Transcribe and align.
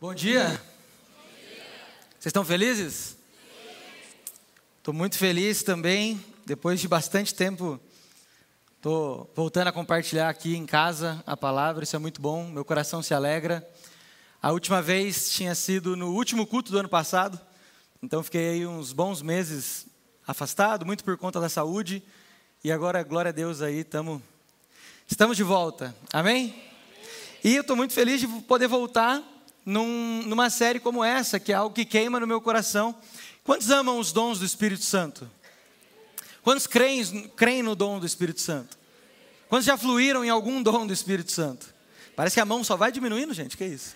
Bom 0.00 0.14
dia. 0.14 0.48
Vocês 2.18 2.26
estão 2.26 2.42
felizes? 2.42 3.18
Estou 4.78 4.94
muito 4.94 5.18
feliz 5.18 5.62
também. 5.62 6.24
Depois 6.46 6.80
de 6.80 6.88
bastante 6.88 7.34
tempo, 7.34 7.78
estou 8.76 9.30
voltando 9.36 9.68
a 9.68 9.72
compartilhar 9.72 10.30
aqui 10.30 10.56
em 10.56 10.64
casa 10.64 11.22
a 11.26 11.36
palavra. 11.36 11.84
Isso 11.84 11.96
é 11.96 11.98
muito 11.98 12.22
bom. 12.22 12.48
Meu 12.48 12.64
coração 12.64 13.02
se 13.02 13.12
alegra. 13.12 13.68
A 14.40 14.52
última 14.52 14.80
vez 14.80 15.30
tinha 15.30 15.54
sido 15.54 15.94
no 15.94 16.14
último 16.14 16.46
culto 16.46 16.72
do 16.72 16.78
ano 16.78 16.88
passado. 16.88 17.38
Então 18.02 18.22
fiquei 18.22 18.48
aí 18.48 18.66
uns 18.66 18.94
bons 18.94 19.20
meses 19.20 19.86
afastado, 20.26 20.86
muito 20.86 21.04
por 21.04 21.18
conta 21.18 21.38
da 21.38 21.50
saúde. 21.50 22.02
E 22.64 22.72
agora, 22.72 23.04
glória 23.04 23.28
a 23.28 23.32
Deus 23.32 23.62
aí, 23.62 23.84
tamo, 23.84 24.20
estamos 25.06 25.36
de 25.36 25.44
volta. 25.44 25.94
Amém? 26.12 26.52
E 27.44 27.54
eu 27.54 27.60
estou 27.60 27.76
muito 27.76 27.92
feliz 27.92 28.20
de 28.20 28.26
poder 28.26 28.66
voltar 28.66 29.22
num, 29.64 30.24
numa 30.24 30.50
série 30.50 30.80
como 30.80 31.04
essa, 31.04 31.38
que 31.38 31.52
é 31.52 31.54
algo 31.54 31.72
que 31.72 31.84
queima 31.84 32.18
no 32.18 32.26
meu 32.26 32.40
coração. 32.40 32.96
Quantos 33.44 33.70
amam 33.70 34.00
os 34.00 34.10
dons 34.10 34.40
do 34.40 34.44
Espírito 34.44 34.82
Santo? 34.82 35.30
Quantos 36.42 36.66
creem, 36.66 37.28
creem 37.36 37.62
no 37.62 37.76
dom 37.76 38.00
do 38.00 38.06
Espírito 38.06 38.40
Santo? 38.40 38.76
Quantos 39.48 39.64
já 39.64 39.76
fluíram 39.76 40.24
em 40.24 40.28
algum 40.28 40.60
dom 40.60 40.84
do 40.84 40.92
Espírito 40.92 41.30
Santo? 41.30 41.72
Parece 42.16 42.34
que 42.34 42.40
a 42.40 42.44
mão 42.44 42.64
só 42.64 42.76
vai 42.76 42.90
diminuindo, 42.90 43.32
gente, 43.32 43.56
que 43.56 43.64
isso? 43.64 43.94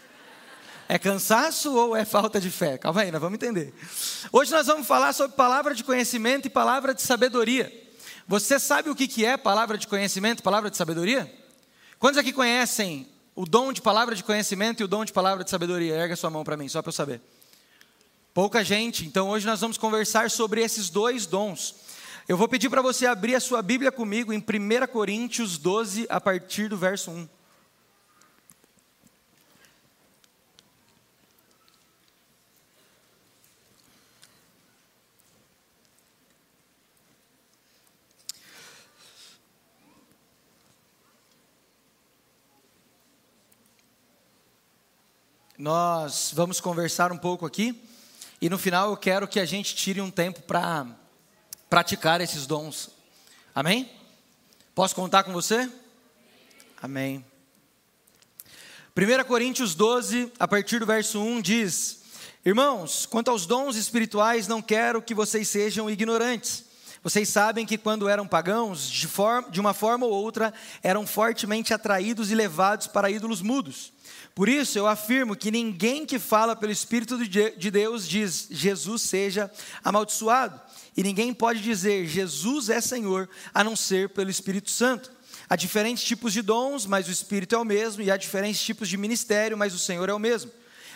É 0.89 1.01
cansaço 1.01 1.75
ou 1.75 1.97
é 1.97 2.05
falta 2.05 2.41
de 2.41 2.49
fé? 2.49 2.79
Calma 2.79 3.01
aí, 3.01 3.11
nós 3.11 3.21
vamos 3.21 3.35
entender. 3.35 3.75
Hoje 4.31 4.53
nós 4.53 4.69
vamos 4.69 4.87
falar 4.87 5.13
sobre 5.13 5.37
palavra 5.37 5.75
de 5.75 5.83
conhecimento 5.83 6.47
e 6.47 6.51
palavra 6.51 6.95
de 6.95 7.03
sabedoria. 7.03 7.82
Você 8.27 8.59
sabe 8.59 8.91
o 8.91 8.95
que 8.95 9.25
é 9.25 9.37
palavra 9.37 9.77
de 9.77 9.87
conhecimento, 9.87 10.43
palavra 10.43 10.71
de 10.71 10.77
sabedoria? 10.77 11.33
Quantos 11.99 12.19
aqui 12.19 12.33
conhecem 12.33 13.09
o 13.35 13.47
dom 13.47 13.73
de 13.73 13.81
palavra 13.81 14.15
de 14.15 14.23
conhecimento 14.23 14.81
e 14.81 14.85
o 14.85 14.89
dom 14.89 15.05
de 15.05 15.13
palavra 15.13 15.43
de 15.43 15.51
sabedoria. 15.51 15.95
Erga 15.95 16.17
sua 16.17 16.31
mão 16.31 16.45
para 16.45 16.57
mim, 16.57 16.69
só 16.69 16.83
para 16.83 16.91
eu 16.91 16.93
saber. 16.93 17.21
Pouca 18.35 18.65
gente, 18.65 19.05
então 19.07 19.29
hoje 19.29 19.47
nós 19.47 19.61
vamos 19.61 19.77
conversar 19.77 20.31
sobre 20.31 20.63
esses 20.63 20.89
dois 20.91 21.27
dons. 21.27 21.75
Eu 22.29 22.37
vou 22.37 22.49
pedir 22.49 22.71
para 22.71 22.81
você 22.81 23.07
abrir 23.07 23.35
a 23.35 23.41
sua 23.41 23.63
Bíblia 23.63 23.91
comigo 23.91 24.33
em 24.33 24.39
1 24.39 24.87
Coríntios 24.91 25.59
12, 25.59 26.07
a 26.09 26.21
partir 26.21 26.69
do 26.69 26.77
verso 26.77 27.11
1. 27.11 27.29
Nós 45.63 46.33
vamos 46.35 46.61
conversar 46.61 47.13
um 47.13 47.17
pouco 47.17 47.47
aqui 47.47 47.81
e 48.41 48.51
no 48.51 48.59
final 48.59 48.91
eu 48.91 48.97
quero 48.97 49.29
que 49.29 49.39
a 49.39 49.45
gente 49.45 49.77
tire 49.77 50.01
um 50.01 50.11
tempo 50.11 50.43
para 50.43 50.85
praticar 51.71 52.21
esses 52.21 52.49
dons. 52.49 52.91
Amém? 53.55 53.89
Posso 54.75 54.93
contar 54.93 55.23
com 55.23 55.33
você? 55.33 55.71
Amém. 56.83 57.25
1 58.97 59.25
Coríntios 59.25 59.77
12, 59.77 60.33
a 60.37 60.49
partir 60.49 60.81
do 60.81 60.87
verso 60.87 61.21
1 61.21 61.41
diz: 61.41 62.01
Irmãos, 62.45 63.07
quanto 63.07 63.31
aos 63.31 63.47
dons 63.47 63.77
espirituais, 63.77 64.49
não 64.49 64.61
quero 64.61 65.01
que 65.01 65.15
vocês 65.15 65.49
sejam 65.49 65.89
ignorantes. 65.89 66.65
Vocês 67.05 67.29
sabem 67.29 67.65
que 67.65 67.79
quando 67.79 68.09
eram 68.09 68.27
pagãos, 68.27 68.91
de, 68.91 69.07
forma, 69.07 69.49
de 69.49 69.61
uma 69.61 69.73
forma 69.73 70.07
ou 70.07 70.13
outra, 70.13 70.53
eram 70.83 71.07
fortemente 71.07 71.73
atraídos 71.73 72.33
e 72.33 72.35
levados 72.35 72.89
para 72.89 73.11
ídolos 73.11 73.41
mudos. 73.43 73.93
Por 74.35 74.49
isso 74.49 74.79
eu 74.79 74.87
afirmo 74.87 75.37
que 75.37 75.51
ninguém 75.51 76.07
que 76.07 76.19
fala 76.19 76.57
pelo 76.57 76.73
Espírito 76.73 77.19
de 77.27 77.71
Deus 77.71 78.09
diz 78.09 78.49
Jesus 78.51 79.03
seja 79.03 79.51
amaldiçoado. 79.85 80.59
E 80.97 81.03
ninguém 81.03 81.35
pode 81.35 81.61
dizer 81.61 82.07
Jesus 82.07 82.71
é 82.71 82.81
Senhor 82.81 83.29
a 83.53 83.63
não 83.63 83.77
ser 83.77 84.09
pelo 84.11 84.31
Espírito 84.31 84.71
Santo. 84.71 85.11
Há 85.49 85.57
diferentes 85.57 86.03
tipos 86.03 86.33
de 86.33 86.41
dons, 86.41 86.87
mas 86.87 87.09
o 87.09 87.11
Espírito 87.11 87.55
é 87.55 87.59
o 87.59 87.65
mesmo, 87.65 88.03
e 88.03 88.11
há 88.11 88.17
diferentes 88.17 88.63
tipos 88.63 88.89
de 88.89 88.97
ministério, 88.97 89.57
mas 89.57 89.75
o 89.75 89.79
Senhor 89.79 90.09
é 90.09 90.15
o 90.15 90.19
mesmo. 90.19 90.51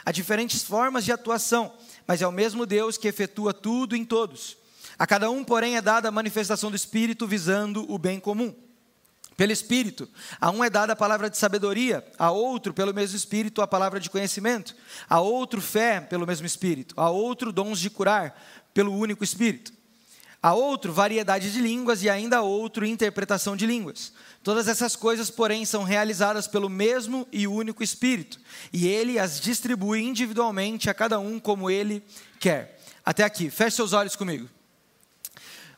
Há 0.05 0.11
diferentes 0.13 0.63
formas 0.63 1.05
de 1.05 1.13
atuação, 1.13 1.75
mas 2.07 2.23
é 2.23 2.27
o 2.27 2.33
mesmo 2.33 2.65
Deus 2.65 2.97
que 2.97 3.09
efetua 3.09 3.53
tudo 3.53 3.95
em 3.95 4.05
todos. 4.05 4.57
A 4.99 5.07
cada 5.07 5.31
um, 5.31 5.45
porém, 5.45 5.77
é 5.77 5.83
dada 5.83 6.09
a 6.09 6.13
manifestação 6.13 6.71
do 6.71 6.77
Espírito 6.77 7.27
visando 7.27 7.85
o 7.93 7.99
bem 7.99 8.19
comum 8.19 8.55
pelo 9.37 9.53
Espírito. 9.53 10.09
A 10.41 10.51
um 10.51 10.65
é 10.65 10.71
dada 10.71 10.95
a 10.95 10.97
palavra 10.97 11.29
de 11.29 11.37
sabedoria, 11.37 12.05
a 12.19 12.31
outro, 12.31 12.73
pelo 12.73 12.95
mesmo 12.95 13.17
Espírito, 13.17 13.61
a 13.61 13.67
palavra 13.67 14.01
de 14.01 14.09
conhecimento, 14.09 14.75
a 15.09 15.21
outro, 15.21 15.61
fé, 15.61 16.01
pelo 16.01 16.27
mesmo 16.27 16.47
Espírito, 16.47 16.95
a 16.99 17.11
outro, 17.11 17.53
dons 17.53 17.79
de 17.79 17.91
curar, 17.91 18.41
pelo 18.73 18.95
único 18.95 19.23
Espírito, 19.23 19.73
a 20.43 20.55
outro, 20.55 20.93
variedade 20.93 21.53
de 21.53 21.61
línguas 21.61 22.03
e 22.03 22.09
ainda 22.09 22.39
a 22.39 22.43
outro, 22.43 22.87
interpretação 22.87 23.57
de 23.57 23.67
línguas. 23.67 24.13
Todas 24.43 24.69
essas 24.69 24.95
coisas, 24.95 25.29
porém, 25.29 25.65
são 25.65 25.83
realizadas 25.83 26.47
pelo 26.47 26.69
mesmo 26.69 27.27
e 27.33 27.47
único 27.47 27.83
Espírito, 27.83 28.39
e 28.73 28.87
ele 28.87 29.19
as 29.19 29.41
distribui 29.41 30.03
individualmente 30.03 30.89
a 30.89 30.95
cada 30.95 31.19
um 31.19 31.39
como 31.39 31.71
ele 31.71 32.03
quer. 32.39 32.81
Até 33.05 33.25
aqui, 33.25 33.51
feche 33.51 33.77
seus 33.77 33.93
olhos 33.93 34.17
comigo. 34.17 34.49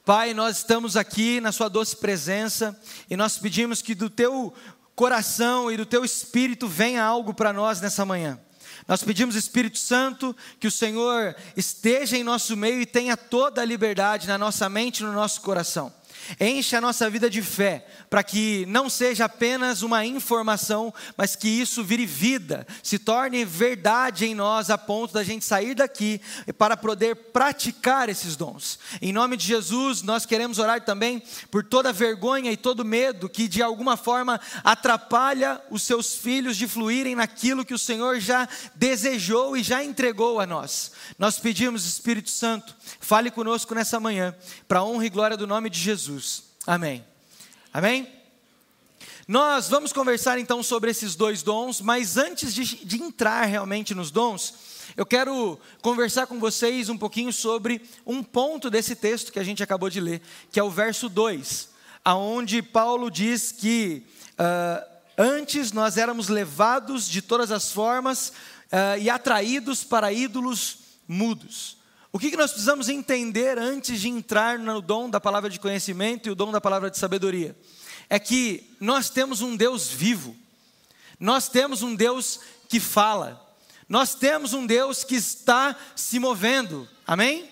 Pai, 0.08 0.32
nós 0.32 0.56
estamos 0.56 0.96
aqui 0.96 1.38
na 1.38 1.52
Sua 1.52 1.68
doce 1.68 1.94
presença 1.94 2.74
e 3.10 3.14
nós 3.14 3.36
pedimos 3.36 3.82
que 3.82 3.94
do 3.94 4.08
Teu 4.08 4.54
coração 4.96 5.70
e 5.70 5.76
do 5.76 5.84
Teu 5.84 6.02
espírito 6.02 6.66
venha 6.66 7.04
algo 7.04 7.34
para 7.34 7.52
nós 7.52 7.78
nessa 7.82 8.06
manhã. 8.06 8.40
Nós 8.86 9.02
pedimos, 9.02 9.34
Espírito 9.34 9.76
Santo, 9.76 10.34
que 10.58 10.66
o 10.66 10.70
Senhor 10.70 11.36
esteja 11.54 12.16
em 12.16 12.24
nosso 12.24 12.56
meio 12.56 12.80
e 12.80 12.86
tenha 12.86 13.18
toda 13.18 13.60
a 13.60 13.66
liberdade 13.66 14.26
na 14.26 14.38
nossa 14.38 14.66
mente 14.70 15.00
e 15.00 15.02
no 15.02 15.12
nosso 15.12 15.42
coração. 15.42 15.92
Enche 16.40 16.76
a 16.76 16.80
nossa 16.80 17.08
vida 17.08 17.30
de 17.30 17.42
fé, 17.42 17.86
para 18.10 18.22
que 18.22 18.66
não 18.66 18.90
seja 18.90 19.24
apenas 19.24 19.82
uma 19.82 20.04
informação, 20.04 20.92
mas 21.16 21.34
que 21.34 21.48
isso 21.48 21.82
vire 21.82 22.04
vida, 22.06 22.66
se 22.82 22.98
torne 22.98 23.44
verdade 23.44 24.26
em 24.26 24.34
nós, 24.34 24.70
a 24.70 24.76
ponto 24.76 25.14
da 25.14 25.24
gente 25.24 25.44
sair 25.44 25.74
daqui 25.74 26.20
para 26.56 26.76
poder 26.76 27.14
praticar 27.14 28.08
esses 28.08 28.36
dons. 28.36 28.78
Em 29.00 29.12
nome 29.12 29.36
de 29.36 29.46
Jesus, 29.46 30.02
nós 30.02 30.26
queremos 30.26 30.58
orar 30.58 30.84
também 30.84 31.22
por 31.50 31.64
toda 31.64 31.92
vergonha 31.92 32.52
e 32.52 32.56
todo 32.56 32.84
medo 32.84 33.28
que 33.28 33.48
de 33.48 33.62
alguma 33.62 33.96
forma 33.96 34.40
atrapalha 34.64 35.60
os 35.70 35.82
seus 35.82 36.14
filhos 36.14 36.56
de 36.56 36.66
fluírem 36.66 37.14
naquilo 37.14 37.64
que 37.64 37.74
o 37.74 37.78
Senhor 37.78 38.20
já 38.20 38.48
desejou 38.74 39.56
e 39.56 39.62
já 39.62 39.82
entregou 39.82 40.40
a 40.40 40.46
nós. 40.46 40.92
Nós 41.18 41.38
pedimos, 41.38 41.86
Espírito 41.86 42.30
Santo, 42.30 42.76
fale 43.00 43.30
conosco 43.30 43.74
nessa 43.74 43.98
manhã, 43.98 44.34
para 44.66 44.82
honra 44.82 45.06
e 45.06 45.10
glória 45.10 45.36
do 45.36 45.46
nome 45.46 45.70
de 45.70 45.78
Jesus. 45.78 46.17
Jesus. 46.18 46.42
Amém. 46.66 47.04
Amém? 47.72 48.08
Nós 49.26 49.68
vamos 49.68 49.92
conversar 49.92 50.38
então 50.38 50.62
sobre 50.62 50.90
esses 50.90 51.14
dois 51.14 51.42
dons, 51.42 51.80
mas 51.80 52.16
antes 52.16 52.52
de, 52.52 52.84
de, 52.84 53.00
entrar 53.00 53.44
realmente 53.44 53.94
nos 53.94 54.10
dons, 54.10 54.54
eu 54.96 55.06
quero 55.06 55.60
conversar 55.80 56.26
com 56.26 56.40
vocês 56.40 56.88
um 56.88 56.98
pouquinho 56.98 57.32
sobre 57.32 57.82
um 58.04 58.22
ponto 58.22 58.68
desse 58.68 58.96
texto 58.96 59.30
que 59.30 59.38
a 59.38 59.44
gente 59.44 59.62
acabou 59.62 59.88
de 59.88 60.00
ler, 60.00 60.20
que 60.50 60.58
é 60.58 60.62
o 60.62 60.70
verso 60.70 61.08
2, 61.08 61.68
aonde 62.04 62.62
Paulo 62.62 63.10
diz 63.10 63.52
que 63.52 64.04
uh, 64.32 64.84
antes 65.16 65.72
nós 65.72 65.96
éramos 65.96 66.28
levados 66.28 67.08
de 67.08 67.22
todas 67.22 67.52
as 67.52 67.70
formas 67.70 68.30
uh, 68.72 68.98
e 69.00 69.08
atraídos 69.08 69.84
para 69.84 70.12
ídolos 70.12 70.78
mudos. 71.06 71.77
O 72.18 72.20
que 72.20 72.36
nós 72.36 72.50
precisamos 72.50 72.88
entender 72.88 73.56
antes 73.60 74.00
de 74.00 74.08
entrar 74.08 74.58
no 74.58 74.82
dom 74.82 75.08
da 75.08 75.20
palavra 75.20 75.48
de 75.48 75.60
conhecimento 75.60 76.26
e 76.26 76.32
o 76.32 76.34
dom 76.34 76.50
da 76.50 76.60
palavra 76.60 76.90
de 76.90 76.98
sabedoria? 76.98 77.56
É 78.10 78.18
que 78.18 78.74
nós 78.80 79.08
temos 79.08 79.40
um 79.40 79.54
Deus 79.54 79.86
vivo, 79.86 80.34
nós 81.20 81.48
temos 81.48 81.80
um 81.80 81.94
Deus 81.94 82.40
que 82.68 82.80
fala, 82.80 83.40
nós 83.88 84.16
temos 84.16 84.52
um 84.52 84.66
Deus 84.66 85.04
que 85.04 85.14
está 85.14 85.76
se 85.94 86.18
movendo, 86.18 86.88
amém? 87.06 87.48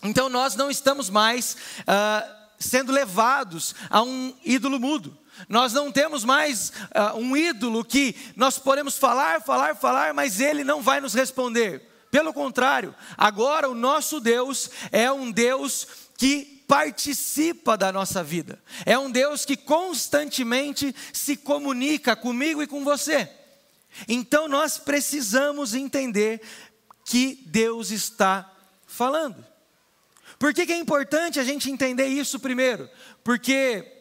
Então 0.00 0.28
nós 0.28 0.54
não 0.54 0.70
estamos 0.70 1.10
mais 1.10 1.56
uh, 1.80 2.34
sendo 2.60 2.92
levados 2.92 3.74
a 3.90 4.00
um 4.00 4.32
ídolo 4.44 4.78
mudo. 4.78 5.18
Nós 5.48 5.72
não 5.72 5.90
temos 5.90 6.22
mais 6.22 6.68
uh, 6.94 7.18
um 7.18 7.36
ídolo 7.36 7.84
que 7.84 8.14
nós 8.36 8.60
podemos 8.60 8.96
falar, 8.96 9.42
falar, 9.42 9.74
falar, 9.74 10.14
mas 10.14 10.38
ele 10.38 10.62
não 10.62 10.80
vai 10.80 11.00
nos 11.00 11.14
responder. 11.14 11.95
Pelo 12.16 12.32
contrário, 12.32 12.94
agora 13.14 13.68
o 13.68 13.74
nosso 13.74 14.20
Deus 14.20 14.70
é 14.90 15.12
um 15.12 15.30
Deus 15.30 15.86
que 16.16 16.64
participa 16.66 17.76
da 17.76 17.92
nossa 17.92 18.24
vida. 18.24 18.58
É 18.86 18.98
um 18.98 19.10
Deus 19.10 19.44
que 19.44 19.54
constantemente 19.54 20.96
se 21.12 21.36
comunica 21.36 22.16
comigo 22.16 22.62
e 22.62 22.66
com 22.66 22.82
você. 22.82 23.28
Então 24.08 24.48
nós 24.48 24.78
precisamos 24.78 25.74
entender 25.74 26.40
que 27.04 27.38
Deus 27.48 27.90
está 27.90 28.50
falando. 28.86 29.44
Por 30.38 30.54
que, 30.54 30.64
que 30.64 30.72
é 30.72 30.78
importante 30.78 31.38
a 31.38 31.44
gente 31.44 31.70
entender 31.70 32.06
isso 32.06 32.40
primeiro? 32.40 32.88
Porque 33.22 33.92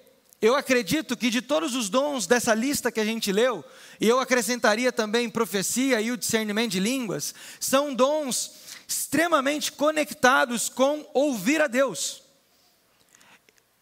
eu 0.42 0.56
acredito 0.56 1.18
que 1.18 1.30
de 1.30 1.42
todos 1.42 1.76
os 1.76 1.90
dons 1.90 2.26
dessa 2.26 2.54
lista 2.54 2.94
que 2.94 3.02
a 3.02 3.06
gente 3.06 3.30
leu, 3.34 3.62
e 4.00 4.08
eu 4.08 4.20
acrescentaria 4.20 4.92
também 4.92 5.30
profecia 5.30 6.02
e 6.02 6.12
o 6.12 6.18
discernimento 6.18 6.72
de 6.72 6.80
línguas, 6.80 7.34
são 7.60 7.94
dons 7.94 8.52
extremamente 8.88 9.72
conectados 9.72 10.70
com 10.70 11.06
ouvir 11.14 11.62
a 11.62 11.68
Deus. 11.68 12.24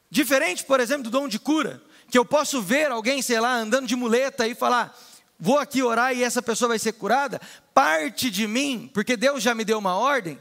Diferente, 0.09 0.63
por 0.63 0.79
exemplo, 0.79 1.03
do 1.03 1.09
dom 1.09 1.27
de 1.27 1.39
cura, 1.39 1.81
que 2.09 2.17
eu 2.17 2.23
posso 2.23 2.61
ver 2.61 2.91
alguém, 2.91 3.21
sei 3.21 3.39
lá, 3.39 3.55
andando 3.55 3.87
de 3.87 3.95
muleta 3.95 4.47
e 4.47 4.53
falar, 4.53 4.95
vou 5.39 5.57
aqui 5.57 5.81
orar 5.81 6.15
e 6.15 6.23
essa 6.23 6.41
pessoa 6.41 6.69
vai 6.69 6.79
ser 6.79 6.93
curada, 6.93 7.41
parte 7.73 8.29
de 8.29 8.47
mim, 8.47 8.89
porque 8.93 9.17
Deus 9.17 9.41
já 9.41 9.55
me 9.55 9.65
deu 9.65 9.79
uma 9.79 9.95
ordem. 9.95 10.39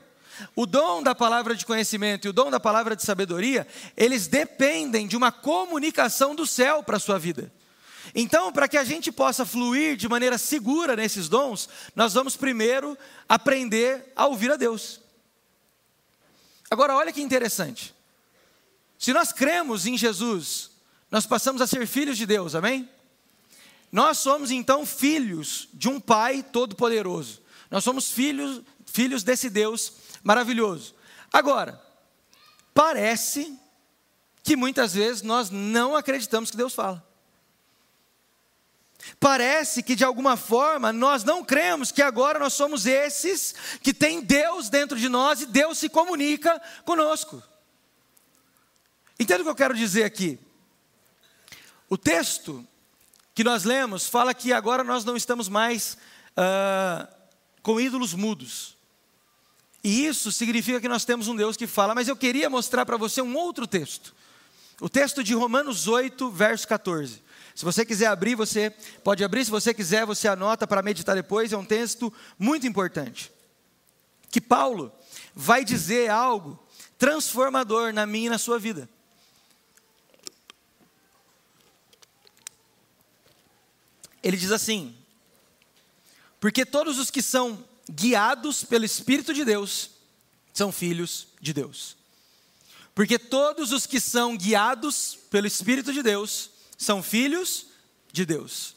O 0.54 0.66
dom 0.66 1.02
da 1.02 1.14
palavra 1.14 1.54
de 1.54 1.64
conhecimento 1.64 2.26
e 2.26 2.28
o 2.28 2.32
dom 2.32 2.50
da 2.50 2.60
palavra 2.60 2.94
de 2.94 3.02
sabedoria, 3.02 3.66
eles 3.96 4.26
dependem 4.26 5.06
de 5.06 5.16
uma 5.16 5.32
comunicação 5.32 6.34
do 6.34 6.46
céu 6.46 6.82
para 6.82 6.96
a 6.96 7.00
sua 7.00 7.19
vida. 7.19 7.52
Então, 8.14 8.53
para 8.53 8.69
que 8.69 8.76
a 8.76 8.85
gente 8.85 9.11
possa 9.11 9.47
fluir 9.47 9.97
de 9.97 10.09
maneira 10.09 10.37
segura 10.37 10.94
nesses 10.94 11.29
dons, 11.29 11.69
nós 11.97 12.12
vamos 12.12 12.37
primeiro 12.37 12.97
aprender 13.29 14.12
a 14.14 14.26
ouvir 14.26 14.53
a 14.53 14.56
Deus. 14.56 15.00
Agora, 16.70 16.94
olha 16.94 17.12
que 17.12 17.23
interessante. 17.23 17.94
Se 18.99 19.12
nós 19.12 19.32
cremos 19.32 19.87
em 19.87 19.97
Jesus, 19.97 20.70
nós 21.11 21.26
passamos 21.26 21.61
a 21.62 21.67
ser 21.67 21.87
filhos 21.87 22.17
de 22.17 22.26
Deus, 22.26 22.55
amém? 22.55 22.88
Nós 23.91 24.19
somos 24.19 24.50
então 24.50 24.87
filhos 24.87 25.69
de 25.75 25.88
um 25.88 26.00
Pai 26.00 26.43
todo-poderoso. 26.43 27.43
Nós 27.70 27.85
somos 27.85 28.11
filhos, 28.11 28.62
filhos 28.87 29.23
desse 29.23 29.50
Deus 29.50 29.94
maravilhoso. 30.23 30.94
Agora, 31.32 31.82
parece 32.75 33.58
que 34.43 34.56
muitas 34.56 34.94
vezes 34.94 35.23
nós 35.23 35.50
não 35.50 35.97
acreditamos 35.97 36.50
que 36.50 36.56
Deus 36.56 36.75
fala. 36.75 37.06
Parece 39.19 39.82
que 39.82 39.94
de 39.94 40.04
alguma 40.04 40.37
forma 40.37 40.93
nós 40.93 41.25
não 41.25 41.44
cremos 41.44 41.90
que 41.90 42.02
agora 42.02 42.38
nós 42.38 42.52
somos 42.52 42.87
esses 42.87 43.54
que 43.82 43.93
tem 43.93 44.20
Deus 44.20 44.69
dentro 44.69 44.99
de 44.99 45.08
nós 45.08 45.40
e 45.40 45.46
Deus 45.46 45.78
se 45.78 45.88
comunica 45.88 46.60
conosco. 46.84 47.43
Entende 49.19 49.43
o 49.43 49.44
que 49.44 49.50
eu 49.50 49.56
quero 49.56 49.75
dizer 49.75 50.04
aqui? 50.04 50.38
O 51.88 51.99
texto 51.99 52.66
que 53.34 53.44
nós 53.44 53.64
lemos 53.64 54.08
fala 54.08 54.34
que 54.34 54.52
agora 54.52 54.84
nós 54.84 55.05
não 55.05 55.16
estamos 55.16 55.48
mais 55.48 55.96
uh, 56.37 57.06
com 57.62 57.81
ídolos 57.81 58.14
mudos. 58.14 58.76
E 59.84 60.06
isso 60.06 60.31
significa 60.31 60.81
que 60.81 60.88
nós 60.88 61.05
temos 61.05 61.28
um 61.28 61.34
Deus 61.34 61.56
que 61.56 61.66
fala, 61.66 61.94
mas 61.94 62.08
eu 62.08 62.16
queria 62.16 62.48
mostrar 62.48 62.87
para 62.87 62.96
você 62.96 63.20
um 63.20 63.37
outro 63.37 63.66
texto. 63.66 64.14
O 64.81 64.88
texto 64.88 65.22
de 65.22 65.34
Romanos 65.34 65.88
8, 65.88 66.31
verso 66.31 66.66
14. 66.69 67.22
Se 67.54 67.64
você 67.64 67.84
quiser 67.84 68.06
abrir, 68.06 68.34
você 68.34 68.70
pode 69.04 69.22
abrir. 69.22 69.44
Se 69.44 69.50
você 69.50 69.75
quiser, 69.75 70.06
você 70.06 70.28
anota 70.28 70.66
para 70.66 70.82
meditar 70.82 71.14
depois. 71.14 71.52
É 71.52 71.56
um 71.56 71.64
texto 71.64 72.12
muito 72.38 72.66
importante. 72.66 73.32
Que 74.31 74.40
Paulo 74.40 74.93
vai 75.34 75.64
dizer 75.64 76.10
algo 76.10 76.58
transformador 76.99 77.93
na 77.93 78.06
minha 78.06 78.26
e 78.26 78.31
na 78.31 78.38
sua 78.38 78.58
vida. 78.58 78.88
ele 84.22 84.37
diz 84.37 84.52
assim: 84.52 84.94
Porque 86.38 86.64
todos 86.64 86.98
os 86.98 87.10
que 87.10 87.20
são 87.20 87.62
guiados 87.90 88.62
pelo 88.62 88.84
Espírito 88.84 89.34
de 89.34 89.44
Deus 89.44 89.90
são 90.55 90.70
filhos 90.70 91.28
de 91.40 91.52
Deus. 91.52 91.96
Porque 92.94 93.19
todos 93.19 93.72
os 93.72 93.87
que 93.87 93.98
são 93.98 94.37
guiados 94.37 95.19
pelo 95.31 95.46
Espírito 95.46 95.93
de 95.93 96.02
Deus 96.02 96.50
são 96.82 97.02
filhos 97.02 97.67
de 98.12 98.26
Deus. 98.26 98.75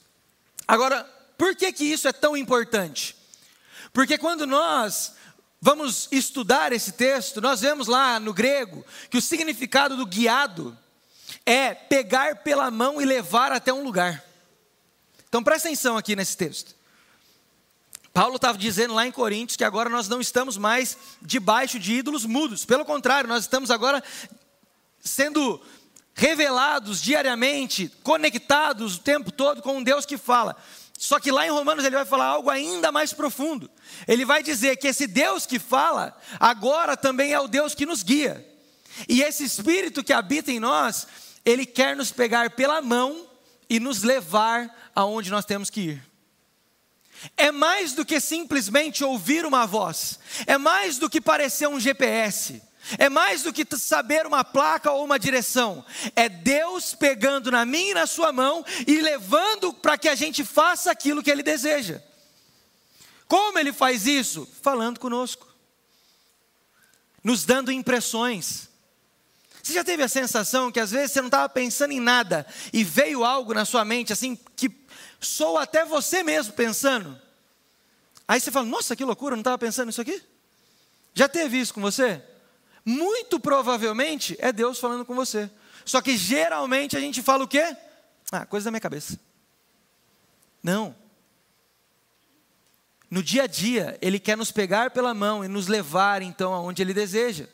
Agora, 0.67 1.03
por 1.37 1.55
que 1.55 1.71
que 1.71 1.83
isso 1.83 2.07
é 2.07 2.13
tão 2.13 2.37
importante? 2.37 3.15
Porque 3.91 4.17
quando 4.17 4.45
nós 4.45 5.13
vamos 5.59 6.07
estudar 6.11 6.71
esse 6.71 6.91
texto, 6.91 7.41
nós 7.41 7.61
vemos 7.61 7.87
lá 7.87 8.19
no 8.19 8.33
grego 8.33 8.85
que 9.09 9.17
o 9.17 9.21
significado 9.21 9.97
do 9.97 10.05
guiado 10.05 10.77
é 11.45 11.73
pegar 11.73 12.37
pela 12.37 12.69
mão 12.69 13.01
e 13.01 13.05
levar 13.05 13.51
até 13.51 13.73
um 13.73 13.83
lugar. 13.83 14.23
Então 15.27 15.43
presta 15.43 15.67
atenção 15.67 15.97
aqui 15.97 16.15
nesse 16.15 16.37
texto. 16.37 16.75
Paulo 18.13 18.37
estava 18.37 18.57
dizendo 18.57 18.93
lá 18.93 19.05
em 19.05 19.11
Coríntios 19.11 19.57
que 19.57 19.63
agora 19.63 19.89
nós 19.89 20.07
não 20.07 20.21
estamos 20.21 20.55
mais 20.55 20.97
debaixo 21.21 21.77
de 21.77 21.95
ídolos 21.95 22.25
mudos, 22.25 22.63
pelo 22.63 22.85
contrário, 22.85 23.27
nós 23.27 23.43
estamos 23.43 23.69
agora 23.69 24.01
sendo 25.01 25.61
revelados 26.15 27.01
diariamente, 27.01 27.91
conectados 28.01 28.95
o 28.95 28.99
tempo 28.99 29.31
todo 29.31 29.61
com 29.61 29.77
um 29.77 29.83
Deus 29.83 30.05
que 30.05 30.17
fala. 30.17 30.55
Só 30.97 31.19
que 31.19 31.29
lá 31.29 31.45
em 31.45 31.51
Romanos 31.51 31.83
ele 31.83 31.97
vai 31.97 32.05
falar 32.05 32.27
algo 32.27 32.49
ainda 32.49 32.89
mais 32.89 33.11
profundo. 33.11 33.69
Ele 34.07 34.23
vai 34.23 34.41
dizer 34.41 34.77
que 34.77 34.87
esse 34.87 35.05
Deus 35.05 35.45
que 35.45 35.59
fala, 35.59 36.17
agora 36.39 36.95
também 36.95 37.33
é 37.33 37.39
o 37.39 37.49
Deus 37.49 37.75
que 37.75 37.85
nos 37.85 38.01
guia. 38.01 38.43
E 39.09 39.21
esse 39.21 39.43
Espírito 39.43 40.01
que 40.01 40.13
habita 40.13 40.51
em 40.51 40.59
nós, 40.59 41.05
ele 41.43 41.65
quer 41.65 41.97
nos 41.97 42.13
pegar 42.13 42.51
pela 42.51 42.81
mão 42.81 43.27
e 43.69 43.77
nos 43.77 44.01
levar 44.01 44.73
aonde 44.95 45.29
nós 45.29 45.43
temos 45.43 45.69
que 45.69 45.81
ir. 45.81 46.03
É 47.35 47.51
mais 47.51 47.93
do 47.93 48.05
que 48.05 48.19
simplesmente 48.21 49.03
ouvir 49.03 49.45
uma 49.45 49.65
voz, 49.65 50.19
é 50.45 50.57
mais 50.57 50.97
do 50.97 51.09
que 51.09 51.19
parecer 51.19 51.67
um 51.67 51.79
GPS, 51.79 52.61
é 52.97 53.09
mais 53.09 53.43
do 53.43 53.51
que 53.51 53.65
saber 53.77 54.25
uma 54.25 54.43
placa 54.43 54.91
ou 54.91 55.03
uma 55.03 55.17
direção, 55.17 55.83
é 56.15 56.29
Deus 56.29 56.93
pegando 56.93 57.51
na 57.51 57.65
minha 57.65 57.91
e 57.91 57.93
na 57.95 58.05
sua 58.05 58.31
mão 58.31 58.63
e 58.85 59.01
levando 59.01 59.73
para 59.73 59.97
que 59.97 60.07
a 60.07 60.15
gente 60.15 60.43
faça 60.43 60.91
aquilo 60.91 61.23
que 61.23 61.31
Ele 61.31 61.43
deseja. 61.43 62.01
Como 63.27 63.57
Ele 63.57 63.73
faz 63.73 64.05
isso? 64.05 64.47
Falando 64.61 64.99
conosco, 64.99 65.47
nos 67.23 67.43
dando 67.43 67.71
impressões. 67.71 68.69
Você 69.63 69.73
já 69.73 69.83
teve 69.83 70.03
a 70.03 70.07
sensação 70.07 70.71
que 70.71 70.79
às 70.79 70.91
vezes 70.91 71.11
você 71.11 71.21
não 71.21 71.27
estava 71.27 71.49
pensando 71.49 71.91
em 71.91 71.99
nada 71.99 72.45
e 72.71 72.83
veio 72.83 73.25
algo 73.25 73.51
na 73.51 73.65
sua 73.65 73.83
mente 73.83 74.13
assim 74.13 74.37
que 74.55 74.71
sou 75.19 75.57
até 75.57 75.83
você 75.83 76.21
mesmo 76.21 76.53
pensando. 76.53 77.19
Aí 78.27 78.39
você 78.39 78.51
fala, 78.51 78.67
nossa, 78.67 78.95
que 78.95 79.03
loucura, 79.03 79.35
não 79.35 79.41
estava 79.41 79.57
pensando 79.57 79.87
nisso 79.87 80.01
aqui? 80.01 80.21
Já 81.15 81.27
teve 81.27 81.59
isso 81.59 81.73
com 81.73 81.81
você? 81.81 82.21
Muito 82.85 83.39
provavelmente 83.39 84.37
é 84.39 84.53
Deus 84.53 84.79
falando 84.79 85.03
com 85.03 85.15
você. 85.15 85.49
Só 85.83 86.01
que 86.01 86.15
geralmente 86.15 86.95
a 86.95 86.99
gente 86.99 87.21
fala 87.21 87.43
o 87.43 87.47
quê? 87.47 87.75
Ah, 88.31 88.45
coisa 88.45 88.65
da 88.65 88.71
minha 88.71 88.79
cabeça. 88.79 89.19
Não. 90.61 90.95
No 93.09 93.23
dia 93.23 93.43
a 93.43 93.47
dia, 93.47 93.97
Ele 94.01 94.19
quer 94.19 94.37
nos 94.37 94.51
pegar 94.51 94.91
pela 94.91 95.13
mão 95.13 95.43
e 95.43 95.47
nos 95.47 95.67
levar 95.67 96.21
então 96.21 96.53
aonde 96.53 96.81
Ele 96.81 96.93
deseja. 96.93 97.47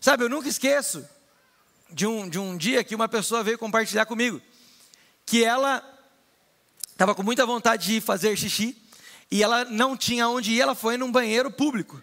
Sabe, 0.00 0.24
eu 0.24 0.28
nunca 0.28 0.48
esqueço 0.48 1.06
de 1.90 2.06
um, 2.06 2.28
de 2.28 2.38
um 2.38 2.56
dia 2.56 2.82
que 2.82 2.94
uma 2.94 3.08
pessoa 3.08 3.42
veio 3.42 3.58
compartilhar 3.58 4.06
comigo 4.06 4.40
que 5.30 5.44
ela 5.44 5.80
estava 6.90 7.14
com 7.14 7.22
muita 7.22 7.46
vontade 7.46 7.86
de 7.86 8.00
fazer 8.00 8.36
xixi 8.36 8.76
e 9.30 9.44
ela 9.44 9.64
não 9.64 9.96
tinha 9.96 10.28
onde 10.28 10.52
ir, 10.52 10.60
ela 10.60 10.74
foi 10.74 10.96
num 10.96 11.12
banheiro 11.12 11.52
público. 11.52 12.02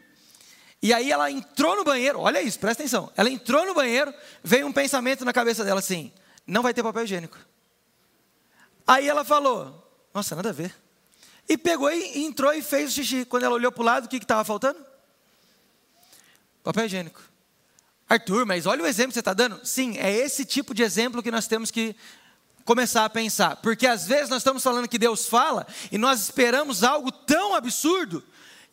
E 0.81 0.93
aí 0.93 1.11
ela 1.11 1.31
entrou 1.31 1.75
no 1.75 1.83
banheiro, 1.83 2.19
olha 2.19 2.41
isso, 2.41 2.59
presta 2.59 2.83
atenção. 2.83 3.11
Ela 3.17 3.29
entrou 3.29 3.65
no 3.65 3.73
banheiro, 3.73 4.13
veio 4.43 4.67
um 4.67 4.71
pensamento 4.71 5.25
na 5.25 5.33
cabeça 5.33 5.63
dela 5.63 5.79
assim: 5.79 6.11
não 6.45 6.61
vai 6.61 6.73
ter 6.73 6.83
papel 6.83 7.03
higiênico. 7.03 7.37
Aí 8.85 9.07
ela 9.07 9.25
falou: 9.25 9.87
nossa, 10.13 10.35
nada 10.35 10.49
a 10.49 10.53
ver. 10.53 10.75
E 11.49 11.57
pegou 11.57 11.91
e 11.91 12.25
entrou 12.25 12.53
e 12.53 12.61
fez 12.61 12.91
o 12.91 12.93
xixi. 12.93 13.25
Quando 13.25 13.43
ela 13.43 13.55
olhou 13.55 13.71
para 13.71 13.81
o 13.81 13.85
lado, 13.85 14.05
o 14.05 14.07
que 14.09 14.17
estava 14.17 14.43
faltando? 14.43 14.79
Papel 16.63 16.85
higiênico. 16.85 17.21
Arthur, 18.09 18.45
mas 18.45 18.65
olha 18.65 18.83
o 18.83 18.87
exemplo 18.87 19.09
que 19.09 19.15
você 19.15 19.19
está 19.19 19.33
dando. 19.33 19.65
Sim, 19.65 19.97
é 19.97 20.11
esse 20.11 20.45
tipo 20.45 20.73
de 20.73 20.83
exemplo 20.83 21.23
que 21.23 21.31
nós 21.31 21.47
temos 21.47 21.71
que 21.71 21.95
começar 22.63 23.05
a 23.05 23.09
pensar, 23.09 23.55
porque 23.57 23.87
às 23.87 24.05
vezes 24.05 24.29
nós 24.29 24.39
estamos 24.39 24.61
falando 24.61 24.89
que 24.89 24.97
Deus 24.97 25.25
fala 25.25 25.65
e 25.89 25.97
nós 25.97 26.23
esperamos 26.23 26.83
algo 26.83 27.09
tão 27.11 27.55
absurdo 27.55 28.21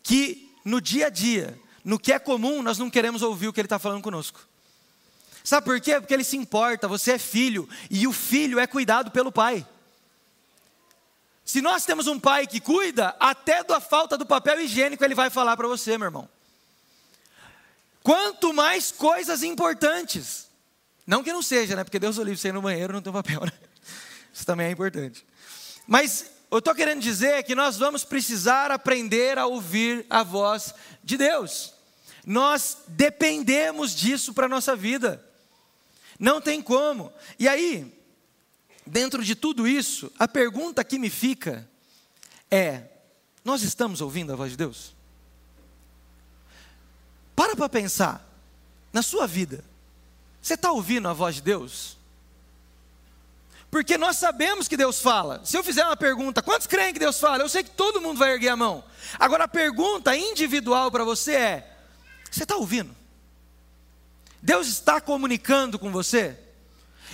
que 0.03 0.53
no 0.65 0.81
dia 0.81 1.07
a 1.07 1.09
dia, 1.09 1.57
no 1.85 1.99
que 1.99 2.11
é 2.11 2.17
comum, 2.17 2.63
nós 2.63 2.79
não 2.79 2.89
queremos 2.89 3.21
ouvir 3.21 3.47
o 3.47 3.53
que 3.53 3.61
Ele 3.61 3.67
está 3.67 3.77
falando 3.77 4.01
conosco. 4.01 4.39
Sabe 5.43 5.63
por 5.63 5.79
quê? 5.79 5.99
Porque 6.01 6.15
Ele 6.15 6.23
se 6.23 6.35
importa, 6.35 6.87
você 6.87 7.13
é 7.13 7.19
filho 7.19 7.69
e 7.91 8.07
o 8.07 8.11
filho 8.11 8.59
é 8.59 8.65
cuidado 8.65 9.11
pelo 9.11 9.31
pai. 9.31 9.65
Se 11.45 11.61
nós 11.61 11.85
temos 11.85 12.07
um 12.07 12.19
pai 12.19 12.47
que 12.47 12.59
cuida, 12.59 13.15
até 13.19 13.63
da 13.63 13.79
falta 13.79 14.17
do 14.17 14.25
papel 14.25 14.59
higiênico 14.61 15.05
ele 15.05 15.13
vai 15.13 15.29
falar 15.29 15.55
para 15.55 15.67
você, 15.67 15.95
meu 15.95 16.07
irmão. 16.07 16.27
Quanto 18.01 18.51
mais 18.51 18.91
coisas 18.91 19.43
importantes. 19.43 20.47
Não 21.05 21.23
que 21.23 21.31
não 21.31 21.43
seja, 21.43 21.75
né? 21.75 21.83
Porque 21.83 21.99
Deus 21.99 22.17
o 22.17 22.23
livre, 22.23 22.39
você 22.39 22.47
ir 22.47 22.53
no 22.53 22.63
banheiro 22.63 22.93
não 22.93 23.01
tem 23.01 23.13
papel, 23.13 23.41
né? 23.45 23.51
Isso 24.33 24.43
também 24.43 24.67
é 24.67 24.71
importante. 24.71 25.23
Mas 25.85 26.31
eu 26.49 26.57
estou 26.57 26.73
querendo 26.73 26.99
dizer 26.99 27.43
que 27.43 27.53
nós 27.53 27.77
vamos 27.77 28.03
precisar 28.03 28.71
aprender 28.71 29.37
a 29.37 29.45
ouvir 29.45 30.03
a 30.09 30.23
voz 30.23 30.73
de 31.03 31.15
Deus. 31.15 31.74
Nós 32.25 32.79
dependemos 32.87 33.95
disso 33.95 34.33
para 34.33 34.47
a 34.47 34.49
nossa 34.49 34.75
vida. 34.75 35.23
Não 36.19 36.41
tem 36.41 36.61
como. 36.61 37.13
E 37.37 37.47
aí, 37.47 37.93
dentro 38.85 39.23
de 39.23 39.35
tudo 39.35 39.67
isso, 39.67 40.11
a 40.17 40.27
pergunta 40.27 40.83
que 40.83 40.97
me 40.97 41.09
fica 41.09 41.69
é: 42.49 42.83
nós 43.43 43.61
estamos 43.61 44.01
ouvindo 44.01 44.33
a 44.33 44.35
voz 44.35 44.51
de 44.51 44.57
Deus? 44.57 44.95
Para 47.35 47.55
para 47.55 47.69
pensar, 47.69 48.25
na 48.91 49.03
sua 49.03 49.27
vida, 49.27 49.63
você 50.41 50.53
está 50.53 50.71
ouvindo 50.71 51.07
a 51.07 51.13
voz 51.13 51.35
de 51.35 51.41
Deus? 51.41 51.97
Porque 53.69 53.97
nós 53.97 54.15
sabemos 54.15 54.69
que 54.69 54.77
Deus 54.77 55.01
fala. 55.01 55.41
Se 55.43 55.57
eu 55.57 55.63
fizer 55.63 55.83
uma 55.83 55.97
pergunta, 55.97 56.41
quantos 56.41 56.65
creem 56.65 56.93
que 56.93 56.99
Deus 56.99 57.19
fala? 57.19 57.43
Eu 57.43 57.49
sei 57.49 57.61
que 57.61 57.71
todo 57.71 57.99
mundo 57.99 58.17
vai 58.17 58.31
erguer 58.31 58.47
a 58.47 58.55
mão. 58.55 58.81
Agora 59.19 59.43
a 59.43 59.49
pergunta 59.49 60.15
individual 60.15 60.89
para 60.89 61.03
você 61.03 61.33
é: 61.33 61.74
você 62.35 62.43
está 62.43 62.57
ouvindo? 62.57 62.93
Deus 64.41 64.67
está 64.67 64.99
comunicando 64.99 65.79
com 65.79 65.91
você? 65.91 66.37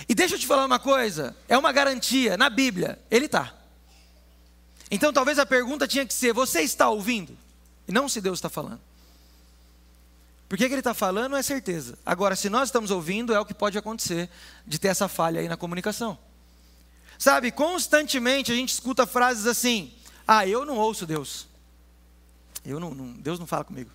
E 0.08 0.14
deixa 0.14 0.34
eu 0.34 0.38
te 0.38 0.46
falar 0.46 0.64
uma 0.66 0.80
coisa: 0.80 1.36
é 1.48 1.56
uma 1.56 1.70
garantia, 1.70 2.36
na 2.36 2.50
Bíblia, 2.50 2.98
Ele 3.10 3.26
está. 3.26 3.54
Então 4.90 5.12
talvez 5.12 5.38
a 5.38 5.46
pergunta 5.46 5.86
tinha 5.86 6.04
que 6.04 6.12
ser: 6.12 6.32
você 6.32 6.62
está 6.62 6.88
ouvindo? 6.88 7.38
E 7.86 7.92
não 7.92 8.08
se 8.08 8.20
Deus 8.20 8.38
está 8.38 8.48
falando. 8.48 8.80
Porque 10.48 10.66
que 10.66 10.74
ele 10.74 10.80
está 10.80 10.92
falando 10.92 11.34
é 11.34 11.42
certeza. 11.42 11.98
Agora, 12.04 12.36
se 12.36 12.50
nós 12.50 12.68
estamos 12.68 12.90
ouvindo, 12.90 13.32
é 13.32 13.40
o 13.40 13.44
que 13.44 13.54
pode 13.54 13.78
acontecer 13.78 14.28
de 14.66 14.78
ter 14.78 14.88
essa 14.88 15.08
falha 15.08 15.40
aí 15.40 15.48
na 15.48 15.56
comunicação. 15.56 16.18
Sabe, 17.16 17.50
constantemente 17.50 18.52
a 18.52 18.54
gente 18.54 18.70
escuta 18.70 19.06
frases 19.06 19.46
assim: 19.46 19.94
Ah, 20.26 20.46
eu 20.46 20.64
não 20.64 20.76
ouço 20.76 21.06
Deus. 21.06 21.46
Eu 22.64 22.80
não, 22.80 22.92
não 22.92 23.12
Deus 23.12 23.38
não 23.38 23.46
fala 23.46 23.64
comigo. 23.64 23.90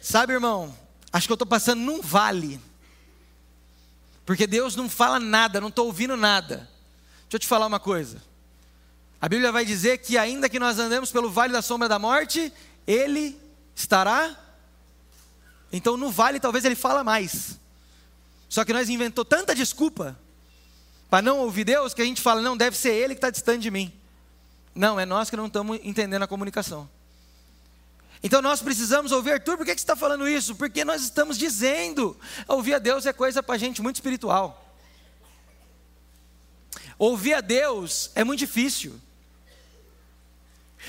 Sabe, 0.00 0.32
irmão, 0.32 0.76
acho 1.12 1.26
que 1.26 1.32
eu 1.32 1.34
estou 1.34 1.46
passando 1.46 1.80
num 1.80 2.00
vale. 2.00 2.60
Porque 4.24 4.46
Deus 4.46 4.76
não 4.76 4.88
fala 4.88 5.18
nada, 5.18 5.60
não 5.60 5.68
estou 5.68 5.86
ouvindo 5.86 6.16
nada. 6.16 6.68
Deixa 7.22 7.34
eu 7.34 7.38
te 7.38 7.46
falar 7.46 7.66
uma 7.66 7.80
coisa. 7.80 8.22
A 9.20 9.28
Bíblia 9.28 9.52
vai 9.52 9.64
dizer 9.64 9.98
que 9.98 10.18
ainda 10.18 10.48
que 10.48 10.58
nós 10.58 10.78
andemos 10.78 11.10
pelo 11.10 11.30
vale 11.30 11.52
da 11.52 11.62
sombra 11.62 11.88
da 11.88 11.98
morte, 11.98 12.52
Ele 12.86 13.40
estará 13.74 14.36
então 15.72 15.96
no 15.96 16.10
vale 16.10 16.38
talvez 16.38 16.64
ele 16.64 16.76
fala 16.76 17.02
mais. 17.02 17.58
Só 18.48 18.64
que 18.64 18.72
nós 18.72 18.90
inventou 18.90 19.24
tanta 19.24 19.54
desculpa 19.54 20.18
para 21.08 21.22
não 21.22 21.38
ouvir 21.38 21.64
Deus 21.64 21.94
que 21.94 22.02
a 22.02 22.04
gente 22.04 22.20
fala, 22.20 22.42
não, 22.42 22.56
deve 22.56 22.76
ser 22.76 22.92
ele 22.92 23.14
que 23.14 23.18
está 23.18 23.30
distante 23.30 23.62
de 23.62 23.70
mim. 23.70 23.90
Não, 24.74 25.00
é 25.00 25.06
nós 25.06 25.30
que 25.30 25.36
não 25.36 25.46
estamos 25.46 25.80
entendendo 25.82 26.22
a 26.22 26.28
comunicação. 26.28 26.88
Então 28.22 28.40
nós 28.40 28.62
precisamos 28.62 29.10
ouvir, 29.10 29.32
Arthur, 29.32 29.56
por 29.56 29.66
que, 29.66 29.72
você 29.72 29.78
está 29.78 29.96
falando 29.96 30.28
isso? 30.28 30.54
Porque 30.54 30.84
nós 30.84 31.02
estamos 31.02 31.36
dizendo, 31.36 32.16
ouvir 32.46 32.74
a 32.74 32.78
Deus 32.78 33.04
é 33.04 33.12
coisa 33.12 33.42
para 33.42 33.58
gente 33.58 33.82
muito 33.82 33.96
espiritual. 33.96 34.76
Ouvir 36.96 37.34
a 37.34 37.40
Deus 37.40 38.12
é 38.14 38.22
muito 38.22 38.38
difícil. 38.38 39.00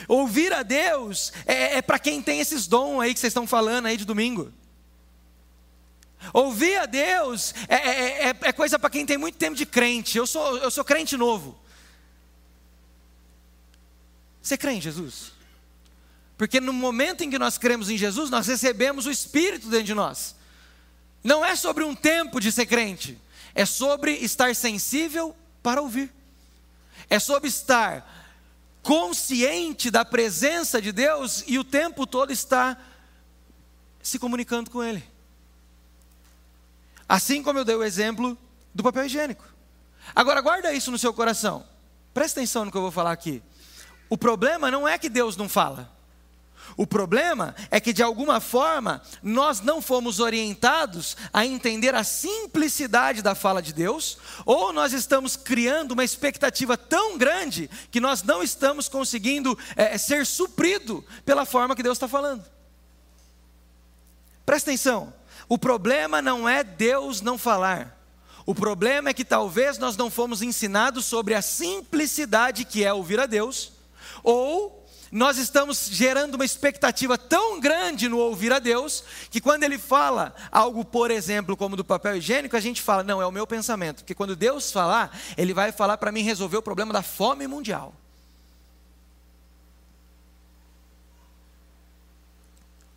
Ouvir 0.07 0.53
a 0.53 0.61
Deus 0.61 1.33
é, 1.45 1.77
é 1.77 1.81
para 1.81 1.97
quem 1.97 2.21
tem 2.21 2.39
esses 2.39 2.67
dons 2.67 3.01
aí 3.01 3.13
que 3.13 3.19
vocês 3.19 3.31
estão 3.31 3.47
falando 3.47 3.87
aí 3.87 3.97
de 3.97 4.05
domingo. 4.05 4.53
Ouvir 6.31 6.77
a 6.77 6.85
Deus 6.85 7.53
é, 7.67 7.75
é, 7.75 8.29
é, 8.29 8.35
é 8.41 8.53
coisa 8.53 8.77
para 8.77 8.91
quem 8.91 9.05
tem 9.05 9.17
muito 9.17 9.37
tempo 9.37 9.55
de 9.55 9.65
crente. 9.65 10.17
Eu 10.17 10.27
sou, 10.27 10.57
eu 10.57 10.69
sou 10.69 10.85
crente 10.85 11.17
novo. 11.17 11.59
Você 14.41 14.57
crê 14.57 14.73
em 14.73 14.81
Jesus? 14.81 15.32
Porque 16.37 16.59
no 16.59 16.73
momento 16.73 17.23
em 17.23 17.29
que 17.29 17.39
nós 17.39 17.57
cremos 17.57 17.89
em 17.89 17.97
Jesus, 17.97 18.29
nós 18.29 18.47
recebemos 18.47 19.05
o 19.05 19.11
Espírito 19.11 19.69
dentro 19.69 19.85
de 19.85 19.93
nós. 19.93 20.35
Não 21.23 21.43
é 21.45 21.55
sobre 21.55 21.83
um 21.83 21.95
tempo 21.95 22.39
de 22.39 22.51
ser 22.51 22.65
crente, 22.65 23.19
é 23.55 23.65
sobre 23.65 24.13
estar 24.13 24.55
sensível 24.55 25.35
para 25.61 25.81
ouvir. 25.81 26.11
É 27.09 27.19
sobre 27.19 27.49
estar 27.49 28.09
consciente 28.81 29.89
da 29.89 30.03
presença 30.03 30.81
de 30.81 30.91
Deus 30.91 31.43
e 31.47 31.57
o 31.57 31.63
tempo 31.63 32.05
todo 32.05 32.31
estar 32.31 32.77
se 34.01 34.19
comunicando 34.19 34.69
com 34.69 34.83
Ele. 34.83 35.03
Assim 37.07 37.41
como 37.41 37.59
eu 37.59 37.65
dei 37.65 37.75
o 37.75 37.83
exemplo 37.83 38.37
do 38.73 38.83
papel 38.83 39.05
higiênico. 39.05 39.45
Agora, 40.13 40.41
guarda 40.41 40.73
isso 40.73 40.91
no 40.91 40.97
seu 40.97 41.13
coração. 41.13 41.65
Presta 42.13 42.39
atenção 42.39 42.65
no 42.65 42.71
que 42.71 42.77
eu 42.77 42.81
vou 42.81 42.91
falar 42.91 43.11
aqui. 43.11 43.41
O 44.09 44.17
problema 44.17 44.69
não 44.69 44.87
é 44.87 44.97
que 44.97 45.09
Deus 45.09 45.37
não 45.37 45.47
fala. 45.47 45.91
O 46.75 46.87
problema 46.87 47.55
é 47.69 47.79
que, 47.79 47.93
de 47.93 48.01
alguma 48.01 48.39
forma, 48.39 49.01
nós 49.21 49.61
não 49.61 49.81
fomos 49.81 50.19
orientados 50.19 51.15
a 51.31 51.45
entender 51.45 51.93
a 51.93 52.03
simplicidade 52.03 53.21
da 53.21 53.35
fala 53.35 53.61
de 53.61 53.73
Deus, 53.73 54.17
ou 54.45 54.73
nós 54.73 54.93
estamos 54.93 55.35
criando 55.35 55.91
uma 55.91 56.03
expectativa 56.03 56.75
tão 56.75 57.17
grande 57.17 57.69
que 57.91 57.99
nós 57.99 58.23
não 58.23 58.41
estamos 58.41 58.87
conseguindo 58.87 59.57
é, 59.75 59.97
ser 59.97 60.25
suprido 60.25 61.05
pela 61.25 61.45
forma 61.45 61.75
que 61.75 61.83
Deus 61.83 61.97
está 61.97 62.07
falando. 62.07 62.43
Presta 64.45 64.71
atenção. 64.71 65.13
O 65.47 65.57
problema 65.57 66.21
não 66.21 66.47
é 66.47 66.63
Deus 66.63 67.21
não 67.21 67.37
falar. 67.37 67.99
O 68.45 68.53
problema 68.53 69.09
é 69.09 69.13
que 69.13 69.23
talvez 69.23 69.77
nós 69.77 69.95
não 69.95 70.09
fomos 70.09 70.41
ensinados 70.41 71.05
sobre 71.05 71.33
a 71.33 71.41
simplicidade 71.41 72.65
que 72.65 72.83
é 72.83 72.91
ouvir 72.91 73.19
a 73.19 73.25
Deus, 73.25 73.71
ou 74.21 74.82
nós 75.13 75.37
estamos 75.37 75.87
gerando 75.91 76.35
uma 76.35 76.43
expectativa 76.43 77.17
tão 77.17 77.59
grande 77.59 78.09
no 78.09 78.17
ouvir 78.17 78.51
a 78.51 78.59
Deus, 78.59 79.03
que 79.29 79.39
quando 79.39 79.63
Ele 79.63 79.77
fala 79.77 80.33
algo, 80.51 80.83
por 80.83 81.11
exemplo, 81.11 81.55
como 81.55 81.75
do 81.75 81.85
papel 81.85 82.17
higiênico, 82.17 82.57
a 82.57 82.59
gente 82.59 82.81
fala, 82.81 83.03
não, 83.03 83.21
é 83.21 83.25
o 83.25 83.31
meu 83.31 83.45
pensamento, 83.45 83.97
porque 83.97 84.15
quando 84.15 84.35
Deus 84.35 84.71
falar, 84.71 85.17
Ele 85.37 85.53
vai 85.53 85.71
falar 85.71 85.97
para 85.97 86.11
mim 86.11 86.21
resolver 86.23 86.57
o 86.57 86.61
problema 86.61 86.91
da 86.91 87.03
fome 87.03 87.47
mundial. 87.47 87.93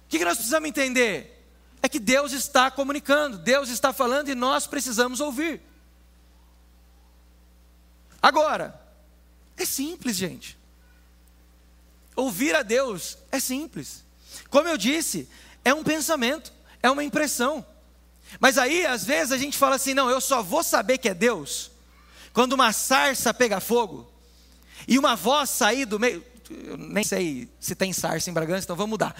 O 0.06 0.08
que, 0.08 0.24
nós 0.24 0.36
precisamos 0.36 0.68
entender? 0.68 1.34
é 1.82 1.88
que 1.88 1.98
Deus 2.00 2.32
está 2.32 2.70
comunicando, 2.70 3.38
Deus 3.38 3.68
está 3.68 3.92
falando 3.92 4.28
e 4.28 4.34
nós 4.34 4.66
precisamos 4.66 5.20
ouvir. 5.20 5.60
Agora, 8.20 8.80
é 9.56 9.64
simples, 9.64 10.16
gente. 10.16 10.58
Ouvir 12.16 12.56
a 12.56 12.62
Deus 12.62 13.18
é 13.30 13.38
simples. 13.38 14.02
Como 14.48 14.66
eu 14.66 14.78
disse, 14.78 15.28
é 15.62 15.74
um 15.74 15.84
pensamento, 15.84 16.52
é 16.82 16.90
uma 16.90 17.04
impressão. 17.04 17.64
Mas 18.40 18.58
aí, 18.58 18.86
às 18.86 19.04
vezes, 19.04 19.32
a 19.32 19.38
gente 19.38 19.56
fala 19.56 19.76
assim: 19.76 19.94
não, 19.94 20.10
eu 20.10 20.20
só 20.20 20.42
vou 20.42 20.64
saber 20.64 20.98
que 20.98 21.08
é 21.08 21.14
Deus 21.14 21.70
quando 22.32 22.52
uma 22.52 22.72
sarça 22.72 23.32
pega 23.32 23.60
fogo 23.60 24.10
e 24.86 24.98
uma 24.98 25.16
voz 25.16 25.50
sair 25.50 25.84
do 25.84 25.98
meio. 25.98 26.24
Eu 26.50 26.76
nem 26.76 27.02
sei 27.02 27.48
se 27.58 27.74
tem 27.74 27.92
sarça 27.92 28.30
em 28.30 28.32
Bragança, 28.32 28.64
então 28.64 28.76
vamos 28.76 28.90
mudar. 28.90 29.14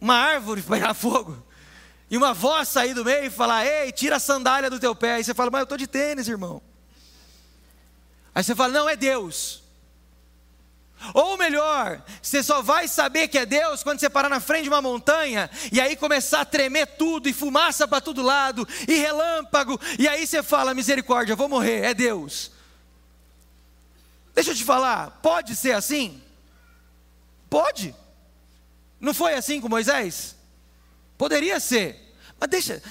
Uma 0.00 0.14
árvore 0.14 0.60
pegar 0.68 0.94
fogo 0.94 1.42
e 2.10 2.16
uma 2.16 2.34
voz 2.34 2.68
sair 2.68 2.94
do 2.94 3.04
meio 3.04 3.24
e 3.24 3.30
falar: 3.30 3.66
Ei, 3.66 3.92
tira 3.92 4.16
a 4.16 4.20
sandália 4.20 4.68
do 4.68 4.78
teu 4.80 4.94
pé. 4.94 5.14
Aí 5.14 5.24
você 5.24 5.34
fala: 5.34 5.50
Mas 5.50 5.60
eu 5.60 5.64
estou 5.64 5.78
de 5.78 5.86
tênis, 5.86 6.28
irmão. 6.28 6.60
Aí 8.34 8.42
você 8.42 8.54
fala: 8.54 8.72
Não, 8.72 8.88
é 8.88 8.96
Deus. 8.96 9.61
Ou 11.14 11.36
melhor, 11.36 12.02
você 12.20 12.42
só 12.42 12.62
vai 12.62 12.86
saber 12.86 13.28
que 13.28 13.38
é 13.38 13.46
Deus 13.46 13.82
quando 13.82 13.98
você 13.98 14.08
parar 14.08 14.28
na 14.28 14.40
frente 14.40 14.64
de 14.64 14.68
uma 14.68 14.82
montanha 14.82 15.50
e 15.72 15.80
aí 15.80 15.96
começar 15.96 16.40
a 16.40 16.44
tremer 16.44 16.86
tudo 16.96 17.28
e 17.28 17.32
fumaça 17.32 17.88
para 17.88 18.00
todo 18.00 18.22
lado 18.22 18.66
e 18.86 18.94
relâmpago, 18.94 19.80
e 19.98 20.06
aí 20.06 20.26
você 20.26 20.42
fala: 20.42 20.74
misericórdia, 20.74 21.36
vou 21.36 21.48
morrer, 21.48 21.84
é 21.84 21.94
Deus. 21.94 22.52
Deixa 24.34 24.50
eu 24.50 24.54
te 24.54 24.64
falar, 24.64 25.18
pode 25.22 25.54
ser 25.56 25.72
assim? 25.72 26.22
Pode. 27.50 27.94
Não 29.00 29.12
foi 29.12 29.34
assim 29.34 29.60
com 29.60 29.68
Moisés? 29.68 30.36
Poderia 31.18 31.60
ser. 31.60 32.14
Mas 32.38 32.48
deixa, 32.48 32.82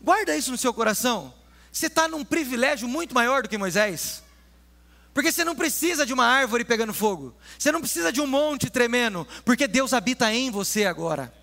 guarda 0.00 0.36
isso 0.36 0.50
no 0.50 0.58
seu 0.58 0.74
coração. 0.74 1.32
Você 1.70 1.86
está 1.86 2.08
num 2.08 2.24
privilégio 2.24 2.88
muito 2.88 3.14
maior 3.14 3.42
do 3.42 3.48
que 3.48 3.56
Moisés. 3.56 4.22
Porque 5.18 5.32
você 5.32 5.44
não 5.44 5.56
precisa 5.56 6.06
de 6.06 6.12
uma 6.12 6.24
árvore 6.24 6.64
pegando 6.64 6.94
fogo. 6.94 7.34
Você 7.58 7.72
não 7.72 7.80
precisa 7.80 8.12
de 8.12 8.20
um 8.20 8.26
monte 8.28 8.70
tremendo. 8.70 9.26
Porque 9.44 9.66
Deus 9.66 9.92
habita 9.92 10.32
em 10.32 10.48
você 10.48 10.84
agora. 10.84 11.34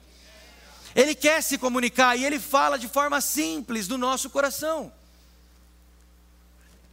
Ele 0.95 1.13
quer 1.13 1.43
se 1.43 1.57
comunicar 1.57 2.15
e 2.15 2.23
ele 2.23 2.39
fala 2.39 2.79
de 2.79 2.87
forma 2.87 3.19
simples 3.19 3.85
do 3.85 3.97
nosso 3.97 4.29
coração. 4.29 4.93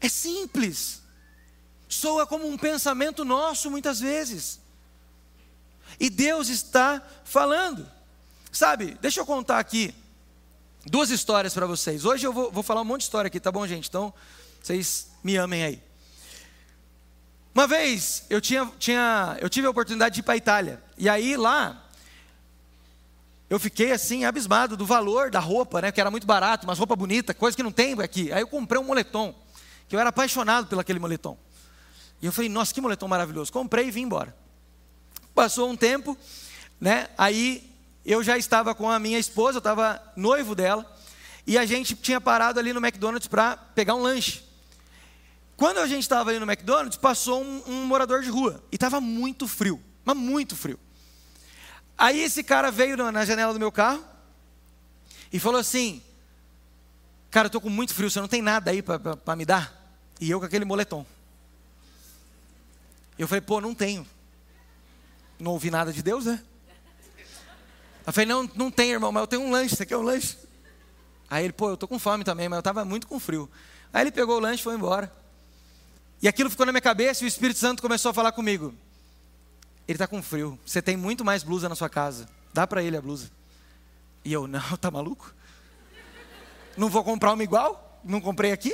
É 0.01 0.09
simples. 0.09 1.03
Soa 1.89 2.27
como 2.27 2.49
um 2.49 2.59
pensamento 2.59 3.25
nosso 3.25 3.71
muitas 3.71 4.01
vezes. 4.01 4.59
E 6.01 6.11
Deus 6.11 6.49
está 6.49 7.01
falando. 7.25 7.89
Sabe, 8.51 8.99
deixa 9.01 9.21
eu 9.21 9.25
contar 9.25 9.61
aqui 9.61 9.95
duas 10.85 11.11
histórias 11.11 11.55
para 11.55 11.65
vocês. 11.65 12.05
Hoje 12.05 12.27
eu 12.27 12.33
vou, 12.33 12.51
vou, 12.51 12.65
falar 12.65 12.81
um 12.81 12.85
monte 12.85 13.03
de 13.03 13.05
história 13.05 13.29
aqui, 13.29 13.39
tá 13.39 13.53
bom, 13.53 13.65
gente? 13.69 13.89
Então, 13.89 14.13
vocês 14.61 15.13
me 15.23 15.37
amem 15.37 15.63
aí. 15.63 15.92
Uma 17.55 17.67
vez 17.67 18.25
eu, 18.31 18.41
tinha, 18.41 18.71
tinha, 18.79 19.37
eu 19.41 19.49
tive 19.51 19.67
a 19.67 19.71
oportunidade 19.71 20.15
de 20.15 20.21
ir 20.21 20.23
para 20.23 20.35
a 20.35 20.37
Itália. 20.37 20.83
E 20.97 21.09
aí 21.09 21.37
lá, 21.37 21.85
eu 23.51 23.61
fiquei 23.61 23.93
assim, 23.93 24.25
abismado 24.25 24.77
do 24.77 24.87
valor 24.87 25.31
da 25.31 25.39
roupa, 25.39 25.83
né? 25.83 25.93
Que 25.93 26.01
era 26.01 26.11
muito 26.11 26.27
barato, 26.27 26.67
mas 26.67 26.79
roupa 26.79 26.97
bonita, 26.97 27.35
coisa 27.35 27.55
que 27.55 27.63
não 27.63 27.71
tem 27.71 27.93
aqui. 28.01 28.33
Aí 28.33 28.41
eu 28.41 28.49
comprei 28.49 28.81
um 28.81 28.85
moletom, 28.85 29.35
que 29.87 29.95
eu 29.95 30.01
era 30.01 30.09
apaixonado 30.09 30.67
pelo 30.67 30.81
aquele 30.81 30.99
moletom. 30.99 31.37
E 32.23 32.27
eu 32.27 32.33
falei, 32.33 32.49
nossa, 32.49 32.73
que 32.73 32.81
moletom 32.81 33.07
maravilhoso. 33.09 33.53
Comprei 33.53 33.89
e 33.89 33.91
vim 33.91 34.03
embora. 34.03 34.35
Passou 35.35 35.69
um 35.69 35.77
tempo, 35.77 36.17
né? 36.81 37.09
Aí 37.19 37.71
eu 38.07 38.23
já 38.23 38.39
estava 38.39 38.75
com 38.75 38.89
a 38.89 38.99
minha 38.99 39.19
esposa, 39.19 39.57
eu 39.57 39.61
estava 39.61 40.01
noivo 40.17 40.55
dela, 40.55 40.91
e 41.47 41.59
a 41.59 41.67
gente 41.67 41.95
tinha 41.95 42.21
parado 42.21 42.59
ali 42.59 42.73
no 42.73 42.81
McDonald's 42.81 43.29
para 43.29 43.57
pegar 43.57 43.95
um 43.95 44.01
lanche. 44.01 44.43
Quando 45.63 45.79
a 45.79 45.87
gente 45.87 46.03
estava 46.03 46.31
ali 46.31 46.41
no 46.41 46.45
McDonald's, 46.45 46.99
passou 46.99 47.41
um, 47.41 47.63
um 47.69 47.87
morador 47.87 48.21
de 48.21 48.29
rua, 48.29 48.61
e 48.73 48.75
estava 48.75 49.01
muito 49.01 49.47
frio, 49.47 49.81
mas 50.05 50.17
muito 50.17 50.57
frio. 50.57 50.77
Aí 51.97 52.19
esse 52.19 52.43
cara 52.43 52.69
veio 52.69 52.97
na 53.13 53.25
janela 53.25 53.53
do 53.53 53.61
meu 53.61 53.71
carro 53.71 54.05
e 55.33 55.39
falou 55.39 55.61
assim: 55.61 56.03
Cara, 57.31 57.47
eu 57.47 57.47
estou 57.47 57.61
com 57.61 57.69
muito 57.69 57.95
frio, 57.95 58.11
você 58.11 58.21
não 58.21 58.27
tem 58.27 58.43
nada 58.43 58.73
aí 58.73 58.83
para 58.83 59.37
me 59.37 59.45
dar? 59.45 59.73
E 60.21 60.29
eu 60.29 60.41
com 60.41 60.47
aquele 60.47 60.65
moletom. 60.65 61.07
Eu 63.17 63.29
falei: 63.29 63.41
Pô, 63.41 63.61
não 63.61 63.73
tenho. 63.73 64.05
Não 65.39 65.53
ouvi 65.53 65.71
nada 65.71 65.93
de 65.93 66.03
Deus, 66.03 66.25
né? 66.25 66.43
Eu 68.05 68.13
falei: 68.13 68.27
Não, 68.27 68.51
não 68.57 68.69
tem, 68.69 68.91
irmão, 68.91 69.13
mas 69.13 69.21
eu 69.21 69.29
tenho 69.29 69.43
um 69.43 69.51
lanche. 69.53 69.77
Você 69.77 69.87
quer 69.87 69.97
um 69.97 70.03
lanche? 70.03 70.37
Aí 71.31 71.45
ele: 71.45 71.53
Pô, 71.53 71.69
eu 71.69 71.75
estou 71.75 71.89
com 71.89 72.01
fome 72.01 72.25
também, 72.25 72.49
mas 72.49 72.57
eu 72.57 72.63
estava 72.63 72.85
muito 72.85 73.07
com 73.07 73.21
frio. 73.21 73.49
Aí 73.93 74.03
ele 74.03 74.11
pegou 74.11 74.39
o 74.39 74.41
lanche 74.41 74.61
e 74.61 74.65
foi 74.65 74.75
embora. 74.75 75.22
E 76.23 76.29
aquilo 76.29 76.49
ficou 76.49 76.65
na 76.65 76.71
minha 76.71 76.81
cabeça 76.81 77.25
e 77.25 77.27
o 77.27 77.29
Espírito 77.29 77.59
Santo 77.59 77.83
começou 77.83 78.11
a 78.11 78.15
falar 78.15 78.31
comigo. 78.31 78.73
Ele 79.89 79.97
está 79.97 80.07
com 80.07 80.23
frio. 80.23 80.57
Você 80.65 80.81
tem 80.81 80.97
muito 80.97 81.25
mais 81.25 81.43
blusa 81.43 81.69
na 81.69 81.75
sua 81.75 81.91
casa. 81.91 82.29
Dá 82.55 82.65
para 82.65 82.81
ele 82.81 82.97
a 82.97 83.03
blusa. 83.03 83.29
E 84.25 84.33
eu, 84.33 84.47
não, 84.47 84.61
tá 84.79 84.89
maluco? 84.89 85.35
Não 86.77 86.89
vou 86.89 87.03
comprar 87.03 87.33
uma 87.33 87.43
igual? 87.43 88.01
Não 88.05 88.21
comprei 88.21 88.53
aqui? 88.53 88.73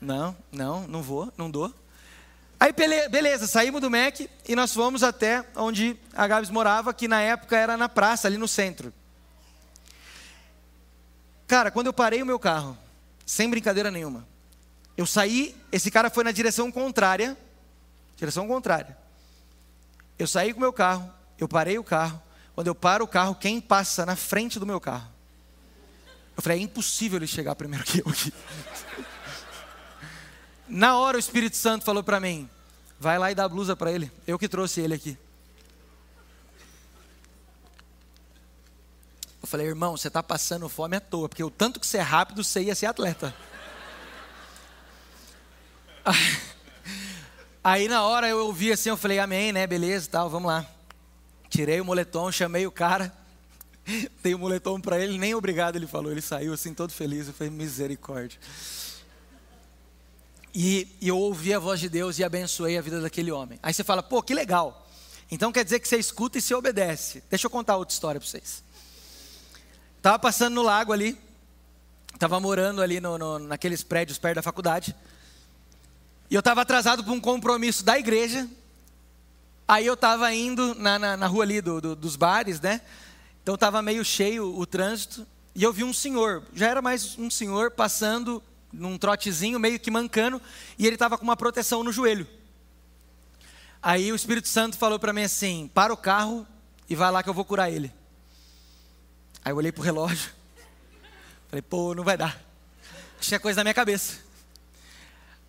Não, 0.00 0.34
não, 0.50 0.86
não 0.86 1.02
vou, 1.02 1.32
não 1.36 1.50
dou. 1.50 1.74
Aí 2.58 2.72
beleza, 3.10 3.46
saímos 3.46 3.80
do 3.80 3.90
MEC 3.90 4.30
e 4.46 4.54
nós 4.54 4.72
fomos 4.72 5.02
até 5.02 5.44
onde 5.56 5.98
a 6.12 6.26
Gabs 6.26 6.50
morava, 6.50 6.92
que 6.92 7.08
na 7.08 7.20
época 7.20 7.56
era 7.56 7.76
na 7.76 7.88
praça, 7.88 8.28
ali 8.28 8.36
no 8.36 8.46
centro. 8.46 8.92
Cara, 11.46 11.70
quando 11.70 11.86
eu 11.86 11.92
parei 11.92 12.22
o 12.22 12.26
meu 12.26 12.38
carro, 12.38 12.76
sem 13.26 13.48
brincadeira 13.48 13.90
nenhuma, 13.90 14.26
eu 15.00 15.06
saí, 15.06 15.56
esse 15.72 15.90
cara 15.90 16.10
foi 16.10 16.22
na 16.22 16.30
direção 16.30 16.70
contrária, 16.70 17.34
direção 18.18 18.46
contrária. 18.46 18.98
Eu 20.18 20.26
saí 20.26 20.52
com 20.52 20.60
meu 20.60 20.74
carro, 20.74 21.10
eu 21.38 21.48
parei 21.48 21.78
o 21.78 21.82
carro. 21.82 22.20
Quando 22.54 22.66
eu 22.66 22.74
paro 22.74 23.06
o 23.06 23.08
carro, 23.08 23.34
quem 23.34 23.62
passa 23.62 24.04
na 24.04 24.14
frente 24.14 24.58
do 24.58 24.66
meu 24.66 24.78
carro? 24.78 25.10
Eu 26.36 26.42
falei, 26.42 26.58
é 26.58 26.60
impossível 26.60 27.18
ele 27.18 27.26
chegar 27.26 27.54
primeiro 27.54 27.82
que 27.82 28.00
eu 28.00 28.08
aqui. 28.10 28.30
Na 30.68 30.98
hora 30.98 31.16
o 31.16 31.20
Espírito 31.20 31.56
Santo 31.56 31.82
falou 31.82 32.04
para 32.04 32.20
mim: 32.20 32.46
vai 32.98 33.18
lá 33.18 33.32
e 33.32 33.34
dá 33.34 33.44
a 33.44 33.48
blusa 33.48 33.74
para 33.74 33.90
ele. 33.90 34.12
Eu 34.26 34.38
que 34.38 34.50
trouxe 34.50 34.82
ele 34.82 34.92
aqui. 34.92 35.16
Eu 39.40 39.48
falei, 39.48 39.66
irmão, 39.66 39.96
você 39.96 40.08
está 40.08 40.22
passando 40.22 40.68
fome 40.68 40.98
à 40.98 41.00
toa, 41.00 41.26
porque 41.26 41.42
o 41.42 41.50
tanto 41.50 41.80
que 41.80 41.86
você 41.86 41.96
é 41.96 42.02
rápido, 42.02 42.44
você 42.44 42.64
ia 42.64 42.74
ser 42.74 42.84
atleta. 42.84 43.34
Aí 47.62 47.88
na 47.88 48.02
hora 48.02 48.28
eu 48.28 48.46
ouvi 48.46 48.72
assim, 48.72 48.88
eu 48.88 48.96
falei, 48.96 49.18
amém, 49.18 49.52
né? 49.52 49.66
Beleza 49.66 50.08
tal, 50.10 50.30
vamos 50.30 50.50
lá. 50.50 50.66
Tirei 51.48 51.80
o 51.80 51.84
moletom, 51.84 52.30
chamei 52.30 52.66
o 52.66 52.70
cara, 52.70 53.12
dei 54.22 54.34
o 54.34 54.38
moletom 54.38 54.80
para 54.80 54.98
ele, 54.98 55.18
nem 55.18 55.34
obrigado 55.34 55.76
ele 55.76 55.86
falou. 55.86 56.10
Ele 56.10 56.22
saiu 56.22 56.52
assim 56.54 56.72
todo 56.72 56.92
feliz, 56.92 57.26
eu 57.26 57.34
falei, 57.34 57.52
misericórdia. 57.52 58.38
E, 60.54 60.88
e 61.00 61.08
eu 61.08 61.18
ouvi 61.18 61.54
a 61.54 61.58
voz 61.58 61.78
de 61.78 61.88
Deus 61.88 62.18
e 62.18 62.24
abençoei 62.24 62.76
a 62.76 62.80
vida 62.80 63.00
daquele 63.00 63.30
homem. 63.30 63.58
Aí 63.62 63.72
você 63.72 63.84
fala, 63.84 64.02
pô, 64.02 64.22
que 64.22 64.34
legal. 64.34 64.88
Então 65.30 65.52
quer 65.52 65.62
dizer 65.62 65.78
que 65.78 65.86
você 65.86 65.96
escuta 65.96 66.38
e 66.38 66.42
você 66.42 66.54
obedece. 66.54 67.22
Deixa 67.30 67.46
eu 67.46 67.50
contar 67.50 67.76
outra 67.76 67.92
história 67.92 68.20
para 68.20 68.28
vocês. 68.28 68.64
Estava 69.96 70.18
passando 70.18 70.54
no 70.54 70.62
lago 70.62 70.92
ali, 70.92 71.16
estava 72.14 72.40
morando 72.40 72.82
ali 72.82 73.00
no, 73.00 73.16
no, 73.16 73.38
naqueles 73.38 73.82
prédios 73.82 74.18
perto 74.18 74.36
da 74.36 74.42
faculdade. 74.42 74.96
E 76.30 76.34
eu 76.34 76.38
estava 76.38 76.62
atrasado 76.62 77.02
para 77.02 77.12
um 77.12 77.20
compromisso 77.20 77.84
da 77.84 77.98
igreja. 77.98 78.48
Aí 79.66 79.84
eu 79.84 79.94
estava 79.94 80.32
indo 80.32 80.76
na, 80.76 80.96
na, 80.96 81.16
na, 81.16 81.26
rua 81.26 81.42
ali 81.42 81.60
do, 81.60 81.80
do, 81.80 81.96
dos 81.96 82.14
bares, 82.14 82.60
né? 82.60 82.80
Então 83.42 83.56
estava 83.56 83.82
meio 83.82 84.04
cheio 84.04 84.56
o 84.56 84.64
trânsito. 84.64 85.26
E 85.56 85.64
eu 85.64 85.72
vi 85.72 85.82
um 85.82 85.92
senhor, 85.92 86.44
já 86.54 86.68
era 86.68 86.80
mais 86.80 87.18
um 87.18 87.28
senhor, 87.28 87.72
passando 87.72 88.40
num 88.72 88.96
trotezinho, 88.96 89.58
meio 89.58 89.80
que 89.80 89.90
mancando. 89.90 90.40
E 90.78 90.86
ele 90.86 90.94
estava 90.94 91.18
com 91.18 91.24
uma 91.24 91.36
proteção 91.36 91.82
no 91.82 91.90
joelho. 91.90 92.26
Aí 93.82 94.12
o 94.12 94.16
Espírito 94.16 94.46
Santo 94.46 94.78
falou 94.78 95.00
para 95.00 95.12
mim 95.12 95.24
assim: 95.24 95.68
para 95.74 95.92
o 95.92 95.96
carro 95.96 96.46
e 96.88 96.94
vai 96.94 97.10
lá 97.10 97.24
que 97.24 97.28
eu 97.28 97.34
vou 97.34 97.44
curar 97.44 97.72
ele. 97.72 97.92
Aí 99.44 99.50
eu 99.50 99.56
olhei 99.56 99.72
para 99.72 99.80
o 99.80 99.84
relógio. 99.84 100.30
Falei, 101.48 101.62
pô, 101.62 101.92
não 101.92 102.04
vai 102.04 102.16
dar. 102.16 102.40
Tinha 103.20 103.40
coisa 103.40 103.58
na 103.58 103.64
minha 103.64 103.74
cabeça. 103.74 104.29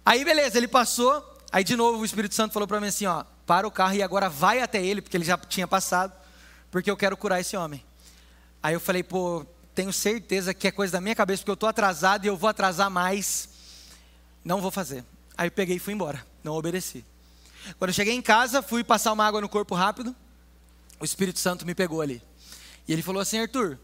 Aí 0.06 0.26
beleza, 0.26 0.58
ele 0.58 0.68
passou, 0.68 1.24
aí 1.52 1.64
de 1.64 1.76
novo 1.76 2.00
o 2.00 2.06
Espírito 2.06 2.34
Santo 2.34 2.54
falou 2.54 2.68
para 2.68 2.80
mim 2.82 2.88
assim, 2.88 3.06
ó, 3.06 3.24
para 3.46 3.68
o 3.68 3.72
carro 3.72 3.94
e 3.94 4.02
agora 4.02 4.30
vai 4.30 4.62
até 4.62 4.84
ele, 4.84 5.02
porque 5.02 5.16
ele 5.16 5.24
já 5.24 5.38
tinha 5.38 5.68
passado, 5.68 6.14
porque 6.72 6.90
eu 6.90 6.98
quero 6.98 7.16
curar 7.16 7.40
esse 7.40 7.56
homem. 7.56 7.84
Aí 8.64 8.74
eu 8.74 8.80
falei, 8.80 9.04
pô, 9.04 9.46
tenho 9.74 9.92
certeza 9.92 10.54
que 10.54 10.68
é 10.68 10.72
coisa 10.72 10.94
da 10.94 11.02
minha 11.02 11.16
cabeça, 11.16 11.42
porque 11.42 11.52
eu 11.52 11.56
estou 11.56 11.70
atrasado 11.70 12.26
e 12.26 12.28
eu 12.28 12.38
vou 12.38 12.50
atrasar 12.50 12.90
mais. 12.90 13.50
Não 14.44 14.62
vou 14.62 14.72
fazer. 14.72 15.04
Aí 15.38 15.48
eu 15.48 15.52
peguei 15.52 15.78
e 15.78 15.80
fui 15.80 15.94
embora, 15.94 16.26
não 16.44 16.54
obedeci. 16.54 17.06
Quando 17.78 17.90
eu 17.90 17.94
cheguei 17.94 18.14
em 18.14 18.22
casa, 18.22 18.62
fui 18.62 18.84
passar 18.84 19.12
uma 19.12 19.26
água 19.26 19.42
no 19.42 19.50
corpo 19.50 19.76
rápido, 19.76 20.16
o 21.00 21.06
Espírito 21.06 21.40
Santo 21.40 21.66
me 21.66 21.76
pegou 21.76 22.02
ali. 22.02 22.22
E 22.88 22.94
ele 22.94 23.02
falou 23.02 23.22
assim, 23.22 23.40
Arthur, 23.40 23.80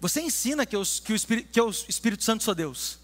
você 0.00 0.20
ensina 0.20 0.64
que, 0.66 0.76
que, 1.04 1.12
o, 1.12 1.16
Espírito, 1.16 1.48
que 1.50 1.60
o 1.60 1.70
Espírito 1.70 2.24
Santo 2.24 2.44
sou 2.44 2.54
Deus. 2.54 2.98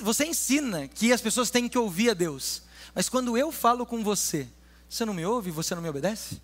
Você, 0.00 0.24
ensina 0.26 0.88
que 0.88 1.12
as 1.12 1.20
pessoas 1.20 1.48
têm 1.48 1.68
que 1.68 1.78
ouvir 1.78 2.10
a 2.10 2.14
Deus. 2.14 2.62
Mas 2.92 3.08
quando 3.08 3.38
eu 3.38 3.52
falo 3.52 3.86
com 3.86 4.02
você, 4.02 4.48
você 4.88 5.04
não 5.04 5.14
me 5.14 5.24
ouve, 5.24 5.52
você 5.52 5.72
não 5.72 5.80
me 5.80 5.88
obedece? 5.88 6.42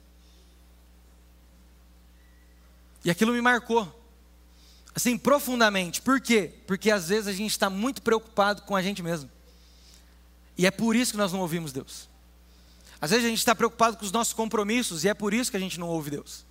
E 3.05 3.11
aquilo 3.11 3.33
me 3.33 3.41
marcou, 3.41 3.93
assim, 4.95 5.19
profundamente. 5.19 6.01
Por 6.01 6.21
quê? 6.21 6.53
Porque 6.65 6.93
às 6.93 7.09
vezes 7.09 7.27
a 7.27 7.33
gente 7.33 7.51
está 7.51 7.69
muito 7.69 8.03
preocupado 8.03 8.63
com 8.63 8.77
a 8.77 8.83
gente 8.83 9.03
mesmo. 9.03 9.29
E 10.57 10.65
é 10.65 10.71
por 10.71 10.95
isso 10.95 11.11
que 11.11 11.19
nós 11.19 11.33
não 11.33 11.41
ouvimos 11.41 11.73
Deus. 11.73 12.09
Às 13.01 13.11
vezes 13.11 13.27
a 13.27 13.29
gente 13.29 13.39
está 13.39 13.55
preocupado 13.55 13.97
com 13.97 14.05
os 14.05 14.13
nossos 14.13 14.33
compromissos 14.33 15.03
e 15.03 15.09
é 15.09 15.15
por 15.15 15.35
isso 15.35 15.51
que 15.51 15.57
a 15.57 15.61
gente 15.61 15.81
não 15.81 15.89
ouve 15.89 16.11
Deus. 16.11 16.47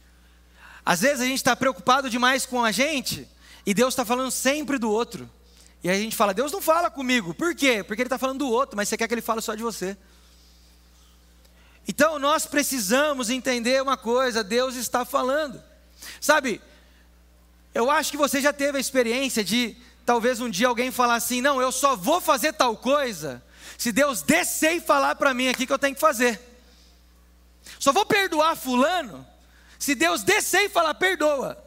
Às 0.85 0.99
vezes 0.99 1.21
a 1.21 1.25
gente 1.25 1.37
está 1.37 1.55
preocupado 1.55 2.09
demais 2.09 2.45
com 2.45 2.61
a 2.61 2.73
gente 2.73 3.25
e 3.65 3.73
Deus 3.73 3.93
está 3.93 4.03
falando 4.03 4.31
sempre 4.31 4.77
do 4.77 4.91
outro. 4.91 5.29
E 5.83 5.89
aí 5.89 5.99
a 5.99 6.01
gente 6.01 6.15
fala, 6.15 6.33
Deus 6.33 6.51
não 6.51 6.61
fala 6.61 6.89
comigo. 6.89 7.33
Por 7.33 7.55
quê? 7.55 7.83
Porque 7.83 8.01
Ele 8.01 8.07
está 8.07 8.17
falando 8.17 8.39
do 8.39 8.49
outro, 8.49 8.75
mas 8.75 8.89
você 8.89 8.97
quer 8.97 9.07
que 9.07 9.13
Ele 9.13 9.21
fale 9.21 9.41
só 9.41 9.55
de 9.55 9.63
você. 9.63 9.97
Então 11.87 12.19
nós 12.19 12.45
precisamos 12.45 13.29
entender 13.29 13.81
uma 13.81 13.95
coisa: 13.95 14.43
Deus 14.43 14.75
está 14.75 15.05
falando. 15.05 15.63
Sabe, 16.19 16.61
eu 17.73 17.89
acho 17.89 18.11
que 18.11 18.17
você 18.17 18.41
já 18.41 18.51
teve 18.51 18.77
a 18.77 18.81
experiência 18.81 19.43
de 19.43 19.77
talvez 20.05 20.41
um 20.41 20.49
dia 20.49 20.67
alguém 20.67 20.91
falar 20.91 21.15
assim: 21.15 21.41
não, 21.41 21.61
eu 21.61 21.71
só 21.71 21.95
vou 21.95 22.19
fazer 22.19 22.53
tal 22.53 22.75
coisa 22.75 23.43
se 23.77 23.91
Deus 23.91 24.21
descer 24.21 24.77
e 24.77 24.81
falar 24.81 25.15
para 25.15 25.33
mim 25.33 25.47
aqui 25.47 25.65
que 25.65 25.71
eu 25.71 25.79
tenho 25.79 25.95
que 25.95 26.01
fazer. 26.01 26.39
Só 27.79 27.93
vou 27.93 28.05
perdoar 28.05 28.55
Fulano 28.55 29.25
se 29.79 29.95
Deus 29.95 30.23
descer 30.23 30.65
e 30.65 30.69
falar: 30.69 30.93
perdoa. 30.95 31.63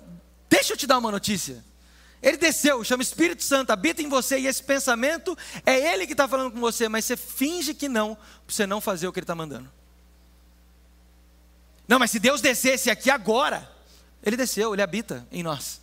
Deixa 0.48 0.72
eu 0.72 0.76
te 0.76 0.86
dar 0.86 0.98
uma 0.98 1.12
notícia. 1.12 1.64
Ele 2.22 2.36
desceu, 2.36 2.84
chama 2.84 3.02
Espírito 3.02 3.42
Santo, 3.42 3.70
habita 3.70 4.02
em 4.02 4.08
você 4.08 4.38
e 4.38 4.46
esse 4.46 4.62
pensamento 4.62 5.36
é 5.64 5.92
Ele 5.92 6.06
que 6.06 6.12
está 6.12 6.28
falando 6.28 6.52
com 6.52 6.60
você, 6.60 6.88
mas 6.88 7.06
você 7.06 7.16
finge 7.16 7.72
que 7.72 7.88
não, 7.88 8.14
para 8.14 8.54
você 8.54 8.66
não 8.66 8.80
fazer 8.80 9.08
o 9.08 9.12
que 9.12 9.20
Ele 9.20 9.24
está 9.24 9.34
mandando. 9.34 9.70
Não, 11.88 11.98
mas 11.98 12.10
se 12.10 12.18
Deus 12.18 12.40
descesse 12.40 12.90
aqui 12.90 13.10
agora, 13.10 13.68
Ele 14.22 14.36
desceu, 14.36 14.74
Ele 14.74 14.82
habita 14.82 15.26
em 15.32 15.42
nós. 15.42 15.80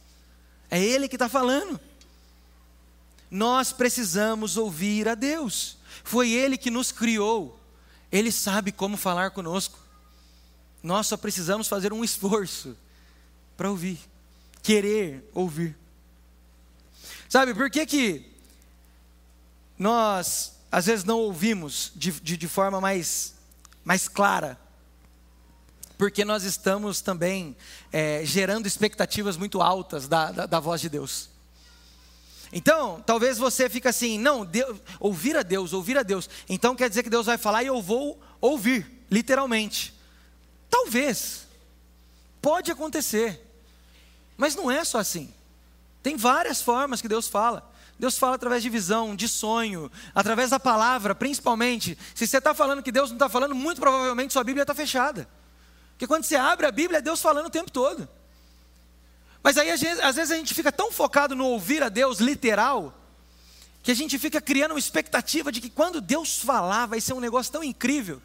É 0.70 0.80
Ele 0.82 1.08
que 1.08 1.16
está 1.16 1.28
falando. 1.28 1.80
Nós 3.32 3.74
precisamos 3.74 4.58
ouvir 4.58 5.08
a 5.10 5.16
Deus. 5.16 5.78
Foi 6.04 6.32
Ele 6.32 6.58
que 6.58 6.70
nos 6.70 6.92
criou. 6.92 7.60
Ele 8.12 8.32
sabe 8.32 8.72
como 8.72 8.96
falar 8.96 9.32
conosco. 9.32 9.78
Nós 10.84 11.08
só 11.08 11.18
precisamos 11.18 11.68
fazer 11.68 11.92
um 11.92 12.04
esforço 12.04 12.78
para 13.58 13.70
ouvir, 13.70 14.00
querer 14.62 15.30
ouvir. 15.34 15.76
Sabe, 17.30 17.54
por 17.54 17.70
que, 17.70 17.86
que 17.86 18.32
nós 19.78 20.54
às 20.72 20.86
vezes 20.86 21.06
não 21.06 21.20
ouvimos 21.20 21.92
de, 21.96 22.12
de, 22.12 22.38
de 22.38 22.48
forma 22.48 22.82
mais, 22.82 23.36
mais 23.84 24.08
clara? 24.08 24.60
porque 25.98 26.24
nós 26.24 26.44
estamos 26.44 27.02
também 27.02 27.58
é, 27.92 28.22
gerando 28.24 28.68
expectativas 28.68 29.36
muito 29.36 29.62
altas 29.62 30.08
da, 30.08 30.32
da, 30.32 30.46
da, 30.46 30.60
voz 30.60 30.80
de 30.80 30.90
Deus. 30.90 31.30
Então, 32.54 33.04
talvez 33.06 33.38
você 33.38 33.70
fique 33.70 33.88
assim, 33.88 34.18
não, 34.18 34.46
Deus, 34.46 34.80
ouvir 35.00 35.36
a 35.36 35.44
Deus, 35.44 35.74
ouvir 35.74 35.98
a 35.98 36.04
Deus. 36.04 36.30
Então 36.48 36.76
quer 36.76 36.88
dizer 36.88 37.04
que 37.04 37.10
Deus 37.10 37.26
vai 37.26 37.38
falar 37.38 37.64
e 37.64 37.68
eu 37.68 37.82
vou 37.82 38.22
ouvir, 38.40 39.06
literalmente. 39.10 39.94
Talvez, 40.70 41.48
pode 42.42 42.72
acontecer, 42.72 43.42
mas 44.38 44.56
não 44.56 44.70
é 44.70 44.86
só 44.86 45.00
assim. 45.00 45.34
Tem 46.08 46.16
várias 46.16 46.62
formas 46.62 47.02
que 47.02 47.08
Deus 47.10 47.28
fala. 47.28 47.70
Deus 48.00 48.18
fala 48.18 48.36
através 48.36 48.64
de 48.64 48.70
visão, 48.70 49.14
de 49.14 49.28
sonho, 49.28 49.92
através 50.16 50.52
da 50.52 50.58
palavra, 50.58 51.14
principalmente. 51.14 51.98
Se 52.16 52.26
você 52.26 52.38
está 52.38 52.54
falando 52.54 52.82
que 52.82 52.94
Deus 52.94 53.10
não 53.10 53.18
está 53.18 53.28
falando, 53.28 53.54
muito 53.54 53.82
provavelmente 53.82 54.32
sua 54.32 54.42
Bíblia 54.42 54.64
está 54.64 54.74
fechada. 54.74 55.28
Porque 55.92 56.08
quando 56.08 56.24
você 56.24 56.38
abre 56.38 56.66
a 56.66 56.72
Bíblia, 56.72 57.00
é 57.00 57.02
Deus 57.02 57.22
falando 57.22 57.48
o 57.48 57.50
tempo 57.50 57.70
todo. 57.70 58.08
Mas 59.44 59.58
aí, 59.58 59.70
às 59.70 59.82
vezes, 60.16 60.32
a 60.32 60.38
gente 60.38 60.54
fica 60.54 60.72
tão 60.72 60.94
focado 60.94 61.36
no 61.36 61.46
ouvir 61.46 61.84
a 61.84 61.90
Deus 61.90 62.20
literal, 62.20 62.98
que 63.84 63.92
a 63.92 63.94
gente 63.94 64.18
fica 64.18 64.40
criando 64.40 64.72
uma 64.72 64.80
expectativa 64.80 65.52
de 65.52 65.60
que 65.60 65.70
quando 65.70 66.00
Deus 66.00 66.40
falar, 66.40 66.86
vai 66.86 67.02
ser 67.02 67.12
um 67.12 67.20
negócio 67.20 67.52
tão 67.52 67.62
incrível. 67.62 68.22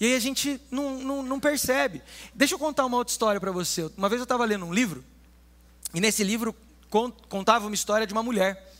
E 0.00 0.06
aí 0.06 0.16
a 0.16 0.18
gente 0.18 0.58
não, 0.70 0.98
não, 0.98 1.22
não 1.22 1.38
percebe. 1.38 2.00
Deixa 2.32 2.54
eu 2.54 2.58
contar 2.58 2.86
uma 2.86 2.96
outra 2.96 3.12
história 3.12 3.38
para 3.38 3.52
você. 3.52 3.90
Uma 3.98 4.08
vez 4.08 4.18
eu 4.18 4.24
estava 4.24 4.46
lendo 4.46 4.64
um 4.64 4.72
livro, 4.72 5.04
e 5.94 6.00
nesse 6.00 6.22
livro 6.22 6.54
contava 7.28 7.66
uma 7.66 7.74
história 7.74 8.06
de 8.06 8.12
uma 8.12 8.22
mulher 8.22 8.72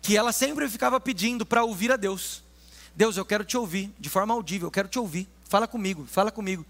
que 0.00 0.16
ela 0.16 0.32
sempre 0.32 0.68
ficava 0.68 0.98
pedindo 0.98 1.46
para 1.46 1.62
ouvir 1.62 1.92
a 1.92 1.96
Deus. 1.96 2.42
Deus, 2.94 3.16
eu 3.16 3.24
quero 3.24 3.44
te 3.44 3.56
ouvir 3.56 3.92
de 3.98 4.08
forma 4.08 4.34
audível, 4.34 4.66
eu 4.66 4.72
quero 4.72 4.88
te 4.88 4.98
ouvir. 4.98 5.28
Fala 5.48 5.68
comigo, 5.68 6.06
fala 6.10 6.30
comigo. 6.30 6.66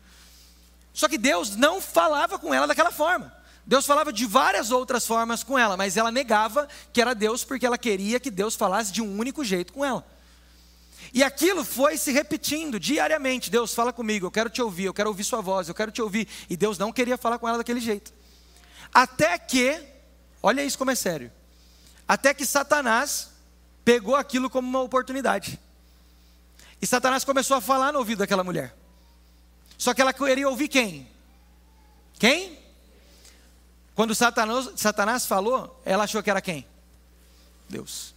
Só 0.93 1.09
que 1.09 1.17
Deus 1.17 1.57
não 1.57 1.81
falava 1.81 2.39
com 2.39 2.53
ela 2.53 2.67
daquela 2.67 2.93
forma. 2.93 3.35
Deus 3.65 3.87
falava 3.87 4.13
de 4.13 4.27
várias 4.27 4.71
outras 4.71 5.07
formas 5.07 5.43
com 5.43 5.59
ela, 5.59 5.77
mas 5.77 5.97
ela 5.97 6.11
negava 6.11 6.69
que 6.93 7.01
era 7.01 7.15
Deus 7.15 7.45
porque 7.45 7.65
ela 7.65 7.79
queria 7.79 8.21
que 8.21 8.31
Deus 8.31 8.55
falasse 8.55 8.93
de 8.93 9.01
um 9.01 9.19
único 9.19 9.45
jeito 9.45 9.73
com 9.73 9.85
ela. 9.85 10.05
E 11.15 11.23
aquilo 11.23 11.65
foi 11.65 11.97
se 11.97 12.11
repetindo 12.13 12.79
diariamente: 12.79 13.51
Deus, 13.51 13.73
fala 13.73 13.93
comigo, 13.93 14.27
eu 14.27 14.31
quero 14.31 14.51
te 14.51 14.61
ouvir, 14.61 14.85
eu 14.85 14.95
quero 14.95 15.09
ouvir 15.09 15.25
sua 15.25 15.41
voz, 15.41 15.69
eu 15.69 15.75
quero 15.75 15.91
te 15.91 16.03
ouvir. 16.03 16.29
E 16.51 16.57
Deus 16.57 16.77
não 16.77 16.93
queria 16.93 17.17
falar 17.17 17.39
com 17.39 17.49
ela 17.49 17.59
daquele 17.59 17.81
jeito. 17.81 18.13
Até 18.93 19.39
que 19.39 19.93
Olha 20.43 20.65
isso 20.65 20.77
como 20.77 20.91
é 20.91 20.95
sério. 20.95 21.31
Até 22.07 22.35
que 22.35 22.45
Satanás 22.45 23.31
pegou 23.85 24.17
aquilo 24.17 24.51
como 24.51 24.69
uma 24.69 24.81
oportunidade. 24.81 25.59
E 26.81 26.87
Satanás 26.87 27.25
começou 27.25 27.57
a 27.57 27.61
falar 27.61 27.93
no 27.93 28.01
ouvido 28.01 28.19
daquela 28.19 28.43
mulher. 28.43 28.75
Só 29.79 29.95
que 29.95 30.03
ela 30.03 30.13
queria 30.13 30.49
ouvir 30.49 30.69
quem? 30.69 31.09
Quem? 32.19 32.59
Quando 33.95 34.15
Satanás, 34.15 34.71
Satanás 34.77 35.27
falou, 35.27 35.81
ela 35.85 36.05
achou 36.05 36.23
que 36.23 36.31
era 36.31 36.41
quem? 36.41 36.67
Deus. 37.69 38.15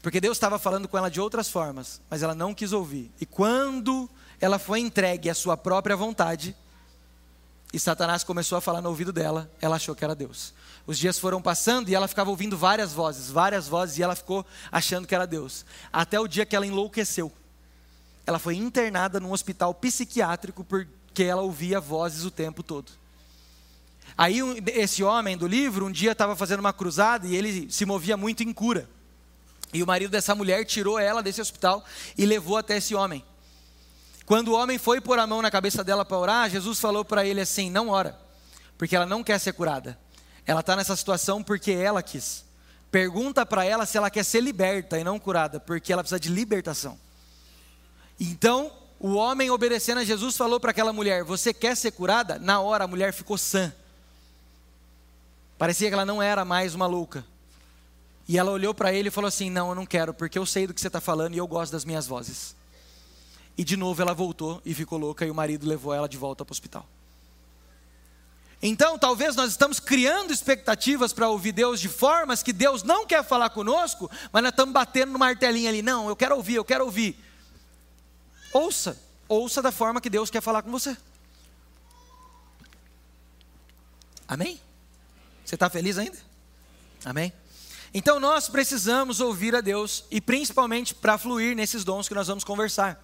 Porque 0.00 0.20
Deus 0.20 0.38
estava 0.38 0.58
falando 0.58 0.88
com 0.88 0.96
ela 0.96 1.10
de 1.10 1.20
outras 1.20 1.50
formas, 1.50 2.00
mas 2.08 2.22
ela 2.22 2.34
não 2.34 2.54
quis 2.54 2.72
ouvir. 2.72 3.10
E 3.20 3.26
quando 3.26 4.08
ela 4.40 4.58
foi 4.58 4.80
entregue 4.80 5.28
à 5.28 5.34
sua 5.34 5.56
própria 5.56 5.96
vontade, 5.96 6.56
e 7.72 7.78
Satanás 7.78 8.24
começou 8.24 8.58
a 8.58 8.60
falar 8.60 8.80
no 8.80 8.88
ouvido 8.88 9.12
dela, 9.12 9.50
ela 9.60 9.76
achou 9.76 9.94
que 9.94 10.04
era 10.04 10.14
Deus. 10.14 10.52
Os 10.86 10.98
dias 10.98 11.18
foram 11.18 11.40
passando 11.40 11.88
e 11.88 11.94
ela 11.94 12.08
ficava 12.08 12.30
ouvindo 12.30 12.56
várias 12.58 12.92
vozes, 12.92 13.30
várias 13.30 13.68
vozes, 13.68 13.98
e 13.98 14.02
ela 14.02 14.16
ficou 14.16 14.44
achando 14.72 15.06
que 15.06 15.14
era 15.14 15.26
Deus. 15.26 15.64
Até 15.92 16.18
o 16.18 16.26
dia 16.26 16.44
que 16.44 16.56
ela 16.56 16.66
enlouqueceu. 16.66 17.32
Ela 18.26 18.40
foi 18.40 18.56
internada 18.56 19.20
num 19.20 19.32
hospital 19.32 19.72
psiquiátrico 19.72 20.64
porque 20.64 21.22
ela 21.22 21.42
ouvia 21.42 21.80
vozes 21.80 22.24
o 22.24 22.30
tempo 22.30 22.62
todo. 22.62 22.90
Aí 24.18 24.40
esse 24.74 25.04
homem 25.04 25.36
do 25.36 25.46
livro 25.46 25.86
um 25.86 25.92
dia 25.92 26.12
estava 26.12 26.34
fazendo 26.34 26.60
uma 26.60 26.72
cruzada 26.72 27.26
e 27.26 27.36
ele 27.36 27.70
se 27.70 27.86
movia 27.86 28.16
muito 28.16 28.42
em 28.42 28.52
cura. 28.52 28.88
E 29.72 29.82
o 29.82 29.86
marido 29.86 30.10
dessa 30.10 30.34
mulher 30.34 30.64
tirou 30.64 30.98
ela 30.98 31.22
desse 31.22 31.40
hospital 31.40 31.84
e 32.18 32.26
levou 32.26 32.56
até 32.56 32.78
esse 32.78 32.96
homem. 32.96 33.24
Quando 34.30 34.52
o 34.52 34.54
homem 34.54 34.78
foi 34.78 35.00
pôr 35.00 35.18
a 35.18 35.26
mão 35.26 35.42
na 35.42 35.50
cabeça 35.50 35.82
dela 35.82 36.04
para 36.04 36.16
orar, 36.16 36.48
Jesus 36.48 36.78
falou 36.78 37.04
para 37.04 37.26
ele 37.26 37.40
assim: 37.40 37.68
Não 37.68 37.88
ora, 37.88 38.16
porque 38.78 38.94
ela 38.94 39.04
não 39.04 39.24
quer 39.24 39.40
ser 39.40 39.52
curada. 39.52 39.98
Ela 40.46 40.60
está 40.60 40.76
nessa 40.76 40.94
situação 40.94 41.42
porque 41.42 41.72
ela 41.72 42.00
quis. 42.00 42.44
Pergunta 42.92 43.44
para 43.44 43.64
ela 43.64 43.84
se 43.84 43.98
ela 43.98 44.08
quer 44.08 44.24
ser 44.24 44.40
liberta 44.40 44.96
e 44.96 45.02
não 45.02 45.18
curada, 45.18 45.58
porque 45.58 45.92
ela 45.92 46.04
precisa 46.04 46.20
de 46.20 46.28
libertação. 46.28 46.96
Então, 48.20 48.72
o 49.00 49.14
homem 49.14 49.50
obedecendo 49.50 49.98
a 49.98 50.04
Jesus 50.04 50.36
falou 50.36 50.60
para 50.60 50.70
aquela 50.70 50.92
mulher: 50.92 51.24
Você 51.24 51.52
quer 51.52 51.76
ser 51.76 51.90
curada? 51.90 52.38
Na 52.38 52.60
hora 52.60 52.84
a 52.84 52.86
mulher 52.86 53.12
ficou 53.12 53.36
sã. 53.36 53.72
Parecia 55.58 55.88
que 55.88 55.94
ela 55.94 56.06
não 56.06 56.22
era 56.22 56.44
mais 56.44 56.72
uma 56.72 56.86
louca. 56.86 57.24
E 58.28 58.38
ela 58.38 58.52
olhou 58.52 58.72
para 58.72 58.92
ele 58.92 59.08
e 59.08 59.10
falou 59.10 59.26
assim: 59.26 59.50
Não, 59.50 59.70
eu 59.70 59.74
não 59.74 59.84
quero, 59.84 60.14
porque 60.14 60.38
eu 60.38 60.46
sei 60.46 60.68
do 60.68 60.72
que 60.72 60.80
você 60.80 60.86
está 60.86 61.00
falando 61.00 61.34
e 61.34 61.38
eu 61.38 61.48
gosto 61.48 61.72
das 61.72 61.84
minhas 61.84 62.06
vozes. 62.06 62.54
E 63.56 63.64
de 63.64 63.76
novo 63.76 64.00
ela 64.00 64.14
voltou 64.14 64.60
e 64.64 64.74
ficou 64.74 64.98
louca, 64.98 65.26
e 65.26 65.30
o 65.30 65.34
marido 65.34 65.66
levou 65.66 65.92
ela 65.92 66.08
de 66.08 66.16
volta 66.16 66.44
para 66.44 66.52
o 66.52 66.54
hospital. 66.54 66.86
Então, 68.62 68.98
talvez 68.98 69.34
nós 69.34 69.50
estamos 69.50 69.80
criando 69.80 70.32
expectativas 70.32 71.14
para 71.14 71.28
ouvir 71.28 71.52
Deus 71.52 71.80
de 71.80 71.88
formas 71.88 72.42
que 72.42 72.52
Deus 72.52 72.82
não 72.82 73.06
quer 73.06 73.24
falar 73.24 73.50
conosco, 73.50 74.10
mas 74.30 74.42
nós 74.42 74.50
estamos 74.50 74.74
batendo 74.74 75.12
no 75.12 75.18
martelinho 75.18 75.68
ali. 75.68 75.80
Não, 75.80 76.08
eu 76.08 76.16
quero 76.16 76.36
ouvir, 76.36 76.56
eu 76.56 76.64
quero 76.64 76.84
ouvir. 76.84 77.18
Ouça, 78.52 79.00
ouça 79.26 79.62
da 79.62 79.72
forma 79.72 80.00
que 80.00 80.10
Deus 80.10 80.28
quer 80.28 80.42
falar 80.42 80.62
com 80.62 80.70
você. 80.70 80.94
Amém? 84.28 84.60
Você 85.44 85.54
está 85.54 85.70
feliz 85.70 85.96
ainda? 85.96 86.18
Amém? 87.04 87.32
Então 87.92 88.20
nós 88.20 88.48
precisamos 88.48 89.20
ouvir 89.20 89.56
a 89.56 89.60
Deus 89.60 90.04
e 90.10 90.20
principalmente 90.20 90.94
para 90.94 91.18
fluir 91.18 91.56
nesses 91.56 91.82
dons 91.82 92.06
que 92.06 92.14
nós 92.14 92.28
vamos 92.28 92.44
conversar, 92.44 93.02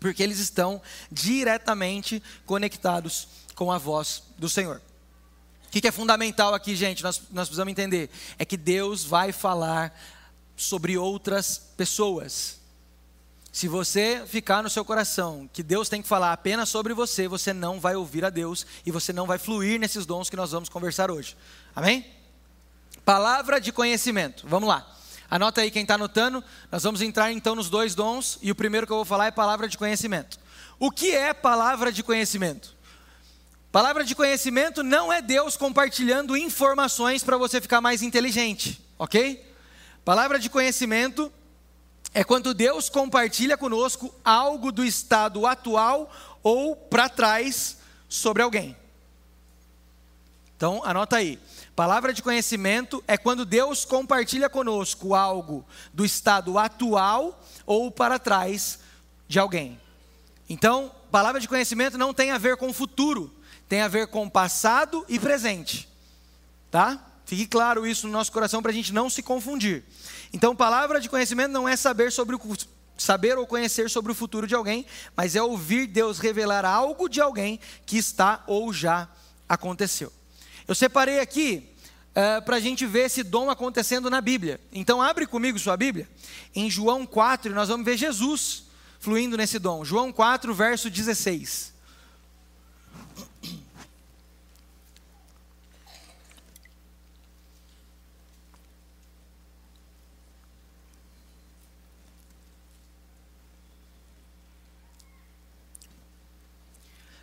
porque 0.00 0.22
eles 0.22 0.38
estão 0.38 0.80
diretamente 1.10 2.22
conectados 2.46 3.28
com 3.54 3.72
a 3.72 3.78
voz 3.78 4.22
do 4.38 4.48
Senhor. 4.48 4.80
O 5.66 5.70
que, 5.70 5.86
é 5.86 5.92
fundamental 5.92 6.54
aqui, 6.54 6.74
gente, 6.74 7.02
nós, 7.02 7.20
nós 7.30 7.48
precisamos 7.48 7.70
entender, 7.70 8.08
é 8.38 8.44
que 8.44 8.56
Deus 8.56 9.04
vai 9.04 9.32
falar 9.32 9.94
sobre 10.56 10.96
outras 10.96 11.58
pessoas. 11.76 12.58
Se 13.52 13.68
você 13.68 14.24
ficar 14.26 14.62
no 14.62 14.70
seu 14.70 14.84
coração 14.84 15.48
que 15.52 15.62
Deus 15.62 15.88
tem 15.88 16.00
que 16.00 16.08
falar 16.08 16.32
apenas 16.32 16.68
sobre 16.68 16.94
você, 16.94 17.28
você 17.28 17.52
não 17.52 17.80
vai 17.80 17.96
ouvir 17.96 18.24
a 18.24 18.30
Deus 18.30 18.66
e 18.86 18.90
você 18.90 19.12
não 19.12 19.26
vai 19.26 19.38
fluir 19.38 19.78
nesses 19.78 20.06
dons 20.06 20.30
que 20.30 20.36
nós 20.36 20.52
vamos 20.52 20.68
conversar 20.68 21.10
hoje. 21.10 21.36
Amém? 21.74 22.06
Palavra 23.04 23.60
de 23.60 23.72
conhecimento. 23.72 24.46
Vamos 24.46 24.68
lá. 24.68 24.97
Anota 25.30 25.60
aí 25.60 25.70
quem 25.70 25.82
está 25.82 25.94
anotando. 25.94 26.42
Nós 26.70 26.82
vamos 26.82 27.02
entrar 27.02 27.30
então 27.32 27.54
nos 27.54 27.68
dois 27.68 27.94
dons 27.94 28.38
e 28.40 28.50
o 28.50 28.54
primeiro 28.54 28.86
que 28.86 28.92
eu 28.92 28.96
vou 28.96 29.04
falar 29.04 29.26
é 29.26 29.30
palavra 29.30 29.68
de 29.68 29.76
conhecimento. 29.76 30.38
O 30.78 30.90
que 30.90 31.10
é 31.14 31.34
palavra 31.34 31.92
de 31.92 32.02
conhecimento? 32.02 32.76
Palavra 33.70 34.02
de 34.02 34.14
conhecimento 34.14 34.82
não 34.82 35.12
é 35.12 35.20
Deus 35.20 35.56
compartilhando 35.56 36.36
informações 36.36 37.22
para 37.22 37.36
você 37.36 37.60
ficar 37.60 37.80
mais 37.82 38.00
inteligente, 38.00 38.82
ok? 38.98 39.44
Palavra 40.04 40.38
de 40.38 40.48
conhecimento 40.48 41.30
é 42.14 42.24
quando 42.24 42.54
Deus 42.54 42.88
compartilha 42.88 43.58
conosco 43.58 44.14
algo 44.24 44.72
do 44.72 44.82
estado 44.82 45.46
atual 45.46 46.10
ou 46.42 46.74
para 46.74 47.10
trás 47.10 47.78
sobre 48.08 48.42
alguém. 48.42 48.74
Então, 50.56 50.82
anota 50.82 51.16
aí. 51.16 51.38
Palavra 51.78 52.12
de 52.12 52.24
conhecimento 52.24 53.04
é 53.06 53.16
quando 53.16 53.44
Deus 53.44 53.84
compartilha 53.84 54.50
conosco 54.50 55.14
algo 55.14 55.64
do 55.94 56.04
estado 56.04 56.58
atual 56.58 57.40
ou 57.64 57.88
para 57.88 58.18
trás 58.18 58.80
de 59.28 59.38
alguém. 59.38 59.80
Então, 60.50 60.90
palavra 61.08 61.40
de 61.40 61.46
conhecimento 61.46 61.96
não 61.96 62.12
tem 62.12 62.32
a 62.32 62.36
ver 62.36 62.56
com 62.56 62.70
o 62.70 62.72
futuro, 62.72 63.32
tem 63.68 63.80
a 63.80 63.86
ver 63.86 64.08
com 64.08 64.28
passado 64.28 65.06
e 65.08 65.20
presente. 65.20 65.88
Tá? 66.68 67.00
Fique 67.24 67.46
claro 67.46 67.86
isso 67.86 68.08
no 68.08 68.12
nosso 68.12 68.32
coração 68.32 68.60
para 68.60 68.72
a 68.72 68.74
gente 68.74 68.92
não 68.92 69.08
se 69.08 69.22
confundir. 69.22 69.84
Então, 70.32 70.56
palavra 70.56 71.00
de 71.00 71.08
conhecimento 71.08 71.52
não 71.52 71.68
é 71.68 71.76
saber 71.76 72.10
sobre 72.10 72.34
o 72.34 72.40
saber 72.96 73.38
ou 73.38 73.46
conhecer 73.46 73.88
sobre 73.88 74.10
o 74.10 74.16
futuro 74.16 74.48
de 74.48 74.54
alguém, 74.56 74.84
mas 75.16 75.36
é 75.36 75.42
ouvir 75.44 75.86
Deus 75.86 76.18
revelar 76.18 76.64
algo 76.64 77.08
de 77.08 77.20
alguém 77.20 77.60
que 77.86 77.96
está 77.96 78.42
ou 78.48 78.72
já 78.72 79.08
aconteceu. 79.48 80.17
Eu 80.68 80.74
separei 80.74 81.18
aqui 81.18 81.66
uh, 82.10 82.42
para 82.44 82.56
a 82.56 82.60
gente 82.60 82.84
ver 82.84 83.06
esse 83.06 83.22
dom 83.22 83.48
acontecendo 83.48 84.10
na 84.10 84.20
Bíblia. 84.20 84.60
Então, 84.70 85.00
abre 85.00 85.26
comigo 85.26 85.58
sua 85.58 85.78
Bíblia. 85.78 86.06
Em 86.54 86.70
João 86.70 87.06
4, 87.06 87.54
nós 87.54 87.70
vamos 87.70 87.86
ver 87.86 87.96
Jesus 87.96 88.64
fluindo 89.00 89.34
nesse 89.34 89.58
dom. 89.58 89.82
João 89.82 90.12
4, 90.12 90.52
verso 90.52 90.90
16. 90.90 91.72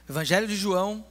Evangelho 0.10 0.48
de 0.48 0.56
João, 0.56 1.06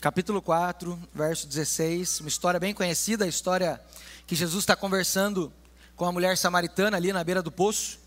capítulo 0.00 0.40
4, 0.40 0.98
verso 1.12 1.46
16. 1.48 2.20
Uma 2.20 2.28
história 2.28 2.60
bem 2.60 2.72
conhecida, 2.72 3.24
a 3.24 3.28
história 3.28 3.80
que 4.26 4.36
Jesus 4.36 4.62
está 4.62 4.76
conversando 4.76 5.52
com 5.96 6.04
a 6.04 6.12
mulher 6.12 6.36
samaritana 6.36 6.96
ali 6.96 7.12
na 7.12 7.24
beira 7.24 7.42
do 7.42 7.50
poço. 7.50 7.98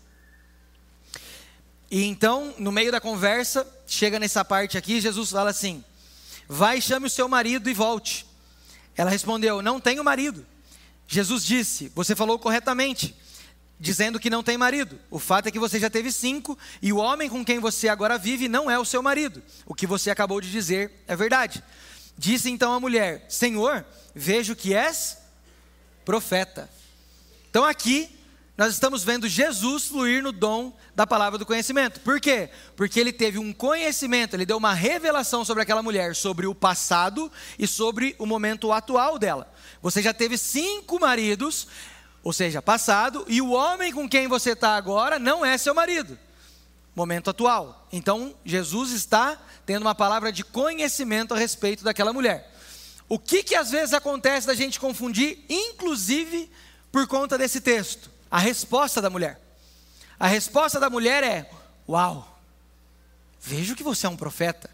E 1.90 2.04
então, 2.04 2.54
no 2.58 2.72
meio 2.72 2.90
da 2.90 3.00
conversa, 3.00 3.66
chega 3.86 4.18
nessa 4.18 4.42
parte 4.42 4.78
aqui, 4.78 5.00
Jesus 5.00 5.30
fala 5.30 5.50
assim: 5.50 5.84
Vai, 6.48 6.80
chame 6.80 7.06
o 7.06 7.10
seu 7.10 7.28
marido 7.28 7.68
e 7.68 7.74
volte. 7.74 8.26
Ela 8.96 9.10
respondeu: 9.10 9.60
Não 9.60 9.78
tenho 9.78 10.02
marido. 10.02 10.46
Jesus 11.06 11.44
disse: 11.44 11.92
Você 11.94 12.16
falou 12.16 12.38
corretamente, 12.38 13.14
dizendo 13.82 14.20
que 14.20 14.30
não 14.30 14.44
tem 14.44 14.56
marido. 14.56 14.96
O 15.10 15.18
fato 15.18 15.48
é 15.48 15.50
que 15.50 15.58
você 15.58 15.80
já 15.80 15.90
teve 15.90 16.12
cinco 16.12 16.56
e 16.80 16.92
o 16.92 16.98
homem 16.98 17.28
com 17.28 17.44
quem 17.44 17.58
você 17.58 17.88
agora 17.88 18.16
vive 18.16 18.46
não 18.46 18.70
é 18.70 18.78
o 18.78 18.84
seu 18.84 19.02
marido. 19.02 19.42
O 19.66 19.74
que 19.74 19.88
você 19.88 20.08
acabou 20.08 20.40
de 20.40 20.52
dizer 20.52 21.02
é 21.08 21.16
verdade. 21.16 21.60
Disse 22.16 22.48
então 22.48 22.72
a 22.72 22.78
mulher: 22.78 23.26
Senhor, 23.28 23.84
vejo 24.14 24.54
que 24.54 24.72
és 24.72 25.18
profeta. 26.04 26.70
Então 27.50 27.64
aqui 27.64 28.08
nós 28.56 28.72
estamos 28.72 29.02
vendo 29.02 29.26
Jesus 29.26 29.86
fluir 29.86 30.22
no 30.22 30.30
dom 30.30 30.72
da 30.94 31.04
palavra 31.04 31.36
do 31.36 31.44
conhecimento. 31.44 31.98
Por 32.00 32.20
quê? 32.20 32.50
Porque 32.76 33.00
ele 33.00 33.12
teve 33.12 33.36
um 33.36 33.52
conhecimento, 33.52 34.36
ele 34.36 34.46
deu 34.46 34.58
uma 34.58 34.74
revelação 34.74 35.44
sobre 35.44 35.64
aquela 35.64 35.82
mulher, 35.82 36.14
sobre 36.14 36.46
o 36.46 36.54
passado 36.54 37.32
e 37.58 37.66
sobre 37.66 38.14
o 38.16 38.26
momento 38.26 38.70
atual 38.70 39.18
dela. 39.18 39.52
Você 39.82 40.00
já 40.00 40.14
teve 40.14 40.38
cinco 40.38 41.00
maridos, 41.00 41.66
ou 42.22 42.32
seja, 42.32 42.62
passado, 42.62 43.24
e 43.28 43.42
o 43.42 43.50
homem 43.50 43.92
com 43.92 44.08
quem 44.08 44.28
você 44.28 44.52
está 44.52 44.76
agora 44.76 45.18
não 45.18 45.44
é 45.44 45.58
seu 45.58 45.74
marido. 45.74 46.18
Momento 46.94 47.30
atual. 47.30 47.88
Então, 47.90 48.34
Jesus 48.44 48.92
está 48.92 49.38
tendo 49.66 49.82
uma 49.82 49.94
palavra 49.94 50.30
de 50.30 50.44
conhecimento 50.44 51.34
a 51.34 51.38
respeito 51.38 51.82
daquela 51.82 52.12
mulher. 52.12 52.52
O 53.08 53.18
que 53.18 53.42
que 53.42 53.54
às 53.54 53.70
vezes 53.70 53.92
acontece 53.92 54.46
da 54.46 54.54
gente 54.54 54.78
confundir, 54.78 55.44
inclusive 55.48 56.50
por 56.90 57.06
conta 57.06 57.36
desse 57.36 57.60
texto? 57.60 58.10
A 58.30 58.38
resposta 58.38 59.00
da 59.00 59.10
mulher. 59.10 59.40
A 60.18 60.26
resposta 60.26 60.78
da 60.78 60.88
mulher 60.88 61.24
é: 61.24 61.50
Uau, 61.88 62.38
vejo 63.40 63.74
que 63.74 63.82
você 63.82 64.06
é 64.06 64.08
um 64.08 64.16
profeta. 64.16 64.70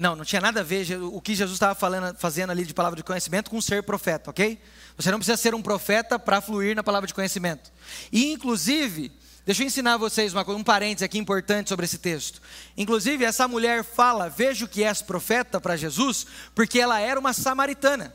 Não, 0.00 0.16
não 0.16 0.24
tinha 0.24 0.40
nada 0.40 0.60
a 0.60 0.62
ver 0.62 0.98
o 0.98 1.20
que 1.20 1.34
Jesus 1.34 1.56
estava 1.56 1.74
falando, 1.74 2.16
fazendo 2.16 2.48
ali 2.48 2.64
de 2.64 2.72
palavra 2.72 2.96
de 2.96 3.02
conhecimento 3.02 3.50
com 3.50 3.60
ser 3.60 3.82
profeta, 3.82 4.30
ok? 4.30 4.58
Você 4.96 5.10
não 5.10 5.18
precisa 5.18 5.36
ser 5.36 5.54
um 5.54 5.60
profeta 5.60 6.18
para 6.18 6.40
fluir 6.40 6.74
na 6.74 6.82
palavra 6.82 7.06
de 7.06 7.12
conhecimento. 7.12 7.70
E, 8.10 8.32
inclusive, 8.32 9.12
deixa 9.44 9.62
eu 9.62 9.66
ensinar 9.66 9.98
vocês 9.98 10.32
uma, 10.32 10.40
um 10.52 10.64
parênteses 10.64 11.02
aqui 11.02 11.18
importante 11.18 11.68
sobre 11.68 11.84
esse 11.84 11.98
texto. 11.98 12.40
Inclusive, 12.78 13.26
essa 13.26 13.46
mulher 13.46 13.84
fala: 13.84 14.30
Vejo 14.30 14.66
que 14.66 14.82
és 14.82 15.02
profeta 15.02 15.60
para 15.60 15.76
Jesus, 15.76 16.26
porque 16.54 16.80
ela 16.80 16.98
era 16.98 17.20
uma 17.20 17.34
samaritana. 17.34 18.14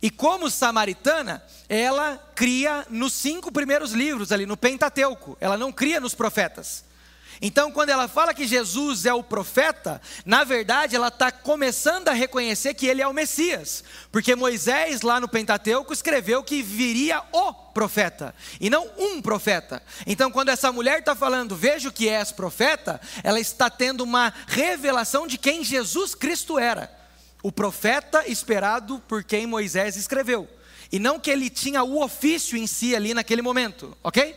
E 0.00 0.08
como 0.08 0.48
samaritana, 0.50 1.42
ela 1.68 2.16
cria 2.34 2.86
nos 2.88 3.12
cinco 3.12 3.52
primeiros 3.52 3.92
livros 3.92 4.32
ali, 4.32 4.46
no 4.46 4.56
Pentateuco. 4.56 5.36
Ela 5.42 5.58
não 5.58 5.70
cria 5.70 6.00
nos 6.00 6.14
profetas. 6.14 6.84
Então, 7.44 7.72
quando 7.72 7.90
ela 7.90 8.06
fala 8.06 8.32
que 8.32 8.46
Jesus 8.46 9.04
é 9.04 9.12
o 9.12 9.24
profeta, 9.24 10.00
na 10.24 10.44
verdade 10.44 10.94
ela 10.94 11.08
está 11.08 11.32
começando 11.32 12.06
a 12.06 12.12
reconhecer 12.12 12.72
que 12.74 12.86
ele 12.86 13.02
é 13.02 13.08
o 13.08 13.12
Messias, 13.12 13.82
porque 14.12 14.36
Moisés, 14.36 15.02
lá 15.02 15.18
no 15.18 15.26
Pentateuco, 15.26 15.92
escreveu 15.92 16.44
que 16.44 16.62
viria 16.62 17.20
o 17.32 17.52
profeta, 17.52 18.32
e 18.60 18.70
não 18.70 18.88
um 18.96 19.20
profeta. 19.20 19.82
Então, 20.06 20.30
quando 20.30 20.50
essa 20.50 20.70
mulher 20.70 21.00
está 21.00 21.16
falando, 21.16 21.56
vejo 21.56 21.90
que 21.90 22.08
és 22.08 22.30
profeta, 22.30 23.00
ela 23.24 23.40
está 23.40 23.68
tendo 23.68 24.04
uma 24.04 24.32
revelação 24.46 25.26
de 25.26 25.36
quem 25.36 25.64
Jesus 25.64 26.14
Cristo 26.14 26.60
era 26.60 27.02
o 27.42 27.50
profeta 27.50 28.24
esperado 28.28 29.02
por 29.08 29.24
quem 29.24 29.46
Moisés 29.46 29.96
escreveu. 29.96 30.48
E 30.92 30.98
não 30.98 31.18
que 31.18 31.30
ele 31.30 31.50
tinha 31.50 31.82
o 31.82 32.00
ofício 32.00 32.56
em 32.56 32.68
si 32.68 32.94
ali 32.94 33.12
naquele 33.14 33.42
momento, 33.42 33.96
ok? 34.02 34.36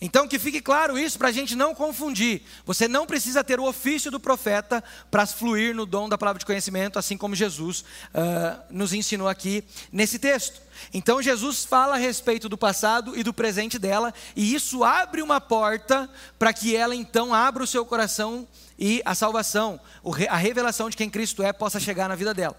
Então 0.00 0.28
que 0.28 0.38
fique 0.38 0.60
claro 0.60 0.98
isso 0.98 1.18
para 1.18 1.28
a 1.28 1.32
gente 1.32 1.56
não 1.56 1.74
confundir. 1.74 2.42
Você 2.66 2.86
não 2.86 3.06
precisa 3.06 3.42
ter 3.42 3.58
o 3.58 3.64
ofício 3.64 4.10
do 4.10 4.20
profeta 4.20 4.84
para 5.10 5.26
fluir 5.26 5.74
no 5.74 5.86
dom 5.86 6.08
da 6.08 6.18
palavra 6.18 6.38
de 6.38 6.44
conhecimento, 6.44 6.98
assim 6.98 7.16
como 7.16 7.34
Jesus 7.34 7.80
uh, 7.80 8.62
nos 8.70 8.92
ensinou 8.92 9.28
aqui 9.28 9.64
nesse 9.90 10.18
texto. 10.18 10.60
Então 10.92 11.22
Jesus 11.22 11.64
fala 11.64 11.94
a 11.94 11.98
respeito 11.98 12.48
do 12.48 12.58
passado 12.58 13.18
e 13.18 13.22
do 13.22 13.32
presente 13.32 13.78
dela, 13.78 14.12
e 14.34 14.54
isso 14.54 14.84
abre 14.84 15.22
uma 15.22 15.40
porta 15.40 16.08
para 16.38 16.52
que 16.52 16.76
ela 16.76 16.94
então 16.94 17.32
abra 17.32 17.64
o 17.64 17.66
seu 17.66 17.86
coração 17.86 18.46
e 18.78 19.00
a 19.06 19.14
salvação, 19.14 19.80
a 20.28 20.36
revelação 20.36 20.90
de 20.90 20.96
quem 20.96 21.08
Cristo 21.08 21.42
é, 21.42 21.52
possa 21.52 21.80
chegar 21.80 22.08
na 22.08 22.14
vida 22.14 22.34
dela. 22.34 22.56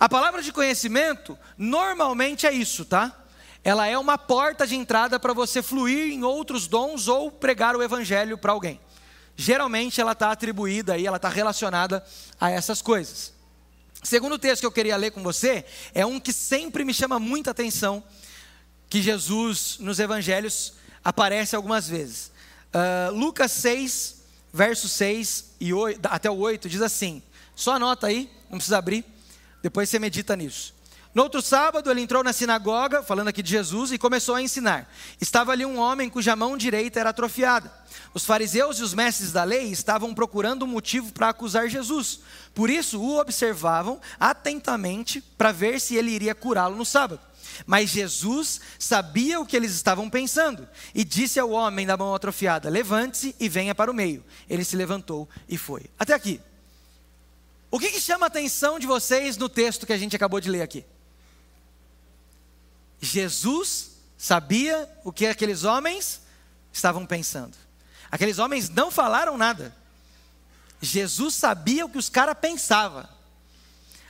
A 0.00 0.08
palavra 0.08 0.42
de 0.42 0.52
conhecimento 0.52 1.38
normalmente 1.56 2.46
é 2.46 2.52
isso, 2.52 2.84
tá? 2.84 3.19
Ela 3.62 3.86
é 3.86 3.98
uma 3.98 4.16
porta 4.16 4.66
de 4.66 4.74
entrada 4.74 5.20
para 5.20 5.32
você 5.32 5.62
fluir 5.62 6.12
em 6.12 6.22
outros 6.24 6.66
dons 6.66 7.08
ou 7.08 7.30
pregar 7.30 7.76
o 7.76 7.82
evangelho 7.82 8.38
para 8.38 8.52
alguém. 8.52 8.80
Geralmente 9.36 10.00
ela 10.00 10.12
está 10.12 10.30
atribuída 10.30 10.94
aí, 10.94 11.06
ela 11.06 11.16
está 11.16 11.28
relacionada 11.28 12.04
a 12.40 12.50
essas 12.50 12.80
coisas. 12.80 13.32
Segundo 14.02 14.38
texto 14.38 14.60
que 14.60 14.66
eu 14.66 14.72
queria 14.72 14.96
ler 14.96 15.10
com 15.10 15.22
você 15.22 15.64
é 15.94 16.04
um 16.06 16.18
que 16.18 16.32
sempre 16.32 16.84
me 16.84 16.94
chama 16.94 17.18
muita 17.18 17.50
atenção, 17.50 18.02
que 18.88 19.02
Jesus 19.02 19.76
nos 19.78 19.98
evangelhos 19.98 20.74
aparece 21.04 21.54
algumas 21.54 21.88
vezes. 21.88 22.32
Uh, 22.72 23.12
Lucas 23.14 23.52
6, 23.52 24.22
verso 24.52 24.88
6 24.88 25.56
e 25.60 25.74
8, 25.74 26.00
até 26.04 26.30
o 26.30 26.36
8, 26.36 26.68
diz 26.68 26.80
assim: 26.80 27.22
só 27.54 27.74
anota 27.74 28.06
aí, 28.06 28.30
não 28.48 28.56
precisa 28.56 28.78
abrir, 28.78 29.04
depois 29.62 29.88
você 29.88 29.98
medita 29.98 30.34
nisso. 30.34 30.74
No 31.12 31.24
outro 31.24 31.42
sábado, 31.42 31.90
ele 31.90 32.00
entrou 32.00 32.22
na 32.22 32.32
sinagoga, 32.32 33.02
falando 33.02 33.28
aqui 33.28 33.42
de 33.42 33.50
Jesus, 33.50 33.90
e 33.90 33.98
começou 33.98 34.36
a 34.36 34.42
ensinar. 34.42 34.88
Estava 35.20 35.50
ali 35.50 35.66
um 35.66 35.76
homem 35.76 36.08
cuja 36.08 36.36
mão 36.36 36.56
direita 36.56 37.00
era 37.00 37.10
atrofiada. 37.10 37.72
Os 38.14 38.24
fariseus 38.24 38.78
e 38.78 38.82
os 38.84 38.94
mestres 38.94 39.32
da 39.32 39.42
lei 39.42 39.72
estavam 39.72 40.14
procurando 40.14 40.64
um 40.64 40.68
motivo 40.68 41.12
para 41.12 41.28
acusar 41.28 41.68
Jesus. 41.68 42.20
Por 42.54 42.70
isso, 42.70 43.00
o 43.00 43.18
observavam 43.18 44.00
atentamente 44.20 45.20
para 45.20 45.50
ver 45.50 45.80
se 45.80 45.96
ele 45.96 46.12
iria 46.12 46.34
curá-lo 46.34 46.76
no 46.76 46.84
sábado. 46.84 47.20
Mas 47.66 47.90
Jesus 47.90 48.60
sabia 48.78 49.40
o 49.40 49.46
que 49.46 49.56
eles 49.56 49.72
estavam 49.72 50.08
pensando 50.08 50.68
e 50.94 51.04
disse 51.04 51.40
ao 51.40 51.50
homem 51.50 51.86
da 51.86 51.96
mão 51.96 52.14
atrofiada: 52.14 52.70
Levante-se 52.70 53.34
e 53.40 53.48
venha 53.48 53.74
para 53.74 53.90
o 53.90 53.94
meio. 53.94 54.24
Ele 54.48 54.64
se 54.64 54.76
levantou 54.76 55.28
e 55.48 55.58
foi. 55.58 55.86
Até 55.98 56.14
aqui. 56.14 56.40
O 57.68 57.78
que, 57.78 57.90
que 57.90 58.00
chama 58.00 58.26
a 58.26 58.28
atenção 58.28 58.78
de 58.78 58.86
vocês 58.86 59.36
no 59.36 59.48
texto 59.48 59.86
que 59.86 59.92
a 59.92 59.98
gente 59.98 60.14
acabou 60.14 60.40
de 60.40 60.48
ler 60.48 60.62
aqui? 60.62 60.84
Jesus 63.00 63.92
sabia 64.18 64.88
o 65.04 65.12
que 65.12 65.26
aqueles 65.26 65.64
homens 65.64 66.20
estavam 66.72 67.06
pensando. 67.06 67.56
Aqueles 68.10 68.38
homens 68.38 68.68
não 68.68 68.90
falaram 68.90 69.38
nada. 69.38 69.74
Jesus 70.80 71.34
sabia 71.34 71.86
o 71.86 71.88
que 71.88 71.98
os 71.98 72.08
caras 72.08 72.36
pensavam. 72.38 73.08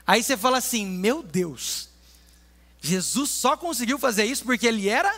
Aí 0.07 0.23
você 0.23 0.37
fala 0.37 0.59
assim: 0.59 0.87
Meu 0.87 1.23
Deus, 1.23 1.89
Jesus 2.81 3.31
só 3.31 3.57
conseguiu 3.57 3.99
fazer 3.99 4.25
isso 4.25 4.45
porque 4.45 4.67
ele 4.67 4.89
era 4.89 5.13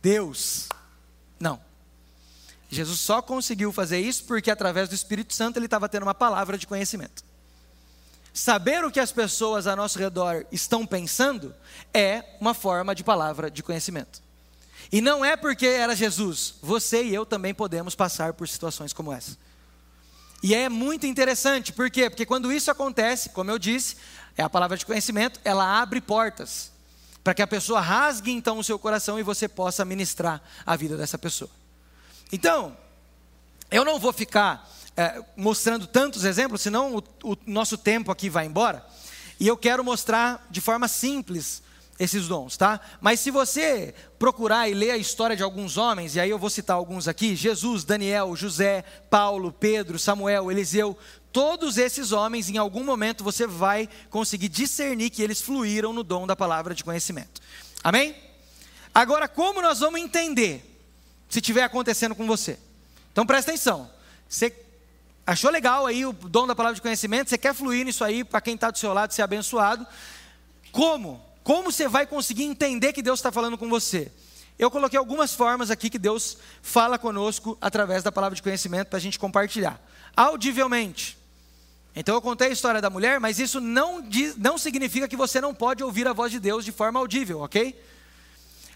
Deus. 0.00 0.68
Não. 1.38 1.60
Jesus 2.70 2.98
só 3.00 3.20
conseguiu 3.20 3.72
fazer 3.72 4.00
isso 4.00 4.24
porque 4.24 4.50
através 4.50 4.88
do 4.88 4.94
Espírito 4.94 5.34
Santo 5.34 5.58
ele 5.58 5.66
estava 5.66 5.88
tendo 5.88 6.04
uma 6.04 6.14
palavra 6.14 6.56
de 6.56 6.66
conhecimento. 6.66 7.24
Saber 8.36 8.84
o 8.84 8.90
que 8.90 9.00
as 9.00 9.10
pessoas 9.10 9.66
ao 9.66 9.74
nosso 9.74 9.98
redor 9.98 10.44
estão 10.52 10.86
pensando 10.86 11.54
é 11.94 12.22
uma 12.38 12.52
forma 12.52 12.94
de 12.94 13.02
palavra 13.02 13.50
de 13.50 13.62
conhecimento. 13.62 14.20
E 14.92 15.00
não 15.00 15.24
é 15.24 15.38
porque 15.38 15.66
era 15.66 15.96
Jesus, 15.96 16.56
você 16.60 17.02
e 17.02 17.14
eu 17.14 17.24
também 17.24 17.54
podemos 17.54 17.94
passar 17.94 18.34
por 18.34 18.46
situações 18.46 18.92
como 18.92 19.10
essa. 19.10 19.38
E 20.42 20.54
é 20.54 20.68
muito 20.68 21.06
interessante, 21.06 21.72
por 21.72 21.90
quê? 21.90 22.10
Porque 22.10 22.26
quando 22.26 22.52
isso 22.52 22.70
acontece, 22.70 23.30
como 23.30 23.50
eu 23.50 23.58
disse, 23.58 23.96
é 24.36 24.42
a 24.42 24.50
palavra 24.50 24.76
de 24.76 24.84
conhecimento, 24.84 25.40
ela 25.42 25.80
abre 25.80 25.98
portas 26.02 26.70
para 27.24 27.32
que 27.32 27.40
a 27.40 27.46
pessoa 27.46 27.80
rasgue 27.80 28.32
então 28.32 28.58
o 28.58 28.64
seu 28.64 28.78
coração 28.78 29.18
e 29.18 29.22
você 29.22 29.48
possa 29.48 29.82
ministrar 29.82 30.42
a 30.66 30.76
vida 30.76 30.94
dessa 30.94 31.16
pessoa. 31.16 31.50
Então, 32.30 32.76
eu 33.70 33.82
não 33.82 33.98
vou 33.98 34.12
ficar 34.12 34.70
é, 34.96 35.22
mostrando 35.36 35.86
tantos 35.86 36.24
exemplos, 36.24 36.62
senão 36.62 36.96
o, 36.96 37.32
o 37.32 37.36
nosso 37.46 37.76
tempo 37.76 38.10
aqui 38.10 38.30
vai 38.30 38.46
embora. 38.46 38.84
E 39.38 39.46
eu 39.46 39.56
quero 39.56 39.84
mostrar 39.84 40.46
de 40.50 40.60
forma 40.60 40.88
simples 40.88 41.62
esses 41.98 42.28
dons, 42.28 42.56
tá? 42.56 42.80
Mas 43.00 43.20
se 43.20 43.30
você 43.30 43.94
procurar 44.18 44.68
e 44.68 44.74
ler 44.74 44.90
a 44.90 44.96
história 44.96 45.36
de 45.36 45.42
alguns 45.42 45.76
homens, 45.76 46.14
e 46.14 46.20
aí 46.20 46.30
eu 46.30 46.38
vou 46.38 46.50
citar 46.50 46.76
alguns 46.76 47.08
aqui: 47.08 47.34
Jesus, 47.34 47.84
Daniel, 47.84 48.34
José, 48.36 48.82
Paulo, 49.10 49.52
Pedro, 49.52 49.98
Samuel, 49.98 50.50
Eliseu, 50.50 50.96
todos 51.32 51.78
esses 51.78 52.12
homens, 52.12 52.48
em 52.48 52.58
algum 52.58 52.84
momento 52.84 53.24
você 53.24 53.46
vai 53.46 53.88
conseguir 54.10 54.48
discernir 54.48 55.10
que 55.10 55.22
eles 55.22 55.40
fluíram 55.40 55.92
no 55.92 56.02
dom 56.02 56.26
da 56.26 56.36
palavra 56.36 56.74
de 56.74 56.84
conhecimento. 56.84 57.40
Amém? 57.82 58.14
Agora, 58.94 59.28
como 59.28 59.60
nós 59.60 59.80
vamos 59.80 60.00
entender 60.00 60.64
se 61.28 61.38
estiver 61.38 61.62
acontecendo 61.62 62.14
com 62.14 62.26
você? 62.26 62.58
Então 63.12 63.26
presta 63.26 63.50
atenção. 63.50 63.90
Você 64.28 64.50
achou 65.26 65.50
legal 65.50 65.86
aí 65.86 66.06
o 66.06 66.12
dom 66.12 66.46
da 66.46 66.54
palavra 66.54 66.76
de 66.76 66.82
conhecimento, 66.82 67.28
você 67.28 67.36
quer 67.36 67.54
fluir 67.54 67.84
nisso 67.84 68.04
aí 68.04 68.22
para 68.22 68.40
quem 68.40 68.54
está 68.54 68.70
do 68.70 68.78
seu 68.78 68.92
lado 68.92 69.12
ser 69.12 69.22
abençoado. 69.22 69.86
Como? 70.70 71.24
Como 71.42 71.72
você 71.72 71.88
vai 71.88 72.06
conseguir 72.06 72.44
entender 72.44 72.92
que 72.92 73.02
Deus 73.02 73.18
está 73.18 73.32
falando 73.32 73.58
com 73.58 73.68
você? 73.68 74.12
Eu 74.58 74.70
coloquei 74.70 74.98
algumas 74.98 75.34
formas 75.34 75.70
aqui 75.70 75.90
que 75.90 75.98
Deus 75.98 76.38
fala 76.62 76.98
conosco 76.98 77.58
através 77.60 78.02
da 78.02 78.10
palavra 78.10 78.34
de 78.34 78.42
conhecimento 78.42 78.88
para 78.88 78.96
a 78.96 79.00
gente 79.00 79.18
compartilhar. 79.18 79.80
Audivelmente. 80.16 81.18
Então 81.94 82.14
eu 82.14 82.22
contei 82.22 82.48
a 82.48 82.52
história 82.52 82.80
da 82.80 82.90
mulher, 82.90 83.20
mas 83.20 83.38
isso 83.38 83.60
não, 83.60 84.02
diz, 84.02 84.36
não 84.36 84.56
significa 84.56 85.08
que 85.08 85.16
você 85.16 85.40
não 85.40 85.54
pode 85.54 85.82
ouvir 85.82 86.06
a 86.06 86.12
voz 86.12 86.30
de 86.30 86.38
Deus 86.38 86.64
de 86.64 86.72
forma 86.72 86.98
audível, 87.00 87.40
ok? 87.40 87.78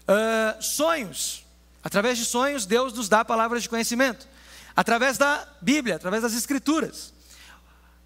Uh, 0.07 0.61
sonhos. 0.61 1.45
Através 1.83 2.17
de 2.17 2.25
sonhos, 2.25 2.65
Deus 2.65 2.93
nos 2.93 3.09
dá 3.09 3.23
palavras 3.25 3.63
de 3.63 3.69
conhecimento. 3.69 4.27
Através 4.81 5.15
da 5.15 5.47
Bíblia, 5.61 5.97
através 5.97 6.23
das 6.23 6.33
Escrituras. 6.33 7.13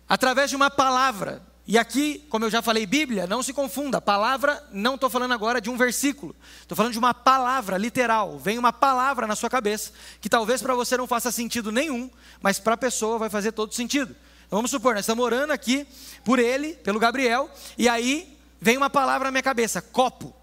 Através 0.10 0.50
de 0.50 0.58
uma 0.58 0.70
palavra. 0.70 1.42
E 1.66 1.78
aqui, 1.78 2.26
como 2.30 2.44
eu 2.44 2.50
já 2.50 2.62
falei, 2.62 2.86
Bíblia, 2.86 3.26
não 3.26 3.42
se 3.42 3.54
confunda. 3.54 4.02
Palavra, 4.02 4.62
não 4.74 4.96
estou 4.96 5.10
falando 5.10 5.34
agora 5.34 5.62
de 5.62 5.70
um 5.70 5.78
versículo. 5.78 6.36
Estou 6.62 6.76
falando 6.76 6.92
de 6.92 7.00
uma 7.00 7.14
palavra 7.14 7.78
literal. 7.78 8.38
Vem 8.38 8.60
uma 8.60 8.74
palavra 8.74 9.26
na 9.26 9.38
sua 9.38 9.50
cabeça, 9.50 9.94
que 10.20 10.28
talvez 10.28 10.62
para 10.62 10.76
você 10.76 10.98
não 10.98 11.08
faça 11.08 11.32
sentido 11.32 11.72
nenhum, 11.72 12.12
mas 12.42 12.60
para 12.60 12.74
a 12.74 12.78
pessoa 12.78 13.18
vai 13.18 13.30
fazer 13.30 13.54
todo 13.54 13.74
sentido. 13.74 14.14
Então, 14.46 14.58
vamos 14.58 14.70
supor, 14.70 14.96
nós 14.96 15.04
estamos 15.06 15.24
orando 15.24 15.54
aqui 15.54 15.88
por 16.26 16.40
ele, 16.40 16.74
pelo 16.74 17.00
Gabriel, 17.00 17.50
e 17.78 17.88
aí 17.88 18.38
vem 18.60 18.76
uma 18.76 18.90
palavra 18.90 19.30
na 19.30 19.32
minha 19.32 19.42
cabeça: 19.42 19.82
copo. 19.82 20.36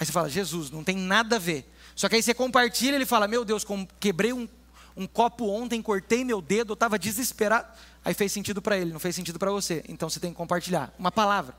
Aí 0.00 0.06
você 0.06 0.12
fala, 0.12 0.30
Jesus, 0.30 0.70
não 0.70 0.82
tem 0.82 0.96
nada 0.96 1.36
a 1.36 1.38
ver. 1.38 1.70
Só 1.94 2.08
que 2.08 2.16
aí 2.16 2.22
você 2.22 2.32
compartilha, 2.32 2.94
ele 2.94 3.04
fala: 3.04 3.28
Meu 3.28 3.44
Deus, 3.44 3.66
quebrei 4.00 4.32
um, 4.32 4.48
um 4.96 5.06
copo 5.06 5.46
ontem, 5.48 5.80
cortei 5.80 6.24
meu 6.24 6.40
dedo, 6.42 6.72
eu 6.72 6.74
estava 6.74 6.98
desesperado. 6.98 7.68
Aí 8.04 8.14
fez 8.14 8.32
sentido 8.32 8.60
para 8.60 8.76
ele, 8.76 8.92
não 8.92 9.00
fez 9.00 9.14
sentido 9.14 9.38
para 9.38 9.50
você. 9.50 9.84
Então 9.88 10.08
você 10.08 10.20
tem 10.20 10.30
que 10.30 10.36
compartilhar 10.36 10.92
uma 10.98 11.10
palavra. 11.10 11.56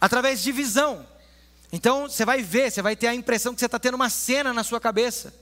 Através 0.00 0.42
de 0.42 0.52
visão. 0.52 1.06
Então 1.72 2.08
você 2.08 2.24
vai 2.24 2.42
ver, 2.42 2.70
você 2.70 2.82
vai 2.82 2.96
ter 2.96 3.08
a 3.08 3.14
impressão 3.14 3.54
que 3.54 3.60
você 3.60 3.66
está 3.66 3.78
tendo 3.78 3.94
uma 3.94 4.10
cena 4.10 4.52
na 4.52 4.64
sua 4.64 4.80
cabeça. 4.80 5.34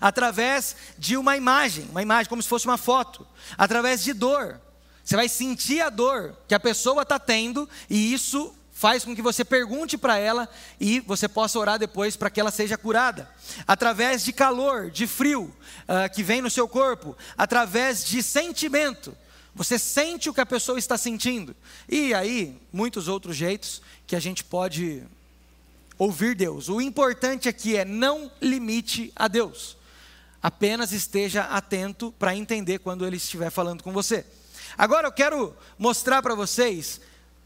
Através 0.00 0.76
de 0.98 1.16
uma 1.16 1.36
imagem, 1.36 1.86
uma 1.90 2.02
imagem 2.02 2.28
como 2.28 2.42
se 2.42 2.48
fosse 2.48 2.66
uma 2.66 2.78
foto. 2.78 3.26
Através 3.56 4.02
de 4.02 4.12
dor. 4.12 4.60
Você 5.04 5.16
vai 5.16 5.28
sentir 5.28 5.82
a 5.82 5.90
dor 5.90 6.36
que 6.48 6.54
a 6.54 6.60
pessoa 6.60 7.02
está 7.02 7.18
tendo 7.18 7.68
e 7.90 8.14
isso 8.14 8.54
faz 8.84 9.02
com 9.02 9.16
que 9.16 9.22
você 9.22 9.46
pergunte 9.46 9.96
para 9.96 10.18
ela 10.18 10.46
e 10.78 11.00
você 11.00 11.26
possa 11.26 11.58
orar 11.58 11.78
depois 11.78 12.16
para 12.16 12.28
que 12.28 12.38
ela 12.38 12.50
seja 12.50 12.76
curada. 12.76 13.26
Através 13.66 14.22
de 14.22 14.30
calor, 14.30 14.90
de 14.90 15.06
frio 15.06 15.44
uh, 15.44 16.14
que 16.14 16.22
vem 16.22 16.42
no 16.42 16.50
seu 16.50 16.68
corpo, 16.68 17.16
através 17.34 18.04
de 18.04 18.22
sentimento. 18.22 19.16
Você 19.54 19.78
sente 19.78 20.28
o 20.28 20.34
que 20.34 20.40
a 20.42 20.44
pessoa 20.44 20.78
está 20.78 20.98
sentindo. 20.98 21.56
E 21.88 22.12
aí, 22.12 22.60
muitos 22.70 23.08
outros 23.08 23.34
jeitos 23.34 23.80
que 24.06 24.14
a 24.14 24.20
gente 24.20 24.44
pode 24.44 25.02
ouvir 25.96 26.34
Deus. 26.34 26.68
O 26.68 26.78
importante 26.78 27.48
aqui 27.48 27.78
é 27.78 27.86
não 27.86 28.30
limite 28.38 29.10
a 29.16 29.28
Deus. 29.28 29.78
Apenas 30.42 30.92
esteja 30.92 31.44
atento 31.44 32.12
para 32.18 32.36
entender 32.36 32.80
quando 32.80 33.06
ele 33.06 33.16
estiver 33.16 33.48
falando 33.48 33.82
com 33.82 33.94
você. 33.94 34.26
Agora 34.76 35.08
eu 35.08 35.12
quero 35.12 35.56
mostrar 35.78 36.20
para 36.20 36.34
vocês, 36.34 37.00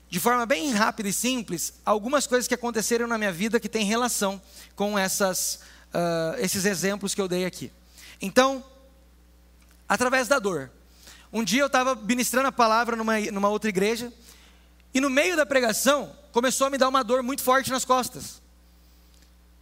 de 0.09 0.19
forma 0.19 0.47
bem 0.47 0.71
rápida 0.73 1.09
e 1.09 1.13
simples, 1.13 1.75
algumas 1.85 2.27
coisas 2.27 2.49
que 2.49 2.55
aconteceram 2.55 3.07
na 3.07 3.19
minha 3.19 3.33
vida 3.33 3.61
que 3.61 3.69
têm 3.69 3.85
relação 3.85 4.41
com 4.75 4.99
essas, 4.99 5.61
uh, 5.93 6.39
esses 6.39 6.65
exemplos 6.65 7.15
que 7.15 7.21
eu 7.21 7.29
dei 7.29 7.45
aqui. 7.45 7.71
Então, 8.21 8.65
através 9.89 10.29
da 10.29 10.39
dor. 10.39 10.71
Um 11.33 11.45
dia 11.45 11.61
eu 11.61 11.67
estava 11.67 11.95
ministrando 11.95 12.49
a 12.49 12.53
palavra 12.53 12.97
numa, 12.97 13.21
numa 13.21 13.49
outra 13.49 13.69
igreja, 13.69 14.13
e 14.95 15.01
no 15.01 15.11
meio 15.11 15.37
da 15.37 15.45
pregação 15.45 16.17
começou 16.33 16.67
a 16.67 16.71
me 16.71 16.79
dar 16.79 16.89
uma 16.89 17.03
dor 17.03 17.23
muito 17.23 17.43
forte 17.43 17.71
nas 17.71 17.85
costas. 17.85 18.41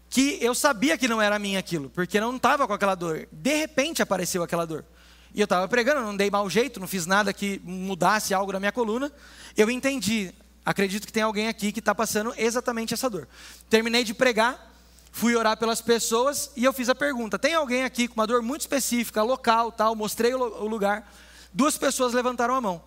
Que 0.08 0.38
eu 0.40 0.54
sabia 0.54 0.96
que 0.96 1.08
não 1.08 1.20
era 1.20 1.38
minha 1.38 1.58
aquilo, 1.58 1.90
porque 1.90 2.18
eu 2.18 2.22
não 2.22 2.36
estava 2.36 2.66
com 2.66 2.72
aquela 2.72 2.94
dor. 2.94 3.28
De 3.32 3.54
repente 3.54 4.00
apareceu 4.00 4.42
aquela 4.42 4.64
dor. 4.64 4.84
E 5.34 5.40
eu 5.40 5.44
estava 5.44 5.68
pregando, 5.68 6.00
não 6.00 6.16
dei 6.16 6.30
mau 6.30 6.48
jeito, 6.48 6.80
não 6.80 6.88
fiz 6.88 7.06
nada 7.06 7.32
que 7.32 7.60
mudasse 7.64 8.32
algo 8.32 8.52
na 8.52 8.60
minha 8.60 8.72
coluna. 8.72 9.12
Eu 9.56 9.70
entendi, 9.70 10.32
acredito 10.64 11.06
que 11.06 11.12
tem 11.12 11.22
alguém 11.22 11.48
aqui 11.48 11.72
que 11.72 11.80
está 11.80 11.94
passando 11.94 12.32
exatamente 12.36 12.94
essa 12.94 13.10
dor. 13.10 13.28
Terminei 13.68 14.04
de 14.04 14.14
pregar, 14.14 14.74
fui 15.12 15.34
orar 15.34 15.56
pelas 15.56 15.80
pessoas 15.80 16.50
e 16.56 16.64
eu 16.64 16.72
fiz 16.72 16.88
a 16.88 16.94
pergunta: 16.94 17.38
tem 17.38 17.54
alguém 17.54 17.84
aqui 17.84 18.08
com 18.08 18.14
uma 18.14 18.26
dor 18.26 18.42
muito 18.42 18.62
específica, 18.62 19.22
local, 19.22 19.72
tal? 19.72 19.94
Mostrei 19.94 20.34
o 20.34 20.66
lugar. 20.66 21.10
Duas 21.52 21.78
pessoas 21.78 22.12
levantaram 22.12 22.54
a 22.54 22.60
mão. 22.60 22.82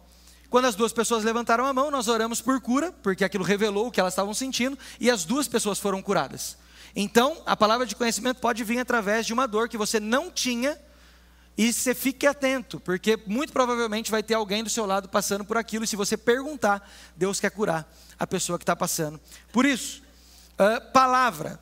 Quando 0.50 0.66
as 0.66 0.76
duas 0.76 0.92
pessoas 0.92 1.24
levantaram 1.24 1.66
a 1.66 1.74
mão, 1.74 1.92
nós 1.92 2.08
oramos 2.08 2.42
por 2.42 2.60
cura, 2.60 2.92
porque 3.04 3.24
aquilo 3.24 3.44
revelou 3.44 3.88
o 3.88 3.92
que 3.92 4.00
elas 4.00 4.14
estavam 4.14 4.34
sentindo, 4.34 4.78
e 5.00 5.10
as 5.10 5.24
duas 5.24 5.48
pessoas 5.48 5.78
foram 5.78 6.02
curadas. 6.02 6.58
Então, 6.96 7.38
a 7.46 7.56
palavra 7.56 7.86
de 7.86 7.96
conhecimento 7.96 8.40
pode 8.40 8.64
vir 8.64 8.80
através 8.80 9.28
de 9.28 9.34
uma 9.34 9.48
dor 9.48 9.70
que 9.70 9.78
você 9.78 10.00
não 10.00 10.32
tinha, 10.32 10.76
e 11.62 11.74
você 11.74 11.94
fique 11.94 12.26
atento, 12.26 12.80
porque 12.80 13.20
muito 13.28 13.52
provavelmente 13.52 14.10
vai 14.10 14.24
ter 14.24 14.34
alguém 14.34 14.64
do 14.64 14.70
seu 14.70 14.86
lado 14.86 15.10
passando 15.10 15.44
por 15.44 15.58
aquilo, 15.58 15.84
e 15.84 15.88
se 15.88 15.98
você 15.98 16.16
perguntar, 16.16 16.90
Deus 17.18 17.38
quer 17.38 17.52
curar 17.52 17.86
a 18.18 18.26
pessoa 18.26 18.58
que 18.58 18.64
está 18.64 18.78
passando. 18.78 19.20
Por 19.52 19.66
isso, 19.66 20.02
uh, 20.54 20.80
palavra, 20.94 21.60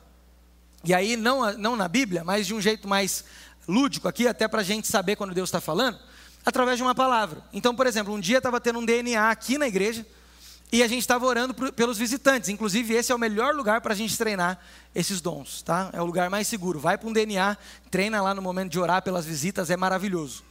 e 0.84 0.94
aí 0.94 1.16
não, 1.16 1.52
não 1.54 1.74
na 1.74 1.88
Bíblia, 1.88 2.22
mas 2.22 2.46
de 2.46 2.54
um 2.54 2.60
jeito 2.60 2.86
mais 2.86 3.24
lúdico 3.66 4.06
aqui, 4.06 4.28
até 4.28 4.46
para 4.46 4.60
a 4.60 4.64
gente 4.64 4.86
saber 4.86 5.16
quando 5.16 5.34
Deus 5.34 5.48
está 5.48 5.60
falando, 5.60 5.98
através 6.46 6.76
de 6.76 6.84
uma 6.84 6.94
palavra. 6.94 7.42
Então, 7.52 7.74
por 7.74 7.84
exemplo, 7.84 8.14
um 8.14 8.20
dia 8.20 8.38
estava 8.38 8.60
tendo 8.60 8.78
um 8.78 8.84
DNA 8.84 9.28
aqui 9.28 9.58
na 9.58 9.66
igreja 9.66 10.06
e 10.70 10.82
a 10.82 10.88
gente 10.88 11.00
estava 11.00 11.24
orando 11.24 11.54
pelos 11.72 11.96
visitantes. 11.96 12.48
Inclusive, 12.48 12.94
esse 12.94 13.10
é 13.10 13.14
o 13.14 13.18
melhor 13.18 13.54
lugar 13.54 13.80
para 13.80 13.94
a 13.94 13.96
gente 13.96 14.16
treinar 14.18 14.58
esses 14.94 15.20
dons, 15.20 15.62
tá? 15.62 15.88
É 15.92 16.00
o 16.00 16.04
lugar 16.04 16.28
mais 16.28 16.46
seguro. 16.46 16.78
Vai 16.78 16.98
para 16.98 17.08
um 17.08 17.12
DNA, 17.12 17.56
treina 17.90 18.20
lá 18.20 18.34
no 18.34 18.42
momento 18.42 18.70
de 18.70 18.78
orar 18.78 19.02
pelas 19.02 19.24
visitas, 19.24 19.70
é 19.70 19.76
maravilhoso. 19.76 20.44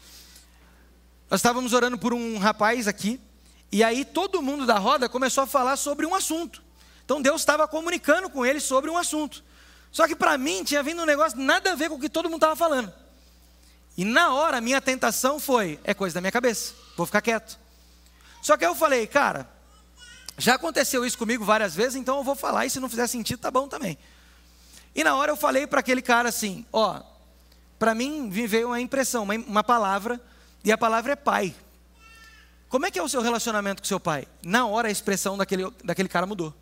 Nós 1.30 1.40
estávamos 1.40 1.74
orando 1.74 1.98
por 1.98 2.14
um 2.14 2.38
rapaz 2.38 2.88
aqui 2.88 3.20
e 3.72 3.84
aí 3.84 4.06
todo 4.06 4.42
mundo 4.42 4.66
da 4.66 4.80
roda 4.80 5.10
começou 5.10 5.44
a 5.44 5.48
falar 5.48 5.76
sobre 5.76 6.06
um 6.06 6.16
assunto. 6.16 6.64
Então 7.06 7.22
Deus 7.22 7.42
estava 7.42 7.68
comunicando 7.68 8.30
com 8.30 8.46
ele 8.46 8.60
sobre 8.60 8.90
um 8.90 8.98
assunto. 8.98 9.44
Só 9.92 10.08
que 10.08 10.16
para 10.16 10.38
mim 10.38 10.64
tinha 10.64 10.82
vindo 10.82 11.02
um 11.02 11.06
negócio 11.06 11.38
nada 11.38 11.72
a 11.72 11.76
ver 11.76 11.90
com 11.90 11.96
o 11.96 12.00
que 12.00 12.10
todo 12.10 12.26
mundo 12.26 12.38
estava 12.38 12.56
falando. 12.56 12.92
E 13.96 14.06
na 14.06 14.34
hora 14.34 14.58
a 14.58 14.62
minha 14.62 14.82
tentação 14.82 15.40
foi: 15.40 15.80
é 15.84 15.94
coisa 15.94 16.16
da 16.16 16.22
minha 16.22 16.32
cabeça, 16.32 16.74
vou 16.96 17.06
ficar 17.06 17.22
quieto. 17.22 17.60
Só 18.42 18.56
que 18.56 18.66
eu 18.66 18.74
falei, 18.74 19.06
cara, 19.06 19.50
já 20.38 20.56
aconteceu 20.56 21.06
isso 21.06 21.18
comigo 21.18 21.44
várias 21.44 21.74
vezes, 21.74 21.96
então 21.96 22.18
eu 22.18 22.24
vou 22.24 22.36
falar, 22.36 22.66
e 22.66 22.70
se 22.70 22.80
não 22.80 22.90
fizer 22.90 23.08
sentido, 23.08 23.40
tá 23.40 23.50
bom 23.50 23.68
também. 23.68 23.98
E 24.94 25.04
na 25.04 25.16
hora 25.16 25.32
eu 25.32 25.38
falei 25.38 25.66
para 25.66 25.80
aquele 25.80 26.02
cara 26.02 26.30
assim: 26.30 26.66
ó, 26.72 27.02
para 27.80 27.96
mim 27.96 28.30
veio 28.30 28.68
uma 28.68 28.80
impressão, 28.82 29.24
uma, 29.24 29.64
palavra, 29.64 30.22
e 30.64 30.72
a 30.72 30.78
palavra 30.78 31.14
é 31.14 31.16
pai. 31.16 31.56
Como 32.70 32.86
é 32.86 32.92
que 32.92 33.00
é 33.00 33.04
o 33.04 33.08
seu 33.08 33.22
relacionamento 33.22 33.82
com 33.82 33.88
seu 33.88 34.00
pai? 34.00 34.28
Na 34.44 34.66
hora 34.68 34.88
a 34.88 34.92
expressão 34.92 35.38
daquele, 35.38 35.72
daquele 35.84 36.10
cara 36.10 36.26
mudou. 36.26 36.54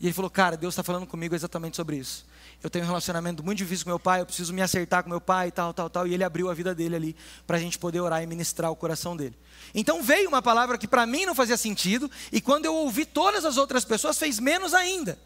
E 0.00 0.06
ele 0.06 0.14
falou: 0.14 0.30
Cara, 0.30 0.56
Deus 0.56 0.74
está 0.74 0.82
falando 0.82 1.06
comigo 1.06 1.34
exatamente 1.34 1.76
sobre 1.76 1.96
isso 1.96 2.24
eu 2.62 2.68
tenho 2.68 2.84
um 2.84 2.88
relacionamento 2.88 3.44
muito 3.44 3.58
difícil 3.58 3.84
com 3.84 3.90
meu 3.90 4.00
pai, 4.00 4.20
eu 4.20 4.26
preciso 4.26 4.52
me 4.52 4.60
acertar 4.60 5.04
com 5.04 5.08
meu 5.08 5.20
pai, 5.20 5.52
tal, 5.52 5.72
tal, 5.72 5.88
tal. 5.88 6.06
E 6.08 6.14
ele 6.14 6.24
abriu 6.24 6.50
a 6.50 6.54
vida 6.54 6.74
dele 6.74 6.96
ali 6.96 7.16
para 7.46 7.56
a 7.56 7.60
gente 7.60 7.78
poder 7.78 8.00
orar 8.00 8.20
e 8.22 8.26
ministrar 8.26 8.70
o 8.70 8.76
coração 8.76 9.16
dele. 9.16 9.36
Então 9.72 10.02
veio 10.02 10.28
uma 10.28 10.42
palavra 10.42 10.76
que 10.76 10.88
para 10.88 11.06
mim 11.06 11.24
não 11.24 11.36
fazia 11.36 11.56
sentido, 11.56 12.10
e 12.32 12.40
quando 12.40 12.64
eu 12.64 12.74
ouvi 12.74 13.04
todas 13.04 13.44
as 13.44 13.56
outras 13.56 13.84
pessoas, 13.84 14.18
fez 14.18 14.40
menos 14.40 14.74
ainda. 14.74 15.16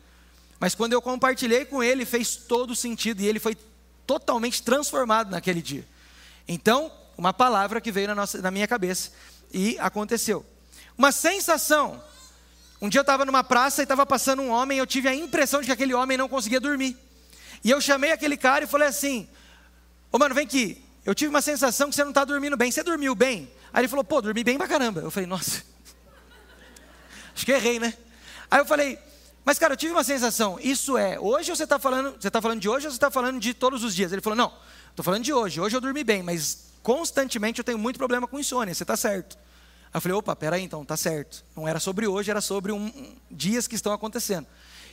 Mas 0.60 0.74
quando 0.74 0.92
eu 0.92 1.00
compartilhei 1.00 1.64
com 1.64 1.82
ele, 1.82 2.04
fez 2.04 2.36
todo 2.36 2.76
sentido, 2.76 3.22
e 3.22 3.26
ele 3.26 3.40
foi 3.40 3.56
totalmente 4.06 4.62
transformado 4.62 5.30
naquele 5.30 5.62
dia. 5.62 5.86
Então, 6.46 6.92
uma 7.16 7.32
palavra 7.32 7.80
que 7.80 7.90
veio 7.90 8.08
na, 8.08 8.14
nossa, 8.14 8.42
na 8.42 8.50
minha 8.50 8.68
cabeça, 8.68 9.10
e 9.52 9.78
aconteceu. 9.78 10.44
Uma 10.98 11.10
sensação. 11.10 12.02
Um 12.80 12.88
dia 12.88 12.98
eu 12.98 13.02
estava 13.02 13.24
numa 13.24 13.42
praça 13.42 13.80
e 13.80 13.84
estava 13.84 14.04
passando 14.04 14.42
um 14.42 14.50
homem, 14.50 14.76
e 14.76 14.80
eu 14.80 14.86
tive 14.86 15.08
a 15.08 15.14
impressão 15.14 15.60
de 15.60 15.66
que 15.66 15.72
aquele 15.72 15.94
homem 15.94 16.18
não 16.18 16.28
conseguia 16.28 16.60
dormir. 16.60 16.96
E 17.64 17.70
eu 17.70 17.80
chamei 17.80 18.12
aquele 18.12 18.36
cara 18.36 18.64
e 18.64 18.68
falei 18.68 18.88
assim: 18.88 19.28
Ô 20.10 20.18
mano, 20.18 20.34
vem 20.34 20.44
aqui. 20.44 20.84
Eu 21.04 21.14
tive 21.14 21.30
uma 21.30 21.42
sensação 21.42 21.88
que 21.88 21.94
você 21.94 22.02
não 22.02 22.10
está 22.10 22.24
dormindo 22.24 22.56
bem. 22.56 22.70
Você 22.70 22.82
dormiu 22.82 23.14
bem? 23.14 23.50
Aí 23.72 23.80
ele 23.80 23.88
falou: 23.88 24.04
Pô, 24.04 24.20
dormi 24.20 24.44
bem 24.44 24.58
pra 24.58 24.68
caramba. 24.68 25.00
Eu 25.00 25.10
falei: 25.10 25.26
Nossa. 25.26 25.62
Acho 27.34 27.46
que 27.46 27.52
errei, 27.52 27.78
né? 27.78 27.94
Aí 28.50 28.60
eu 28.60 28.66
falei: 28.66 28.98
Mas 29.44 29.58
cara, 29.58 29.72
eu 29.72 29.76
tive 29.76 29.92
uma 29.92 30.04
sensação. 30.04 30.58
Isso 30.60 30.96
é 30.98 31.18
hoje 31.18 31.50
ou 31.50 31.56
você 31.56 31.64
está 31.64 31.78
falando? 31.78 32.20
Você 32.20 32.28
está 32.28 32.42
falando 32.42 32.60
de 32.60 32.68
hoje 32.68 32.86
ou 32.86 32.90
você 32.90 32.96
está 32.96 33.10
falando 33.10 33.40
de 33.40 33.54
todos 33.54 33.82
os 33.84 33.94
dias? 33.94 34.12
Ele 34.12 34.20
falou: 34.20 34.36
Não, 34.36 34.52
estou 34.90 35.04
falando 35.04 35.22
de 35.22 35.32
hoje. 35.32 35.60
Hoje 35.60 35.76
eu 35.76 35.80
dormi 35.80 36.04
bem, 36.04 36.22
mas 36.22 36.72
constantemente 36.82 37.60
eu 37.60 37.64
tenho 37.64 37.78
muito 37.78 37.96
problema 37.96 38.26
com 38.26 38.38
insônia. 38.38 38.74
Você 38.74 38.82
está 38.82 38.96
certo? 38.96 39.36
Aí 39.36 39.98
eu 39.98 40.00
falei: 40.00 40.16
Opa, 40.16 40.34
peraí, 40.34 40.62
então, 40.62 40.84
tá 40.84 40.96
certo. 40.96 41.44
Não 41.56 41.66
era 41.66 41.80
sobre 41.80 42.06
hoje, 42.06 42.30
era 42.30 42.40
sobre 42.40 42.72
um, 42.72 42.86
um, 42.86 43.16
dias 43.30 43.66
que 43.66 43.74
estão 43.74 43.92
acontecendo. 43.92 44.46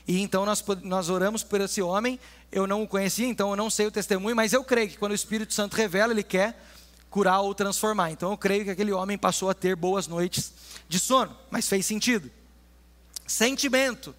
E 0.08 0.22
então 0.22 0.46
nós, 0.46 0.64
nós 0.84 1.10
oramos 1.10 1.44
por 1.44 1.62
esse 1.62 1.82
homem. 1.82 2.20
Eu 2.52 2.66
não 2.66 2.84
o 2.84 2.88
conhecia, 2.88 3.28
então 3.28 3.52
eu 3.52 3.56
não 3.56 3.70
sei 3.70 3.88
o 3.88 3.92
testemunho, 3.92 4.36
mas 4.36 4.54
eu 4.54 4.64
creio 4.64 4.90
que 4.90 4.98
quando 4.98 5.12
o 5.12 5.16
Espírito 5.16 5.54
Santo 5.54 5.76
revela, 5.76 6.14
ele 6.14 6.24
quer 6.24 6.60
curar 7.10 7.42
ou 7.42 7.54
transformar. 7.54 8.12
Então 8.12 8.32
eu 8.32 8.38
creio 8.38 8.64
que 8.64 8.72
aquele 8.72 8.92
homem 8.92 9.18
passou 9.18 9.50
a 9.50 9.54
ter 9.54 9.76
boas 9.76 10.08
noites 10.08 10.54
de 10.88 11.00
sono, 11.00 11.36
mas 11.50 11.68
fez 11.68 11.86
sentido. 11.86 12.32
Sentimento. 13.28 14.16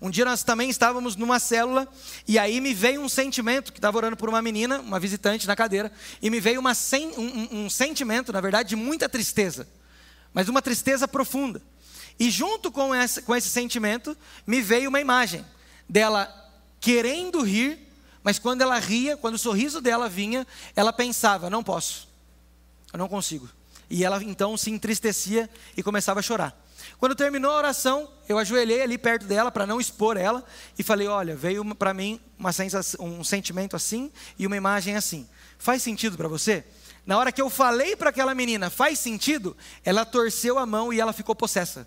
Um 0.00 0.10
dia 0.10 0.24
nós 0.24 0.42
também 0.42 0.68
estávamos 0.68 1.14
numa 1.14 1.38
célula 1.38 1.86
e 2.26 2.36
aí 2.36 2.60
me 2.60 2.74
veio 2.74 3.00
um 3.00 3.08
sentimento, 3.08 3.72
que 3.72 3.78
estava 3.78 3.96
orando 3.96 4.16
por 4.16 4.28
uma 4.28 4.42
menina, 4.42 4.80
uma 4.80 4.98
visitante 4.98 5.46
na 5.46 5.54
cadeira, 5.54 5.92
e 6.20 6.28
me 6.28 6.40
veio 6.40 6.60
um, 6.60 6.64
um, 7.20 7.64
um 7.64 7.70
sentimento, 7.70 8.32
na 8.32 8.40
verdade, 8.40 8.70
de 8.70 8.76
muita 8.76 9.08
tristeza, 9.08 9.68
mas 10.34 10.48
uma 10.48 10.60
tristeza 10.60 11.06
profunda. 11.06 11.62
E 12.22 12.30
junto 12.30 12.70
com 12.70 12.94
esse, 12.94 13.20
com 13.22 13.34
esse 13.34 13.48
sentimento, 13.48 14.16
me 14.46 14.62
veio 14.62 14.88
uma 14.90 15.00
imagem 15.00 15.44
dela 15.88 16.32
querendo 16.78 17.42
rir, 17.42 17.76
mas 18.22 18.38
quando 18.38 18.62
ela 18.62 18.78
ria, 18.78 19.16
quando 19.16 19.34
o 19.34 19.38
sorriso 19.38 19.80
dela 19.80 20.08
vinha, 20.08 20.46
ela 20.76 20.92
pensava: 20.92 21.50
não 21.50 21.64
posso, 21.64 22.08
eu 22.92 22.98
não 23.00 23.08
consigo. 23.08 23.50
E 23.90 24.04
ela 24.04 24.22
então 24.22 24.56
se 24.56 24.70
entristecia 24.70 25.50
e 25.76 25.82
começava 25.82 26.20
a 26.20 26.22
chorar. 26.22 26.56
Quando 26.96 27.16
terminou 27.16 27.50
a 27.50 27.56
oração, 27.56 28.08
eu 28.28 28.38
ajoelhei 28.38 28.82
ali 28.82 28.96
perto 28.96 29.26
dela 29.26 29.50
para 29.50 29.66
não 29.66 29.80
expor 29.80 30.16
ela 30.16 30.44
e 30.78 30.82
falei: 30.84 31.08
Olha, 31.08 31.34
veio 31.34 31.74
para 31.74 31.92
mim 31.92 32.20
sensação, 32.52 33.04
um 33.04 33.24
sentimento 33.24 33.74
assim 33.74 34.12
e 34.38 34.46
uma 34.46 34.56
imagem 34.56 34.94
assim. 34.94 35.28
Faz 35.58 35.82
sentido 35.82 36.16
para 36.16 36.28
você? 36.28 36.64
Na 37.04 37.18
hora 37.18 37.32
que 37.32 37.42
eu 37.42 37.50
falei 37.50 37.96
para 37.96 38.10
aquela 38.10 38.32
menina, 38.32 38.70
faz 38.70 39.00
sentido? 39.00 39.56
Ela 39.84 40.04
torceu 40.04 40.56
a 40.56 40.64
mão 40.64 40.92
e 40.92 41.00
ela 41.00 41.12
ficou 41.12 41.34
possessa. 41.34 41.84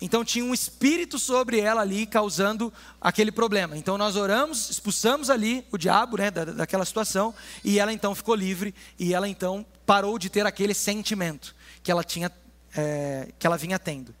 Então 0.00 0.24
tinha 0.24 0.44
um 0.44 0.52
espírito 0.52 1.18
sobre 1.18 1.58
ela 1.58 1.80
ali 1.80 2.06
causando 2.06 2.72
aquele 3.00 3.32
problema. 3.32 3.76
Então 3.76 3.96
nós 3.96 4.16
oramos, 4.16 4.68
expulsamos 4.70 5.30
ali 5.30 5.66
o 5.72 5.78
diabo 5.78 6.18
né, 6.18 6.30
da, 6.30 6.44
daquela 6.44 6.84
situação 6.84 7.34
e 7.64 7.78
ela 7.78 7.92
então 7.92 8.14
ficou 8.14 8.34
livre 8.34 8.74
e 8.98 9.14
ela 9.14 9.28
então 9.28 9.64
parou 9.86 10.18
de 10.18 10.28
ter 10.28 10.44
aquele 10.44 10.74
sentimento 10.74 11.54
que 11.82 11.90
ela 11.90 12.04
tinha, 12.04 12.30
é, 12.76 13.32
que 13.38 13.46
ela 13.46 13.56
vinha 13.56 13.78
tendo. 13.78 14.14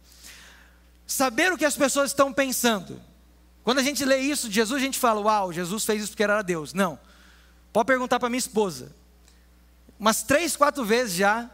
Saber 1.06 1.52
o 1.52 1.58
que 1.58 1.64
as 1.64 1.76
pessoas 1.76 2.10
estão 2.10 2.32
pensando. 2.32 3.00
Quando 3.62 3.78
a 3.78 3.82
gente 3.82 4.04
lê 4.04 4.18
isso 4.18 4.48
de 4.48 4.54
Jesus, 4.54 4.80
a 4.80 4.84
gente 4.84 4.98
fala: 4.98 5.20
Uau, 5.20 5.52
Jesus 5.52 5.84
fez 5.84 6.02
isso 6.02 6.12
porque 6.12 6.22
era 6.22 6.40
Deus. 6.42 6.72
Não. 6.72 6.98
Pode 7.72 7.86
perguntar 7.86 8.18
para 8.18 8.30
minha 8.30 8.38
esposa. 8.38 8.92
Umas 9.98 10.22
três, 10.22 10.56
quatro 10.56 10.84
vezes 10.84 11.16
já 11.16 11.50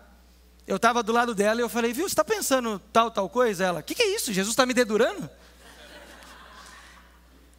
eu 0.66 0.76
estava 0.76 1.02
do 1.02 1.12
lado 1.12 1.34
dela 1.34 1.60
e 1.60 1.64
eu 1.64 1.68
falei, 1.68 1.92
viu, 1.92 2.08
você 2.08 2.12
está 2.12 2.24
pensando 2.24 2.80
tal, 2.92 3.10
tal 3.10 3.28
coisa? 3.28 3.64
Ela, 3.64 3.80
o 3.80 3.82
que, 3.82 3.94
que 3.94 4.02
é 4.02 4.14
isso? 4.14 4.32
Jesus 4.32 4.52
está 4.52 4.64
me 4.64 4.72
dedurando? 4.74 5.28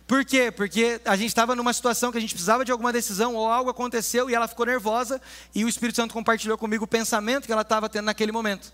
Por 0.07 0.25
quê? 0.25 0.51
Porque 0.51 1.01
a 1.05 1.15
gente 1.15 1.29
estava 1.29 1.55
numa 1.55 1.73
situação 1.73 2.11
que 2.11 2.17
a 2.17 2.21
gente 2.21 2.33
precisava 2.33 2.65
de 2.65 2.71
alguma 2.71 2.91
decisão 2.91 3.35
ou 3.35 3.49
algo 3.49 3.69
aconteceu 3.69 4.29
e 4.29 4.35
ela 4.35 4.47
ficou 4.47 4.65
nervosa 4.65 5.21
e 5.55 5.63
o 5.63 5.69
Espírito 5.69 5.95
Santo 5.95 6.13
compartilhou 6.13 6.57
comigo 6.57 6.83
o 6.83 6.87
pensamento 6.87 7.45
que 7.45 7.51
ela 7.51 7.61
estava 7.61 7.89
tendo 7.89 8.05
naquele 8.05 8.31
momento. 8.31 8.73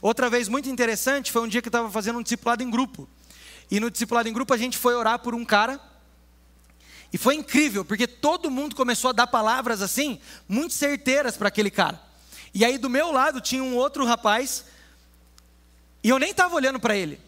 Outra 0.00 0.30
vez 0.30 0.48
muito 0.48 0.68
interessante 0.68 1.30
foi 1.30 1.42
um 1.42 1.48
dia 1.48 1.60
que 1.60 1.68
eu 1.68 1.70
estava 1.70 1.90
fazendo 1.90 2.18
um 2.18 2.22
discipulado 2.22 2.62
em 2.62 2.70
grupo. 2.70 3.08
E 3.70 3.78
no 3.78 3.90
discipulado 3.90 4.28
em 4.28 4.32
grupo 4.32 4.52
a 4.54 4.56
gente 4.56 4.78
foi 4.78 4.94
orar 4.94 5.18
por 5.18 5.34
um 5.34 5.44
cara. 5.44 5.80
E 7.12 7.18
foi 7.18 7.34
incrível, 7.34 7.84
porque 7.84 8.06
todo 8.06 8.50
mundo 8.50 8.74
começou 8.74 9.10
a 9.10 9.12
dar 9.12 9.26
palavras 9.26 9.82
assim, 9.82 10.20
muito 10.48 10.74
certeiras 10.74 11.36
para 11.36 11.48
aquele 11.48 11.70
cara. 11.70 12.09
E 12.52 12.64
aí 12.64 12.78
do 12.78 12.90
meu 12.90 13.12
lado 13.12 13.40
tinha 13.40 13.62
um 13.62 13.76
outro 13.76 14.04
rapaz, 14.04 14.64
e 16.02 16.08
eu 16.08 16.18
nem 16.18 16.30
estava 16.30 16.54
olhando 16.54 16.80
para 16.80 16.96
ele. 16.96 17.20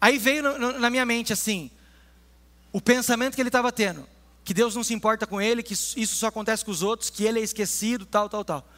Aí 0.00 0.18
veio 0.18 0.42
no, 0.42 0.58
no, 0.58 0.78
na 0.78 0.90
minha 0.90 1.04
mente 1.04 1.32
assim, 1.32 1.70
o 2.72 2.80
pensamento 2.80 3.34
que 3.34 3.42
ele 3.42 3.48
estava 3.48 3.72
tendo, 3.72 4.06
que 4.44 4.54
Deus 4.54 4.74
não 4.74 4.84
se 4.84 4.94
importa 4.94 5.26
com 5.26 5.40
ele, 5.40 5.62
que 5.62 5.74
isso 5.74 6.16
só 6.16 6.28
acontece 6.28 6.64
com 6.64 6.70
os 6.70 6.82
outros, 6.82 7.10
que 7.10 7.24
ele 7.24 7.40
é 7.40 7.42
esquecido, 7.42 8.06
tal, 8.06 8.28
tal, 8.28 8.44
tal. 8.44 8.68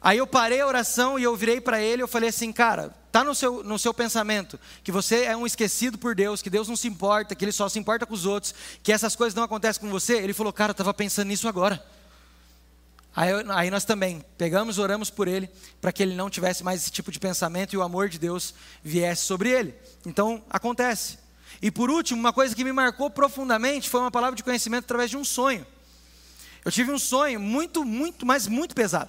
Aí 0.00 0.18
eu 0.18 0.26
parei 0.26 0.60
a 0.60 0.66
oração 0.66 1.18
e 1.18 1.22
eu 1.22 1.34
virei 1.34 1.60
para 1.60 1.80
ele, 1.80 2.02
eu 2.02 2.08
falei 2.08 2.28
assim, 2.28 2.52
cara, 2.52 2.94
tá 3.10 3.24
no 3.24 3.34
seu, 3.34 3.64
no 3.64 3.78
seu 3.78 3.94
pensamento 3.94 4.60
que 4.84 4.92
você 4.92 5.24
é 5.24 5.34
um 5.36 5.46
esquecido 5.46 5.96
por 5.96 6.14
Deus, 6.14 6.42
que 6.42 6.50
Deus 6.50 6.68
não 6.68 6.76
se 6.76 6.86
importa, 6.86 7.34
que 7.34 7.44
Ele 7.44 7.52
só 7.52 7.66
se 7.66 7.78
importa 7.78 8.04
com 8.04 8.12
os 8.12 8.26
outros, 8.26 8.54
que 8.82 8.92
essas 8.92 9.16
coisas 9.16 9.34
não 9.34 9.42
acontecem 9.42 9.80
com 9.80 9.88
você? 9.88 10.18
Ele 10.18 10.34
falou, 10.34 10.52
cara, 10.52 10.70
eu 10.70 10.74
estava 10.74 10.92
pensando 10.92 11.28
nisso 11.28 11.48
agora. 11.48 11.82
Aí, 13.16 13.30
aí, 13.48 13.70
nós 13.70 13.86
também 13.86 14.22
pegamos, 14.36 14.76
oramos 14.76 15.08
por 15.08 15.26
ele, 15.26 15.48
para 15.80 15.90
que 15.90 16.02
ele 16.02 16.14
não 16.14 16.28
tivesse 16.28 16.62
mais 16.62 16.82
esse 16.82 16.90
tipo 16.90 17.10
de 17.10 17.18
pensamento 17.18 17.72
e 17.72 17.76
o 17.78 17.82
amor 17.82 18.10
de 18.10 18.18
Deus 18.18 18.54
viesse 18.84 19.22
sobre 19.22 19.48
ele. 19.48 19.74
Então, 20.04 20.44
acontece. 20.50 21.18
E 21.62 21.70
por 21.70 21.88
último, 21.88 22.20
uma 22.20 22.32
coisa 22.32 22.54
que 22.54 22.62
me 22.62 22.72
marcou 22.72 23.08
profundamente 23.08 23.88
foi 23.88 24.00
uma 24.00 24.10
palavra 24.10 24.36
de 24.36 24.44
conhecimento 24.44 24.84
através 24.84 25.08
de 25.08 25.16
um 25.16 25.24
sonho. 25.24 25.66
Eu 26.62 26.70
tive 26.70 26.92
um 26.92 26.98
sonho 26.98 27.40
muito, 27.40 27.86
muito, 27.86 28.26
mas 28.26 28.46
muito 28.46 28.74
pesado, 28.74 29.08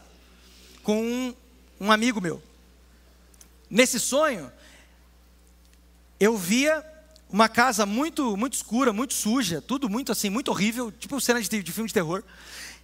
com 0.83 1.01
um, 1.01 1.35
um 1.81 1.91
amigo 1.91 2.21
meu. 2.21 2.41
Nesse 3.69 3.99
sonho, 3.99 4.49
eu 6.17 6.37
via 6.37 6.81
uma 7.29 7.49
casa 7.49 7.85
muito, 7.85 8.37
muito 8.37 8.53
escura, 8.53 8.93
muito 8.93 9.13
suja, 9.13 9.61
tudo 9.61 9.89
muito 9.89 10.13
assim, 10.13 10.29
muito 10.29 10.49
horrível, 10.49 10.93
tipo 10.93 11.19
cena 11.19 11.41
de, 11.41 11.61
de 11.61 11.71
filme 11.73 11.89
de 11.89 11.93
terror. 11.93 12.23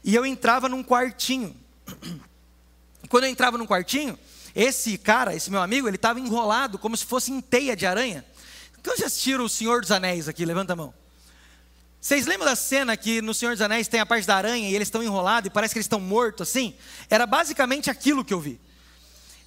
E 0.04 0.14
eu 0.14 0.26
entrava 0.26 0.68
num 0.68 0.84
quartinho. 0.84 1.56
Quando 3.10 3.26
eu 3.26 3.30
entrava 3.30 3.58
num 3.58 3.66
quartinho, 3.66 4.18
esse 4.56 4.98
cara, 4.98 5.36
esse 5.36 5.50
meu 5.50 5.62
amigo, 5.62 5.88
ele 5.88 5.96
estava 5.96 6.20
enrolado 6.20 6.78
como 6.78 6.96
se 6.96 7.06
fosse 7.06 7.32
em 7.32 7.42
teia 7.42 7.76
de 7.76 7.86
aranha. 7.86 8.26
Quando 8.84 9.00
já 9.00 9.06
assistiram 9.06 9.46
O 9.46 9.50
Senhor 9.50 9.82
dos 9.82 9.92
Anéis 9.92 10.28
aqui? 10.28 10.46
Levanta 10.46 10.74
a 10.74 10.76
mão. 10.76 10.94
Vocês 12.00 12.26
lembram 12.26 12.46
da 12.46 12.56
cena 12.56 12.98
que 12.98 13.22
no 13.22 13.34
Senhor 13.34 13.54
dos 13.54 13.62
Anéis 13.62 13.88
tem 13.88 14.02
a 14.02 14.06
parte 14.06 14.28
da 14.28 14.36
aranha 14.36 14.70
e 14.70 14.76
eles 14.76 14.88
estão 14.88 15.02
enrolados 15.02 15.48
e 15.48 15.50
parece 15.50 15.74
que 15.74 15.78
eles 15.78 15.86
estão 15.86 16.02
mortos 16.02 16.50
assim? 16.50 16.76
Era 17.10 17.26
basicamente 17.26 17.90
aquilo 17.90 18.26
que 18.26 18.34
eu 18.34 18.42
vi. 18.42 18.60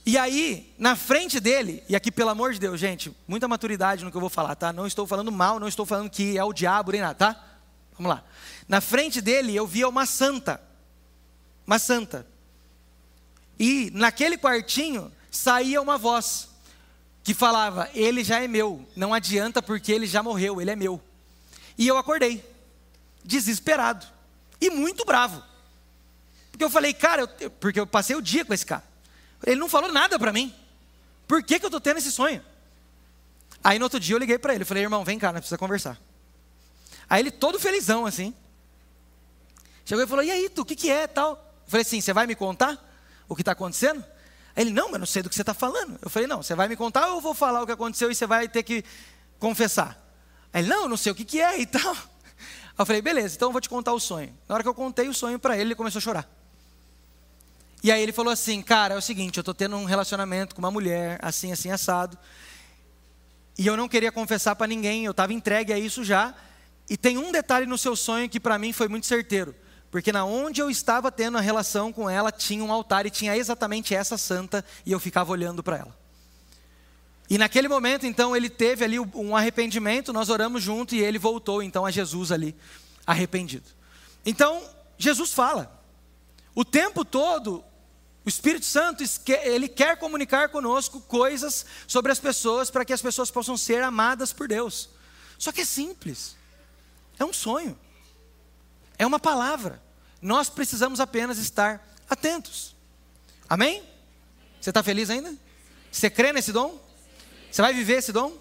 E 0.07 0.16
aí, 0.16 0.72
na 0.78 0.96
frente 0.96 1.38
dele, 1.38 1.82
e 1.88 1.94
aqui 1.94 2.11
pelo 2.11 2.30
amor 2.30 2.54
de 2.54 2.61
Deus, 2.61 2.80
gente, 2.80 3.14
muita 3.28 3.46
maturidade 3.46 4.04
no 4.04 4.11
que 4.11 4.16
eu 4.16 4.20
vou 4.20 4.30
falar, 4.30 4.54
tá? 4.54 4.72
Não 4.72 4.86
estou 4.86 5.07
falando 5.07 5.30
mal, 5.30 5.61
não 5.61 5.68
estou 5.68 5.84
falando 5.84 6.09
que 6.09 6.38
é 6.38 6.44
o 6.44 6.52
diabo 6.52 6.92
nem 6.92 7.00
nada, 7.00 7.14
tá? 7.14 7.45
Vamos 7.99 8.11
lá. 8.11 8.24
Na 8.68 8.80
frente 8.80 9.20
dele 9.20 9.55
eu 9.55 9.66
via 9.66 9.88
uma 9.88 10.07
santa. 10.07 10.61
Uma 11.66 11.78
santa. 11.78 12.26
E 13.59 13.90
naquele 13.94 14.36
quartinho 14.36 15.12
saía 15.30 15.80
uma 15.80 15.97
voz 15.97 16.49
que 17.22 17.34
falava: 17.34 17.90
Ele 17.94 18.22
já 18.22 18.42
é 18.42 18.49
meu, 18.49 18.86
não 18.94 19.12
adianta 19.12 19.62
porque 19.62 19.92
ele 19.92 20.07
já 20.07 20.22
morreu, 20.22 20.61
ele 20.61 20.70
é 20.70 20.76
meu. 20.76 21.01
E 21.78 21.86
eu 21.86 21.99
acordei, 21.99 22.44
desesperado 23.24 24.07
e 24.61 24.70
muito 24.70 25.05
bravo. 25.05 25.42
Porque 26.51 26.64
eu 26.64 26.70
falei, 26.70 26.94
cara, 26.94 27.30
eu, 27.38 27.51
porque 27.51 27.78
eu 27.78 27.86
passei 27.86 28.16
o 28.16 28.22
dia 28.22 28.44
com 28.44 28.55
esse 28.55 28.64
cara. 28.64 28.84
Ele 29.44 29.61
não 29.61 29.68
falou 29.68 29.92
nada 29.92 30.18
para 30.18 30.32
mim. 30.32 30.55
Por 31.28 31.42
que, 31.42 31.59
que 31.59 31.64
eu 31.64 31.68
estou 31.68 31.80
tendo 31.80 31.99
esse 31.99 32.11
sonho? 32.11 32.42
Aí 33.62 33.78
no 33.78 33.84
outro 33.84 34.01
dia 34.01 34.14
eu 34.14 34.18
liguei 34.18 34.38
para 34.38 34.55
ele, 34.55 34.64
falei, 34.64 34.84
irmão, 34.84 35.05
vem 35.05 35.18
cá, 35.18 35.32
nós 35.32 35.40
precisamos 35.40 35.61
conversar. 35.61 35.99
Aí 37.09 37.22
ele 37.22 37.30
todo 37.30 37.59
felizão 37.59 38.07
assim. 38.07 38.34
Chegou 39.84 40.04
e 40.04 40.07
falou: 40.07 40.24
E 40.24 40.30
aí, 40.30 40.48
tu, 40.48 40.62
o 40.62 40.64
que, 40.64 40.74
que 40.74 40.90
é 40.90 41.07
tal? 41.07 41.32
Eu 41.64 41.70
falei 41.70 41.82
assim: 41.82 42.00
Você 42.00 42.12
vai 42.12 42.26
me 42.26 42.34
contar 42.34 42.76
o 43.28 43.34
que 43.34 43.42
está 43.42 43.52
acontecendo? 43.52 44.04
Aí 44.54 44.64
ele: 44.64 44.72
Não, 44.72 44.90
mas 44.90 44.98
não 44.98 45.07
sei 45.07 45.22
do 45.22 45.28
que 45.28 45.34
você 45.34 45.42
está 45.42 45.54
falando. 45.54 45.98
Eu 46.02 46.11
falei: 46.11 46.26
Não, 46.26 46.42
você 46.42 46.54
vai 46.54 46.68
me 46.68 46.76
contar 46.76 47.09
ou 47.09 47.16
eu 47.16 47.20
vou 47.20 47.34
falar 47.34 47.62
o 47.62 47.66
que 47.66 47.72
aconteceu 47.72 48.11
e 48.11 48.14
você 48.14 48.26
vai 48.26 48.48
ter 48.48 48.64
que 48.64 48.84
confessar? 49.38 49.96
Aí 50.52 50.62
ele: 50.62 50.68
Não, 50.68 50.88
não 50.88 50.96
sei 50.96 51.12
o 51.12 51.14
que, 51.14 51.24
que 51.24 51.40
é 51.40 51.61
e 51.61 51.66
tal. 51.66 51.92
Aí 51.92 52.82
eu 52.82 52.86
falei: 52.86 53.00
Beleza, 53.00 53.36
então 53.36 53.48
eu 53.48 53.52
vou 53.52 53.61
te 53.61 53.68
contar 53.68 53.92
o 53.92 54.00
sonho. 54.00 54.36
Na 54.48 54.57
hora 54.57 54.64
que 54.64 54.68
eu 54.68 54.74
contei 54.74 55.09
o 55.09 55.14
sonho 55.14 55.38
para 55.38 55.54
ele, 55.54 55.68
ele 55.68 55.74
começou 55.76 55.98
a 55.98 56.02
chorar. 56.02 56.28
E 57.82 57.92
aí 57.92 58.02
ele 58.02 58.12
falou 58.12 58.32
assim: 58.32 58.61
Cara, 58.61 58.94
é 58.94 58.98
o 58.98 59.02
seguinte, 59.02 59.36
eu 59.36 59.42
estou 59.42 59.54
tendo 59.54 59.76
um 59.76 59.84
relacionamento 59.84 60.54
com 60.54 60.59
uma 60.59 60.70
mulher, 60.72 61.20
assim, 61.22 61.52
assim, 61.52 61.70
assado. 61.70 62.18
E 63.57 63.66
eu 63.66 63.76
não 63.76 63.88
queria 63.88 64.11
confessar 64.11 64.57
para 64.57 64.66
ninguém, 64.66 65.04
eu 65.04 65.12
estava 65.12 65.32
entregue 65.32 65.72
a 65.72 65.78
isso 65.78 66.02
já. 66.02 66.34
E 66.89 66.97
tem 66.97 67.18
um 67.18 67.32
detalhe 67.32 67.66
no 67.66 67.76
seu 67.76 67.97
sonho 67.97 68.28
que 68.28 68.39
para 68.39 68.59
mim 68.59 68.72
foi 68.72 68.89
muito 68.89 69.07
certeiro. 69.07 69.55
Porque 69.91 70.12
na 70.12 70.24
onde 70.24 70.61
eu 70.61 70.70
estava 70.70 71.11
tendo 71.11 71.39
a 71.39 71.41
relação 71.41 71.93
com 71.93 72.09
ela, 72.09 72.30
tinha 72.30 72.62
um 72.62 72.72
altar 72.72 73.07
e 73.07 73.11
tinha 73.11 73.37
exatamente 73.37 73.95
essa 73.95 74.18
santa, 74.18 74.64
e 74.84 74.93
eu 74.93 75.01
ficava 75.01 75.32
olhando 75.32 75.62
para 75.62 75.78
ela. 75.78 75.97
E 77.28 77.39
naquele 77.39 77.66
momento, 77.66 78.07
então, 78.07 78.37
ele 78.37 78.49
teve 78.49 78.84
ali 78.84 79.01
um 79.01 79.37
arrependimento, 79.37 80.12
nós 80.12 80.28
oramos 80.28 80.62
junto 80.62 80.95
e 80.95 81.03
ele 81.03 81.18
voltou 81.18 81.62
então 81.62 81.84
a 81.84 81.91
Jesus 81.91 82.30
ali, 82.30 82.55
arrependido. 83.07 83.64
Então, 84.24 84.62
Jesus 84.97 85.32
fala. 85.32 85.72
O 86.55 86.64
tempo 86.64 87.05
todo, 87.05 87.64
o 88.24 88.28
Espírito 88.28 88.64
Santo, 88.64 89.05
ele 89.43 89.68
quer 89.68 89.97
comunicar 89.99 90.49
conosco 90.49 91.01
coisas 91.01 91.66
sobre 91.87 92.12
as 92.12 92.20
pessoas 92.20 92.70
para 92.70 92.84
que 92.84 92.93
as 92.93 93.03
pessoas 93.03 93.30
possam 93.30 93.57
ser 93.57 93.82
amadas 93.82 94.32
por 94.32 94.47
Deus. 94.49 94.89
Só 95.39 95.53
que 95.53 95.62
é 95.62 95.64
simples. 95.64 96.37
É 97.18 97.24
um 97.24 97.32
sonho. 97.32 97.78
É 98.98 99.06
uma 99.06 99.18
palavra. 99.18 99.82
Nós 100.20 100.48
precisamos 100.48 101.00
apenas 101.00 101.38
estar 101.38 101.86
atentos. 102.08 102.74
Amém? 103.48 103.82
Você 104.60 104.70
está 104.70 104.82
feliz 104.82 105.10
ainda? 105.10 105.34
Você 105.90 106.10
crê 106.10 106.32
nesse 106.32 106.52
dom? 106.52 106.80
Você 107.50 107.62
vai 107.62 107.72
viver 107.72 107.98
esse 107.98 108.12
dom? 108.12 108.36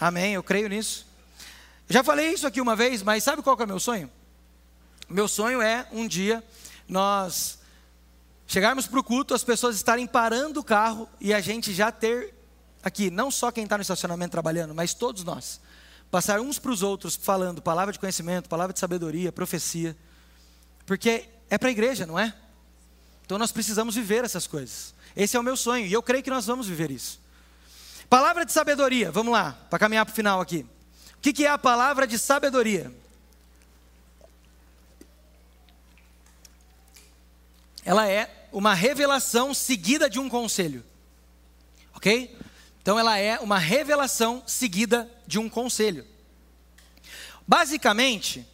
Amém, 0.00 0.34
eu 0.34 0.42
creio 0.42 0.68
nisso. 0.68 1.06
Já 1.88 2.04
falei 2.04 2.32
isso 2.32 2.46
aqui 2.46 2.60
uma 2.60 2.76
vez, 2.76 3.02
mas 3.02 3.24
sabe 3.24 3.42
qual 3.42 3.58
é 3.58 3.64
o 3.64 3.66
meu 3.66 3.80
sonho? 3.80 4.10
Meu 5.08 5.26
sonho 5.26 5.62
é 5.62 5.86
um 5.90 6.06
dia 6.06 6.44
nós 6.86 7.58
chegarmos 8.46 8.86
para 8.86 8.98
o 8.98 9.04
culto, 9.04 9.34
as 9.34 9.44
pessoas 9.44 9.76
estarem 9.76 10.06
parando 10.06 10.60
o 10.60 10.64
carro 10.64 11.08
e 11.20 11.34
a 11.34 11.40
gente 11.40 11.72
já 11.72 11.92
ter 11.92 12.34
aqui, 12.82 13.10
não 13.10 13.30
só 13.30 13.50
quem 13.50 13.64
está 13.64 13.76
no 13.76 13.82
estacionamento 13.82 14.32
trabalhando, 14.32 14.74
mas 14.74 14.94
todos 14.94 15.24
nós, 15.24 15.60
passar 16.10 16.40
uns 16.40 16.58
para 16.58 16.70
os 16.70 16.82
outros 16.82 17.16
falando 17.16 17.60
palavra 17.60 17.92
de 17.92 17.98
conhecimento, 17.98 18.48
palavra 18.48 18.72
de 18.72 18.80
sabedoria, 18.80 19.30
profecia, 19.30 19.96
porque 20.86 21.26
é 21.50 21.58
para 21.58 21.68
a 21.68 21.72
igreja, 21.72 22.06
não 22.06 22.18
é? 22.18 22.34
Então 23.24 23.38
nós 23.38 23.52
precisamos 23.52 23.94
viver 23.94 24.24
essas 24.24 24.46
coisas. 24.46 24.94
Esse 25.14 25.36
é 25.36 25.40
o 25.40 25.42
meu 25.42 25.56
sonho 25.56 25.86
e 25.86 25.92
eu 25.92 26.02
creio 26.02 26.22
que 26.22 26.30
nós 26.30 26.46
vamos 26.46 26.66
viver 26.66 26.90
isso. 26.90 27.20
Palavra 28.08 28.44
de 28.46 28.52
sabedoria, 28.52 29.10
vamos 29.10 29.32
lá, 29.32 29.52
para 29.68 29.78
caminhar 29.78 30.06
para 30.06 30.12
o 30.12 30.16
final 30.16 30.40
aqui. 30.40 30.66
O 31.16 31.20
que, 31.20 31.32
que 31.32 31.44
é 31.44 31.50
a 31.50 31.58
palavra 31.58 32.06
de 32.06 32.18
sabedoria? 32.18 32.90
Ela 37.84 38.08
é 38.08 38.48
uma 38.52 38.72
revelação 38.72 39.52
seguida 39.52 40.08
de 40.08 40.18
um 40.18 40.28
conselho. 40.28 40.84
Ok? 41.94 42.36
Então 42.88 42.98
ela 42.98 43.18
é 43.18 43.38
uma 43.38 43.58
revelação 43.58 44.42
seguida 44.46 45.10
de 45.26 45.38
um 45.38 45.46
conselho. 45.46 46.06
Basicamente, 47.46 48.48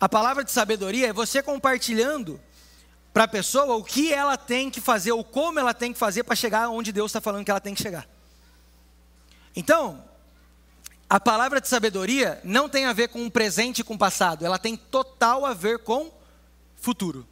a 0.00 0.08
palavra 0.08 0.44
de 0.44 0.52
sabedoria 0.52 1.08
é 1.08 1.12
você 1.12 1.42
compartilhando 1.42 2.40
para 3.12 3.24
a 3.24 3.28
pessoa 3.28 3.74
o 3.74 3.82
que 3.82 4.12
ela 4.12 4.36
tem 4.36 4.70
que 4.70 4.80
fazer, 4.80 5.10
ou 5.10 5.24
como 5.24 5.58
ela 5.58 5.74
tem 5.74 5.92
que 5.92 5.98
fazer 5.98 6.22
para 6.22 6.36
chegar 6.36 6.68
onde 6.68 6.92
Deus 6.92 7.10
está 7.10 7.20
falando 7.20 7.44
que 7.44 7.50
ela 7.50 7.60
tem 7.60 7.74
que 7.74 7.82
chegar. 7.82 8.06
Então, 9.56 10.04
a 11.10 11.18
palavra 11.18 11.60
de 11.60 11.66
sabedoria 11.66 12.40
não 12.44 12.68
tem 12.68 12.84
a 12.84 12.92
ver 12.92 13.08
com 13.08 13.26
o 13.26 13.30
presente 13.32 13.80
e 13.80 13.84
com 13.84 13.94
o 13.94 13.98
passado, 13.98 14.46
ela 14.46 14.60
tem 14.60 14.76
total 14.76 15.44
a 15.44 15.52
ver 15.52 15.80
com 15.80 16.12
futuro. 16.76 17.26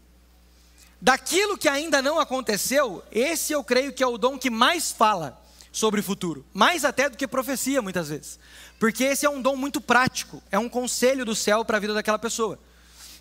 Daquilo 1.00 1.56
que 1.56 1.68
ainda 1.68 2.02
não 2.02 2.18
aconteceu, 2.18 3.04
esse 3.12 3.52
eu 3.52 3.62
creio 3.62 3.92
que 3.92 4.02
é 4.02 4.06
o 4.08 4.18
dom 4.18 4.36
que 4.36 4.50
mais 4.50 4.90
fala 4.90 5.43
sobre 5.74 5.98
o 5.98 6.04
futuro, 6.04 6.46
mais 6.54 6.84
até 6.84 7.10
do 7.10 7.16
que 7.16 7.26
profecia 7.26 7.82
muitas 7.82 8.08
vezes, 8.08 8.38
porque 8.78 9.02
esse 9.02 9.26
é 9.26 9.28
um 9.28 9.42
dom 9.42 9.56
muito 9.56 9.80
prático, 9.80 10.40
é 10.48 10.56
um 10.56 10.68
conselho 10.68 11.24
do 11.24 11.34
céu 11.34 11.64
para 11.64 11.78
a 11.78 11.80
vida 11.80 11.92
daquela 11.92 12.18
pessoa. 12.18 12.60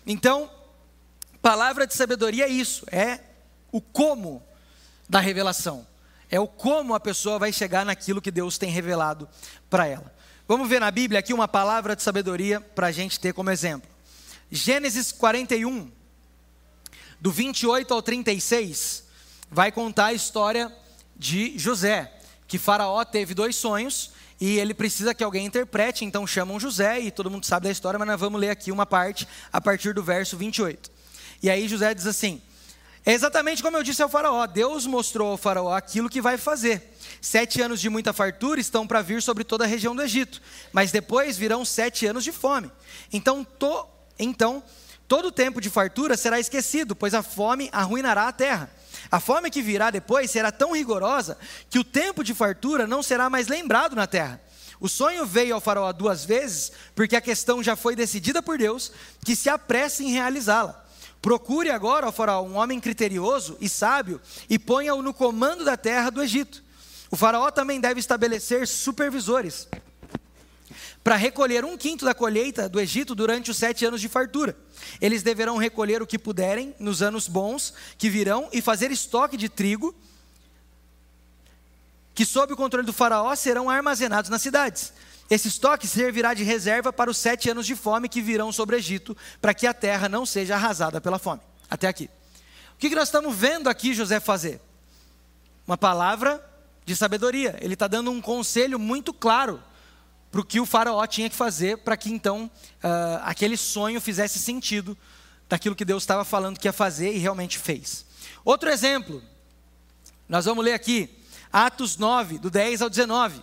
Então, 0.06 0.48
palavra 1.42 1.84
de 1.84 1.94
sabedoria 1.94 2.44
é 2.44 2.48
isso, 2.48 2.86
é 2.92 3.18
o 3.72 3.80
como 3.80 4.40
da 5.08 5.18
revelação, 5.18 5.84
é 6.30 6.38
o 6.38 6.46
como 6.46 6.94
a 6.94 7.00
pessoa 7.00 7.40
vai 7.40 7.52
chegar 7.52 7.84
naquilo 7.84 8.22
que 8.22 8.30
Deus 8.30 8.56
tem 8.56 8.70
revelado 8.70 9.28
para 9.68 9.88
ela. 9.88 10.14
Vamos 10.46 10.68
ver 10.68 10.78
na 10.78 10.92
Bíblia 10.92 11.18
aqui 11.18 11.34
uma 11.34 11.48
palavra 11.48 11.96
de 11.96 12.04
sabedoria 12.04 12.60
para 12.60 12.86
a 12.86 12.92
gente 12.92 13.18
ter 13.18 13.34
como 13.34 13.50
exemplo. 13.50 13.90
Gênesis 14.48 15.10
41, 15.10 15.90
do 17.20 17.32
28 17.32 17.92
ao 17.92 18.00
36, 18.00 19.02
vai 19.50 19.72
contar 19.72 20.06
a 20.06 20.12
história 20.12 20.72
de 21.16 21.58
José, 21.58 22.12
que 22.54 22.58
Faraó 22.58 23.04
teve 23.04 23.34
dois 23.34 23.56
sonhos 23.56 24.12
e 24.40 24.60
ele 24.60 24.72
precisa 24.72 25.12
que 25.12 25.24
alguém 25.24 25.44
interprete, 25.44 26.04
então 26.04 26.24
chamam 26.24 26.60
José 26.60 27.00
e 27.00 27.10
todo 27.10 27.28
mundo 27.28 27.44
sabe 27.44 27.64
da 27.64 27.72
história, 27.72 27.98
mas 27.98 28.06
nós 28.06 28.20
vamos 28.20 28.40
ler 28.40 28.50
aqui 28.50 28.70
uma 28.70 28.86
parte 28.86 29.26
a 29.52 29.60
partir 29.60 29.92
do 29.92 30.04
verso 30.04 30.36
28. 30.36 30.88
E 31.42 31.50
aí 31.50 31.66
José 31.66 31.92
diz 31.92 32.06
assim: 32.06 32.40
É 33.04 33.12
exatamente 33.12 33.60
como 33.60 33.76
eu 33.76 33.82
disse 33.82 34.00
ao 34.04 34.08
Faraó: 34.08 34.46
Deus 34.46 34.86
mostrou 34.86 35.32
ao 35.32 35.36
Faraó 35.36 35.74
aquilo 35.74 36.08
que 36.08 36.20
vai 36.20 36.38
fazer. 36.38 36.96
Sete 37.20 37.60
anos 37.60 37.80
de 37.80 37.90
muita 37.90 38.12
fartura 38.12 38.60
estão 38.60 38.86
para 38.86 39.02
vir 39.02 39.20
sobre 39.20 39.42
toda 39.42 39.64
a 39.64 39.66
região 39.66 39.96
do 39.96 40.02
Egito, 40.02 40.40
mas 40.72 40.92
depois 40.92 41.36
virão 41.36 41.64
sete 41.64 42.06
anos 42.06 42.22
de 42.22 42.30
fome. 42.30 42.70
Então, 43.12 43.42
to, 43.42 43.84
então 44.16 44.62
todo 45.08 45.32
tempo 45.32 45.60
de 45.60 45.68
fartura 45.68 46.16
será 46.16 46.38
esquecido, 46.38 46.94
pois 46.94 47.14
a 47.14 47.22
fome 47.24 47.68
arruinará 47.72 48.28
a 48.28 48.32
terra. 48.32 48.70
A 49.10 49.20
fome 49.20 49.50
que 49.50 49.62
virá 49.62 49.90
depois 49.90 50.30
será 50.30 50.50
tão 50.50 50.72
rigorosa 50.72 51.38
que 51.70 51.78
o 51.78 51.84
tempo 51.84 52.24
de 52.24 52.34
fartura 52.34 52.86
não 52.86 53.02
será 53.02 53.28
mais 53.30 53.48
lembrado 53.48 53.94
na 53.94 54.06
terra. 54.06 54.40
O 54.80 54.88
sonho 54.88 55.24
veio 55.24 55.54
ao 55.54 55.60
faraó 55.60 55.92
duas 55.92 56.24
vezes, 56.24 56.72
porque 56.94 57.16
a 57.16 57.20
questão 57.20 57.62
já 57.62 57.76
foi 57.76 57.94
decidida 57.94 58.42
por 58.42 58.58
Deus, 58.58 58.92
que 59.24 59.36
se 59.36 59.48
apresse 59.48 60.04
em 60.04 60.12
realizá-la. 60.12 60.84
Procure 61.22 61.70
agora, 61.70 62.08
ó 62.08 62.12
faraó, 62.12 62.42
um 62.42 62.56
homem 62.56 62.78
criterioso 62.78 63.56
e 63.60 63.68
sábio 63.68 64.20
e 64.50 64.58
ponha-o 64.58 65.00
no 65.00 65.14
comando 65.14 65.64
da 65.64 65.76
terra 65.76 66.10
do 66.10 66.22
Egito. 66.22 66.62
O 67.10 67.16
faraó 67.16 67.50
também 67.50 67.80
deve 67.80 68.00
estabelecer 68.00 68.66
supervisores 68.66 69.68
para 71.04 71.16
recolher 71.16 71.66
um 71.66 71.76
quinto 71.76 72.06
da 72.06 72.14
colheita 72.14 72.66
do 72.66 72.80
Egito 72.80 73.14
durante 73.14 73.50
os 73.50 73.58
sete 73.58 73.84
anos 73.84 74.00
de 74.00 74.08
fartura. 74.08 74.56
Eles 74.98 75.22
deverão 75.22 75.58
recolher 75.58 76.00
o 76.00 76.06
que 76.06 76.18
puderem 76.18 76.74
nos 76.78 77.02
anos 77.02 77.28
bons 77.28 77.74
que 77.98 78.08
virão 78.08 78.48
e 78.50 78.62
fazer 78.62 78.90
estoque 78.90 79.36
de 79.36 79.50
trigo, 79.50 79.94
que 82.14 82.24
sob 82.24 82.54
o 82.54 82.56
controle 82.56 82.86
do 82.86 82.92
Faraó 82.92 83.34
serão 83.36 83.68
armazenados 83.68 84.30
nas 84.30 84.40
cidades. 84.40 84.94
Esse 85.28 85.48
estoque 85.48 85.86
servirá 85.86 86.32
de 86.32 86.42
reserva 86.42 86.90
para 86.90 87.10
os 87.10 87.18
sete 87.18 87.50
anos 87.50 87.66
de 87.66 87.76
fome 87.76 88.08
que 88.08 88.22
virão 88.22 88.50
sobre 88.50 88.76
o 88.76 88.78
Egito, 88.78 89.14
para 89.42 89.52
que 89.52 89.66
a 89.66 89.74
terra 89.74 90.08
não 90.08 90.24
seja 90.24 90.54
arrasada 90.54 91.02
pela 91.02 91.18
fome. 91.18 91.42
Até 91.68 91.86
aqui. 91.86 92.08
O 92.76 92.78
que 92.78 92.94
nós 92.94 93.08
estamos 93.08 93.34
vendo 93.36 93.68
aqui 93.68 93.92
José 93.92 94.20
fazer? 94.20 94.58
Uma 95.66 95.76
palavra 95.76 96.42
de 96.86 96.96
sabedoria. 96.96 97.58
Ele 97.60 97.74
está 97.74 97.86
dando 97.86 98.10
um 98.10 98.22
conselho 98.22 98.78
muito 98.78 99.12
claro 99.12 99.62
para 100.34 100.40
o 100.40 100.44
que 100.44 100.58
o 100.58 100.66
faraó 100.66 101.06
tinha 101.06 101.30
que 101.30 101.36
fazer 101.36 101.78
para 101.78 101.96
que 101.96 102.10
então 102.10 102.50
uh, 102.82 103.22
aquele 103.22 103.56
sonho 103.56 104.00
fizesse 104.00 104.36
sentido 104.36 104.98
daquilo 105.48 105.76
que 105.76 105.84
Deus 105.84 106.02
estava 106.02 106.24
falando 106.24 106.58
que 106.58 106.66
ia 106.66 106.72
fazer 106.72 107.14
e 107.14 107.18
realmente 107.18 107.56
fez. 107.56 108.04
Outro 108.44 108.68
exemplo, 108.68 109.22
nós 110.28 110.44
vamos 110.44 110.64
ler 110.64 110.72
aqui, 110.72 111.08
Atos 111.52 111.96
9, 111.98 112.38
do 112.38 112.50
10 112.50 112.82
ao 112.82 112.90
19. 112.90 113.40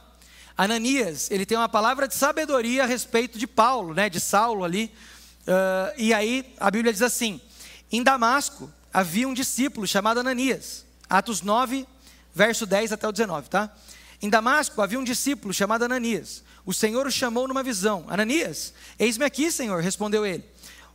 Ananias, 0.57 1.31
ele 1.31 1.45
tem 1.45 1.57
uma 1.57 1.69
palavra 1.69 2.09
de 2.09 2.13
sabedoria 2.13 2.83
a 2.83 2.85
respeito 2.85 3.39
de 3.39 3.47
Paulo, 3.47 3.93
né, 3.93 4.09
de 4.09 4.19
Saulo 4.19 4.65
ali. 4.65 4.93
Uh, 5.43 5.95
e 5.97 6.13
aí 6.13 6.53
a 6.59 6.69
Bíblia 6.69 6.91
diz 6.91 7.01
assim: 7.01 7.39
em 7.89 8.03
Damasco 8.03 8.69
havia 8.93 9.29
um 9.29 9.33
discípulo 9.33 9.87
chamado 9.87 10.19
Ananias. 10.19 10.85
Atos 11.09 11.41
9, 11.41 11.87
verso 12.35 12.65
10 12.65 12.91
até 12.91 13.07
o 13.07 13.13
19, 13.13 13.49
tá? 13.49 13.73
Em 14.21 14.29
Damasco 14.29 14.81
havia 14.81 14.99
um 14.99 15.05
discípulo 15.05 15.53
chamado 15.53 15.85
Ananias. 15.85 16.43
O 16.65 16.73
Senhor 16.73 17.05
o 17.07 17.11
chamou 17.11 17.47
numa 17.47 17.63
visão: 17.63 18.05
Ananias, 18.07 18.73
eis-me 18.99 19.25
aqui, 19.25 19.51
Senhor, 19.51 19.81
respondeu 19.81 20.25
ele. 20.25 20.43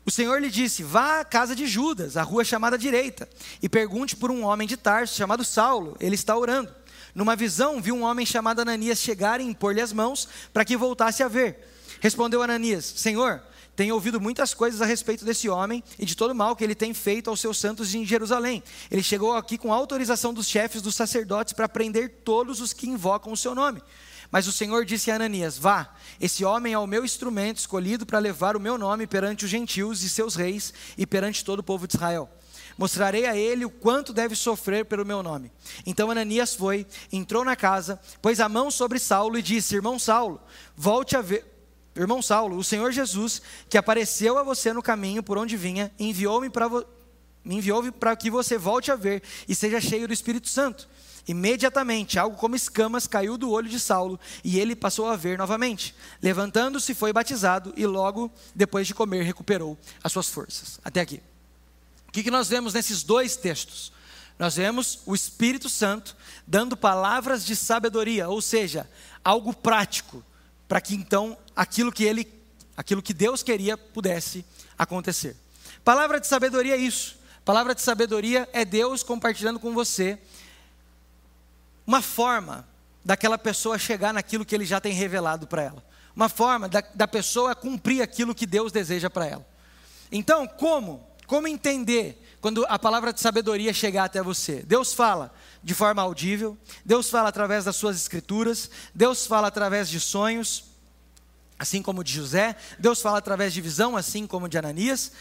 O 0.04 0.10
Senhor 0.10 0.40
lhe 0.40 0.50
disse: 0.50 0.82
Vá 0.82 1.20
à 1.20 1.24
casa 1.24 1.54
de 1.54 1.66
Judas, 1.66 2.16
a 2.16 2.22
rua 2.22 2.44
chamada 2.44 2.78
direita, 2.78 3.28
e 3.60 3.68
pergunte 3.68 4.14
por 4.14 4.30
um 4.30 4.44
homem 4.44 4.68
de 4.68 4.76
Tarso 4.76 5.16
chamado 5.16 5.44
Saulo, 5.44 5.96
ele 5.98 6.14
está 6.14 6.36
orando. 6.36 6.72
Numa 7.14 7.34
visão, 7.34 7.80
viu 7.80 7.94
um 7.94 8.02
homem 8.02 8.26
chamado 8.26 8.60
Ananias 8.60 8.98
chegar 8.98 9.40
e 9.40 9.44
impor-lhe 9.44 9.80
as 9.80 9.92
mãos 9.92 10.28
para 10.52 10.64
que 10.64 10.76
voltasse 10.76 11.22
a 11.22 11.28
ver. 11.28 11.58
Respondeu 12.00 12.42
Ananias: 12.42 12.84
Senhor, 12.84 13.42
tenho 13.74 13.94
ouvido 13.94 14.20
muitas 14.20 14.54
coisas 14.54 14.80
a 14.80 14.86
respeito 14.86 15.24
desse 15.24 15.48
homem 15.48 15.82
e 15.98 16.06
de 16.06 16.16
todo 16.16 16.30
o 16.30 16.34
mal 16.34 16.54
que 16.54 16.62
ele 16.62 16.74
tem 16.74 16.94
feito 16.94 17.28
aos 17.28 17.40
seus 17.40 17.58
santos 17.58 17.94
em 17.94 18.06
Jerusalém. 18.06 18.62
Ele 18.90 19.02
chegou 19.02 19.34
aqui 19.34 19.58
com 19.58 19.72
autorização 19.72 20.32
dos 20.32 20.46
chefes 20.46 20.80
dos 20.80 20.94
sacerdotes 20.94 21.52
para 21.52 21.68
prender 21.68 22.20
todos 22.24 22.60
os 22.60 22.72
que 22.72 22.88
invocam 22.88 23.32
o 23.32 23.36
seu 23.36 23.54
nome. 23.54 23.82
Mas 24.31 24.47
o 24.47 24.53
Senhor 24.53 24.85
disse 24.85 25.11
a 25.11 25.16
Ananias: 25.16 25.59
Vá, 25.59 25.95
esse 26.20 26.45
homem 26.45 26.72
é 26.72 26.79
o 26.79 26.87
meu 26.87 27.05
instrumento 27.05 27.59
escolhido 27.59 28.05
para 28.05 28.18
levar 28.18 28.57
o 28.57 28.61
meu 28.61 28.77
nome 28.77 29.07
perante 29.07 29.45
os 29.45 29.51
gentios 29.51 30.03
e 30.03 30.09
seus 30.09 30.35
reis 30.35 30.72
e 30.97 31.07
perante 31.07 31.45
todo 31.45 31.61
o 31.61 31.64
povo 31.64 31.87
de 31.87 31.97
Israel. 31.97 32.29
Mostrarei 32.79 33.27
a 33.27 33.37
ele 33.37 33.64
o 33.64 33.70
quanto 33.70 34.12
deve 34.12 34.37
sofrer 34.37 34.85
pelo 34.85 35.05
meu 35.05 35.22
nome. 35.22 35.51
Então 35.87 36.11
Ananias 36.11 36.55
foi, 36.55 36.87
entrou 37.11 37.45
na 37.45 37.57
casa, 37.57 37.99
pôs 38.20 38.39
a 38.39 38.49
mão 38.49 38.70
sobre 38.70 38.99
Saulo 38.99 39.39
e 39.39 39.43
disse: 39.43 39.74
Irmão 39.74 39.99
Saulo, 39.99 40.41
volte 40.77 41.16
a 41.16 41.22
ver 41.22 41.57
Irmão 41.97 42.20
Saulo, 42.20 42.59
o 42.59 42.64
Senhor 42.64 42.93
Jesus, 42.93 43.41
que 43.70 43.79
apareceu 43.79 44.37
a 44.37 44.43
você 44.43 44.72
no 44.72 44.83
caminho 44.83 45.22
por 45.22 45.39
onde 45.39 45.57
vinha, 45.57 45.91
enviou-me 45.99 46.51
para 46.51 46.68
me 47.43 47.57
enviou 47.57 47.81
que 48.18 48.29
você 48.29 48.59
volte 48.59 48.91
a 48.91 48.97
ver 48.97 49.22
e 49.49 49.55
seja 49.55 49.81
cheio 49.81 50.09
do 50.09 50.12
Espírito 50.12 50.49
Santo. 50.49 50.89
Imediatamente, 51.29 52.18
algo 52.18 52.37
como 52.37 52.55
escamas 52.55 53.07
caiu 53.07 53.37
do 53.37 53.51
olho 53.51 53.68
de 53.68 53.81
Saulo 53.81 54.18
e 54.45 54.61
ele 54.61 54.77
passou 54.77 55.09
a 55.09 55.16
ver 55.16 55.37
novamente. 55.37 55.95
Levantando-se, 56.22 56.95
foi 56.95 57.12
batizado 57.12 57.74
e 57.77 57.85
logo 57.85 58.31
depois 58.55 58.87
de 58.87 58.95
comer 58.95 59.22
recuperou 59.24 59.77
as 60.05 60.12
suas 60.12 60.29
forças. 60.29 60.79
Até 60.85 61.01
aqui. 61.01 61.20
O 62.09 62.12
que 62.12 62.31
nós 62.31 62.49
vemos 62.49 62.74
nesses 62.74 63.03
dois 63.03 63.37
textos? 63.37 63.93
Nós 64.39 64.57
vemos 64.57 65.01
o 65.05 65.14
Espírito 65.14 65.68
Santo 65.68 66.16
dando 66.47 66.77
palavras 66.77 67.45
de 67.45 67.57
sabedoria, 67.57 68.29
ou 68.29 68.41
seja, 68.41 68.89
algo 69.24 69.53
prático, 69.53 70.22
para 70.68 70.81
que 70.81 70.95
então 70.95 71.37
aquilo 71.55 71.91
que 71.91 72.05
ele, 72.05 72.31
aquilo 72.77 73.03
que 73.03 73.14
Deus 73.14 73.43
queria 73.43 73.77
pudesse 73.77 74.45
acontecer. 74.79 75.37
Palavra 75.85 76.20
de 76.20 76.27
sabedoria 76.27 76.74
é 76.74 76.79
isso. 76.79 77.18
Palavra 77.45 77.74
de 77.74 77.81
sabedoria 77.83 78.49
é 78.53 78.64
Deus 78.64 79.03
compartilhando 79.03 79.59
com 79.59 79.72
você 79.72 80.18
uma 81.87 82.03
forma 82.03 82.66
daquela 83.05 83.39
pessoa 83.39 83.78
chegar 83.78 84.12
naquilo 84.12 84.45
que 84.45 84.55
ele 84.55 84.64
já 84.64 84.80
tem 84.80 84.93
revelado 84.93 85.47
para 85.47 85.62
ela. 85.62 85.84
Uma 86.14 86.28
forma 86.28 86.68
da, 86.68 86.82
da 86.95 87.07
pessoa 87.07 87.55
cumprir 87.55 88.03
aquilo 88.03 88.34
que 88.34 88.47
Deus 88.47 88.72
deseja 88.72 89.09
para 89.09 89.26
ela. 89.26 89.47
Então, 90.11 90.47
como? 90.47 91.07
Como 91.26 91.47
entender 91.47 92.22
quando 92.41 92.64
a 92.68 92.78
palavra 92.78 93.12
de 93.12 93.20
sabedoria 93.20 93.72
chegar 93.72 94.05
até 94.05 94.22
você? 94.22 94.62
Deus 94.62 94.93
fala 94.93 95.32
de 95.62 95.74
forma 95.74 96.01
audível, 96.03 96.57
Deus 96.84 97.11
fala 97.11 97.28
através 97.28 97.64
das 97.64 97.76
suas 97.76 97.97
escrituras, 97.97 98.70
Deus 98.95 99.26
fala 99.26 99.49
através 99.49 99.89
de 99.89 100.01
sonhos, 100.01 100.64
assim 101.59 101.82
como 101.82 102.05
de 102.05 102.12
José, 102.12 102.57
Deus 102.78 103.01
fala 103.01 103.18
através 103.18 103.53
de 103.53 103.61
visão, 103.61 103.97
assim 103.97 104.26
como 104.26 104.49
de 104.49 104.59
Ananias, 104.59 105.12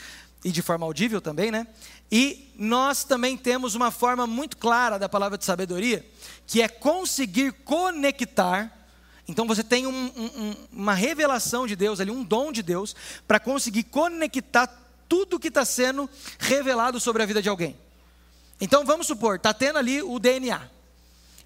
e 0.43 0.51
de 0.51 0.61
forma 0.61 0.85
audível 0.85 1.19
também, 1.19 1.49
né? 1.49 1.65
E 2.11 2.53
nós 2.57 3.03
também 3.03 3.35
temos 3.35 3.75
uma 3.75 3.91
forma 3.91 4.27
muito 4.27 4.57
clara 4.57 4.97
da 4.97 5.09
palavra 5.09 5.37
de 5.37 5.45
sabedoria, 5.45 6.05
que 6.45 6.61
é 6.61 6.67
conseguir 6.67 7.51
conectar. 7.51 8.71
Então 9.27 9.47
você 9.47 9.63
tem 9.63 9.87
um, 9.87 10.05
um, 10.05 10.55
uma 10.71 10.93
revelação 10.93 11.65
de 11.65 11.75
Deus 11.75 11.99
ali, 11.99 12.11
um 12.11 12.23
dom 12.23 12.51
de 12.51 12.61
Deus, 12.61 12.95
para 13.27 13.39
conseguir 13.39 13.83
conectar 13.83 14.67
tudo 15.09 15.39
que 15.39 15.47
está 15.47 15.65
sendo 15.65 16.09
revelado 16.39 16.99
sobre 16.99 17.23
a 17.23 17.25
vida 17.25 17.41
de 17.41 17.49
alguém. 17.49 17.75
Então 18.61 18.85
vamos 18.85 19.07
supor, 19.07 19.35
está 19.35 19.53
tendo 19.53 19.77
ali 19.77 20.01
o 20.01 20.19
DNA. 20.19 20.61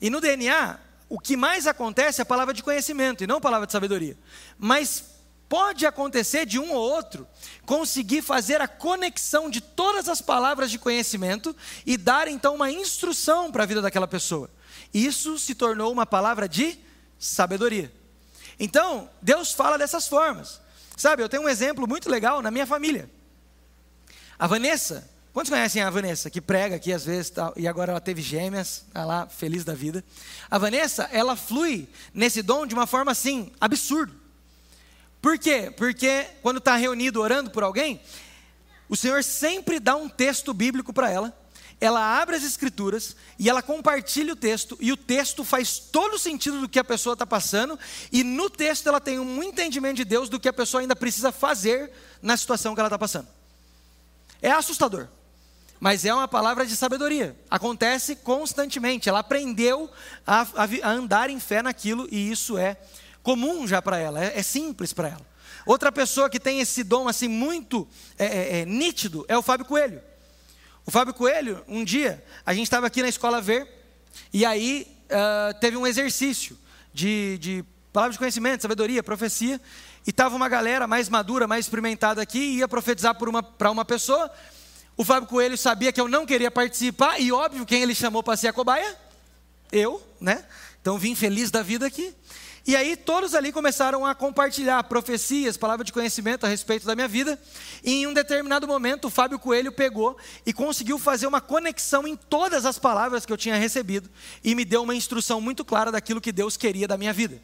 E 0.01 0.09
no 0.09 0.21
DNA, 0.21 0.79
o 1.07 1.19
que 1.19 1.35
mais 1.35 1.65
acontece 1.65 2.21
é 2.21 2.23
a 2.23 2.25
palavra 2.25 2.53
de 2.53 2.61
conhecimento 2.61 3.23
e 3.23 3.27
não 3.27 3.37
a 3.37 3.41
palavra 3.41 3.65
de 3.65 3.73
sabedoria. 3.73 4.17
Mas 4.57 5.18
pode 5.49 5.85
acontecer 5.87 6.45
de 6.45 6.59
um 6.59 6.71
ou 6.71 6.79
outro 6.79 7.27
conseguir 7.65 8.21
fazer 8.21 8.61
a 8.61 8.67
conexão 8.67 9.49
de 9.49 9.59
todas 9.59 10.07
as 10.07 10.21
palavras 10.21 10.69
de 10.69 10.77
conhecimento 10.77 11.55
e 11.85 11.97
dar 11.97 12.27
então 12.27 12.53
uma 12.55 12.71
instrução 12.71 13.51
para 13.51 13.63
a 13.63 13.65
vida 13.65 13.81
daquela 13.81 14.07
pessoa. 14.07 14.49
Isso 14.93 15.39
se 15.39 15.55
tornou 15.55 15.91
uma 15.91 16.05
palavra 16.05 16.47
de 16.47 16.77
sabedoria. 17.17 17.91
Então, 18.59 19.09
Deus 19.21 19.51
fala 19.51 19.77
dessas 19.77 20.07
formas. 20.07 20.61
Sabe, 20.95 21.23
eu 21.23 21.29
tenho 21.29 21.43
um 21.43 21.49
exemplo 21.49 21.87
muito 21.87 22.09
legal 22.09 22.41
na 22.41 22.51
minha 22.51 22.67
família. 22.67 23.09
A 24.37 24.45
Vanessa, 24.47 25.09
quantos 25.33 25.49
conhecem 25.49 25.81
a 25.81 25.89
Vanessa, 25.89 26.29
que 26.29 26.41
prega 26.41 26.75
aqui 26.75 26.93
às 26.93 27.05
vezes, 27.05 27.31
e 27.55 27.67
agora 27.67 27.91
ela 27.91 28.01
teve 28.01 28.21
gêmeas, 28.21 28.83
está 28.87 29.05
lá 29.05 29.27
feliz 29.27 29.63
da 29.63 29.73
vida. 29.73 30.03
A 30.49 30.57
Vanessa, 30.57 31.09
ela 31.11 31.35
flui 31.35 31.87
nesse 32.13 32.41
dom 32.41 32.67
de 32.67 32.73
uma 32.73 32.85
forma 32.85 33.11
assim, 33.11 33.51
absurda. 33.59 34.28
Por 35.21 35.37
quê? 35.37 35.71
Porque 35.75 36.25
quando 36.41 36.57
está 36.57 36.75
reunido 36.75 37.21
orando 37.21 37.49
por 37.49 37.63
alguém, 37.63 38.01
o 38.87 38.95
Senhor 38.95 39.23
sempre 39.23 39.79
dá 39.79 39.95
um 39.95 40.09
texto 40.09 40.53
bíblico 40.53 40.93
para 40.93 41.11
ela, 41.11 41.37
ela 41.81 42.19
abre 42.21 42.35
as 42.35 42.43
escrituras 42.43 43.15
e 43.37 43.49
ela 43.49 43.61
compartilha 43.61 44.33
o 44.33 44.35
texto, 44.35 44.77
e 44.81 44.91
o 44.91 44.97
texto 44.97 45.43
faz 45.43 45.79
todo 45.79 46.15
o 46.15 46.19
sentido 46.19 46.59
do 46.59 46.69
que 46.69 46.79
a 46.79 46.83
pessoa 46.83 47.13
está 47.13 47.25
passando, 47.25 47.79
e 48.11 48.23
no 48.23 48.49
texto 48.49 48.87
ela 48.87 48.99
tem 48.99 49.19
um 49.19 49.43
entendimento 49.43 49.97
de 49.97 50.05
Deus 50.05 50.27
do 50.27 50.39
que 50.39 50.49
a 50.49 50.53
pessoa 50.53 50.81
ainda 50.81 50.95
precisa 50.95 51.31
fazer 51.31 51.91
na 52.21 52.35
situação 52.35 52.73
que 52.73 52.81
ela 52.81 52.87
está 52.87 52.99
passando. 52.99 53.27
É 54.41 54.51
assustador, 54.51 55.07
mas 55.79 56.03
é 56.03 56.13
uma 56.13 56.27
palavra 56.27 56.65
de 56.65 56.75
sabedoria. 56.75 57.37
Acontece 57.49 58.15
constantemente. 58.15 59.07
Ela 59.07 59.19
aprendeu 59.19 59.89
a, 60.27 60.41
a, 60.41 60.67
a 60.83 60.91
andar 60.91 61.29
em 61.29 61.39
fé 61.39 61.61
naquilo 61.61 62.07
e 62.11 62.31
isso 62.31 62.57
é 62.57 62.77
comum 63.23 63.67
já 63.67 63.81
para 63.81 63.97
ela, 63.97 64.23
é, 64.23 64.39
é 64.39 64.43
simples 64.43 64.93
para 64.93 65.09
ela. 65.09 65.29
Outra 65.65 65.91
pessoa 65.91 66.29
que 66.29 66.39
tem 66.39 66.61
esse 66.61 66.83
dom 66.83 67.07
assim 67.07 67.27
muito 67.27 67.87
é, 68.17 68.25
é, 68.25 68.59
é, 68.59 68.65
nítido 68.65 69.25
é 69.27 69.37
o 69.37 69.41
Fábio 69.41 69.65
Coelho. 69.65 70.01
O 70.85 70.91
Fábio 70.91 71.13
Coelho, 71.13 71.63
um 71.67 71.83
dia, 71.83 72.23
a 72.45 72.53
gente 72.53 72.63
estava 72.63 72.87
aqui 72.87 73.01
na 73.01 73.09
escola 73.09 73.41
Ver, 73.41 73.67
e 74.33 74.45
aí 74.45 74.87
uh, 75.05 75.59
teve 75.59 75.77
um 75.77 75.85
exercício 75.85 76.57
de, 76.93 77.37
de 77.37 77.65
palavra 77.93 78.13
de 78.13 78.17
conhecimento, 78.17 78.61
sabedoria, 78.61 79.03
profecia, 79.03 79.61
e 80.07 80.09
estava 80.09 80.35
uma 80.35 80.49
galera 80.49 80.87
mais 80.87 81.09
madura, 81.09 81.47
mais 81.47 81.65
experimentada 81.65 82.21
aqui, 82.21 82.57
ia 82.57 82.67
profetizar 82.67 83.13
para 83.15 83.29
uma, 83.29 83.45
uma 83.71 83.85
pessoa. 83.85 84.31
O 84.97 85.03
Fábio 85.03 85.29
Coelho 85.29 85.57
sabia 85.57 85.91
que 85.91 86.01
eu 86.01 86.07
não 86.07 86.25
queria 86.25 86.49
participar, 86.49 87.19
e 87.19 87.31
óbvio, 87.31 87.65
quem 87.65 87.83
ele 87.83 87.93
chamou 87.93 88.23
para 88.23 88.35
ser 88.35 88.47
a 88.47 88.53
cobaia? 88.53 88.97
Eu, 89.71 90.01
né? 90.19 90.43
Então 90.81 90.97
vim 90.97 91.13
feliz 91.13 91.51
da 91.51 91.61
vida 91.61 91.85
aqui. 91.85 92.13
E 92.69 92.75
aí 92.75 92.95
todos 92.95 93.33
ali 93.33 93.51
começaram 93.51 94.05
a 94.05 94.13
compartilhar 94.13 94.83
profecias, 94.83 95.57
palavras 95.57 95.87
de 95.87 95.91
conhecimento 95.91 96.45
a 96.45 96.47
respeito 96.47 96.85
da 96.85 96.93
minha 96.93 97.07
vida. 97.07 97.41
E 97.83 97.93
em 97.93 98.05
um 98.05 98.13
determinado 98.13 98.67
momento, 98.67 99.05
o 99.05 99.09
Fábio 99.09 99.39
Coelho 99.39 99.71
pegou 99.71 100.15
e 100.45 100.53
conseguiu 100.53 100.99
fazer 100.99 101.25
uma 101.25 101.41
conexão 101.41 102.07
em 102.07 102.15
todas 102.15 102.67
as 102.67 102.77
palavras 102.77 103.25
que 103.25 103.33
eu 103.33 103.37
tinha 103.37 103.55
recebido 103.55 104.07
e 104.43 104.53
me 104.53 104.63
deu 104.63 104.83
uma 104.83 104.93
instrução 104.93 105.41
muito 105.41 105.65
clara 105.65 105.91
daquilo 105.91 106.21
que 106.21 106.31
Deus 106.31 106.55
queria 106.57 106.87
da 106.87 106.95
minha 106.95 107.11
vida. 107.11 107.41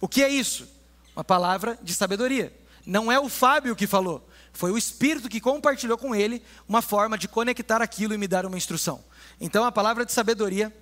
O 0.00 0.08
que 0.08 0.24
é 0.24 0.28
isso? 0.28 0.68
Uma 1.14 1.22
palavra 1.22 1.78
de 1.80 1.94
sabedoria. 1.94 2.52
Não 2.84 3.12
é 3.12 3.20
o 3.20 3.28
Fábio 3.28 3.76
que 3.76 3.86
falou, 3.86 4.28
foi 4.52 4.72
o 4.72 4.76
Espírito 4.76 5.28
que 5.28 5.40
compartilhou 5.40 5.96
com 5.96 6.16
ele 6.16 6.42
uma 6.68 6.82
forma 6.82 7.16
de 7.16 7.28
conectar 7.28 7.80
aquilo 7.80 8.12
e 8.12 8.18
me 8.18 8.26
dar 8.26 8.44
uma 8.44 8.56
instrução. 8.56 9.04
Então 9.40 9.64
a 9.64 9.70
palavra 9.70 10.04
de 10.04 10.12
sabedoria 10.12 10.76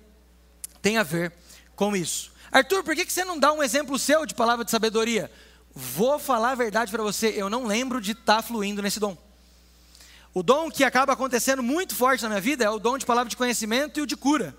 tem 0.81 0.97
a 0.97 1.03
ver 1.03 1.31
com 1.75 1.95
isso. 1.95 2.32
Arthur, 2.53 2.83
por 2.83 2.95
que 2.95 3.11
você 3.11 3.25
não 3.25 3.39
dá 3.39 3.51
um 3.51 3.63
exemplo 3.63 3.97
seu 3.97 4.27
de 4.27 4.35
palavra 4.35 4.63
de 4.63 4.69
sabedoria? 4.69 5.31
Vou 5.73 6.19
falar 6.19 6.51
a 6.51 6.55
verdade 6.55 6.91
para 6.91 7.01
você, 7.01 7.33
eu 7.35 7.49
não 7.49 7.65
lembro 7.65 7.99
de 7.99 8.11
estar 8.11 8.35
tá 8.35 8.41
fluindo 8.43 8.79
nesse 8.79 8.99
dom. 8.99 9.17
O 10.35 10.43
dom 10.43 10.69
que 10.69 10.83
acaba 10.83 11.13
acontecendo 11.13 11.63
muito 11.63 11.95
forte 11.95 12.21
na 12.21 12.29
minha 12.29 12.39
vida 12.41 12.63
é 12.63 12.69
o 12.69 12.77
dom 12.77 12.99
de 12.99 13.07
palavra 13.07 13.27
de 13.27 13.35
conhecimento 13.35 13.99
e 13.99 14.03
o 14.03 14.05
de 14.05 14.15
cura. 14.15 14.55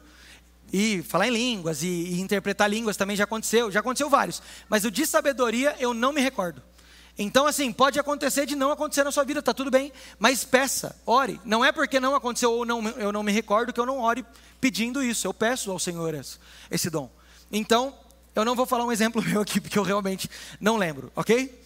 E 0.73 1.03
falar 1.03 1.29
em 1.29 1.31
línguas 1.31 1.85
e, 1.85 1.87
e 1.87 2.21
interpretar 2.21 2.69
línguas 2.69 2.97
também 2.97 3.15
já 3.15 3.23
aconteceu, 3.23 3.71
já 3.71 3.79
aconteceu 3.79 4.11
vários. 4.11 4.43
Mas 4.69 4.85
o 4.85 4.91
de 4.91 5.07
sabedoria 5.07 5.77
eu 5.79 5.95
não 5.95 6.13
me 6.13 6.21
recordo. 6.21 6.61
Então, 7.17 7.47
assim, 7.47 7.73
pode 7.73 7.97
acontecer 8.01 8.45
de 8.45 8.57
não 8.57 8.73
acontecer 8.73 9.05
na 9.05 9.13
sua 9.13 9.23
vida, 9.23 9.39
está 9.39 9.55
tudo 9.55 9.71
bem, 9.71 9.93
mas 10.19 10.43
peça, 10.43 10.97
ore. 11.07 11.41
Não 11.45 11.65
é 11.65 11.71
porque 11.71 12.01
não 12.01 12.17
aconteceu 12.17 12.51
ou 12.51 12.67
não, 12.67 12.89
eu 12.89 13.13
não 13.13 13.23
me 13.23 13.31
recordo 13.31 13.73
que 13.73 13.79
eu 13.79 13.87
não 13.87 14.01
ore 14.01 14.27
pedindo 14.61 15.01
isso. 15.01 15.29
Eu 15.29 15.33
peço 15.33 15.71
ao 15.71 15.79
Senhor 15.79 16.13
esse, 16.13 16.39
esse 16.69 16.91
dom. 16.91 17.09
Então, 17.57 17.97
eu 18.35 18.45
não 18.45 18.57
vou 18.57 18.67
falar 18.67 18.85
um 18.85 18.91
exemplo 18.91 19.23
meu 19.25 19.41
aqui, 19.41 19.61
porque 19.61 19.79
eu 19.79 19.85
realmente 19.85 20.29
não 20.61 20.77
lembro, 20.77 21.13
ok? 21.15 21.63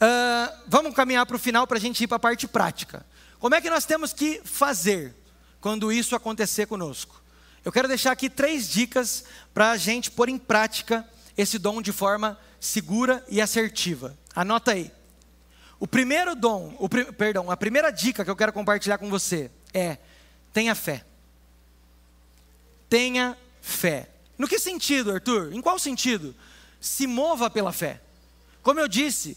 Uh, 0.00 0.56
vamos 0.68 0.94
caminhar 0.94 1.26
para 1.26 1.34
o 1.34 1.40
final 1.40 1.66
para 1.66 1.76
a 1.76 1.80
gente 1.80 2.04
ir 2.04 2.06
para 2.06 2.16
a 2.16 2.20
parte 2.20 2.46
prática. 2.46 3.04
Como 3.40 3.52
é 3.52 3.60
que 3.60 3.68
nós 3.68 3.84
temos 3.84 4.12
que 4.12 4.40
fazer 4.44 5.12
quando 5.60 5.90
isso 5.90 6.14
acontecer 6.14 6.66
conosco? 6.66 7.20
Eu 7.64 7.72
quero 7.72 7.88
deixar 7.88 8.12
aqui 8.12 8.30
três 8.30 8.70
dicas 8.70 9.24
para 9.52 9.72
a 9.72 9.76
gente 9.76 10.08
pôr 10.08 10.28
em 10.28 10.38
prática 10.38 11.04
esse 11.36 11.58
dom 11.58 11.82
de 11.82 11.90
forma 11.90 12.38
segura 12.60 13.24
e 13.28 13.40
assertiva. 13.40 14.16
Anota 14.36 14.70
aí. 14.70 14.92
O 15.80 15.86
primeiro 15.86 16.36
dom, 16.36 16.76
o, 16.78 16.88
perdão, 16.88 17.50
a 17.50 17.56
primeira 17.56 17.90
dica 17.90 18.24
que 18.24 18.30
eu 18.30 18.36
quero 18.36 18.52
compartilhar 18.52 18.98
com 18.98 19.10
você 19.10 19.50
é: 19.74 19.98
tenha 20.52 20.76
fé. 20.76 21.04
Tenha 22.88 23.36
fé. 23.60 24.08
No 24.38 24.46
que 24.46 24.58
sentido, 24.58 25.10
Arthur? 25.10 25.52
Em 25.52 25.60
qual 25.60 25.78
sentido? 25.78 26.34
Se 26.80 27.06
mova 27.06 27.50
pela 27.50 27.72
fé. 27.72 28.00
Como 28.62 28.78
eu 28.78 28.86
disse, 28.86 29.36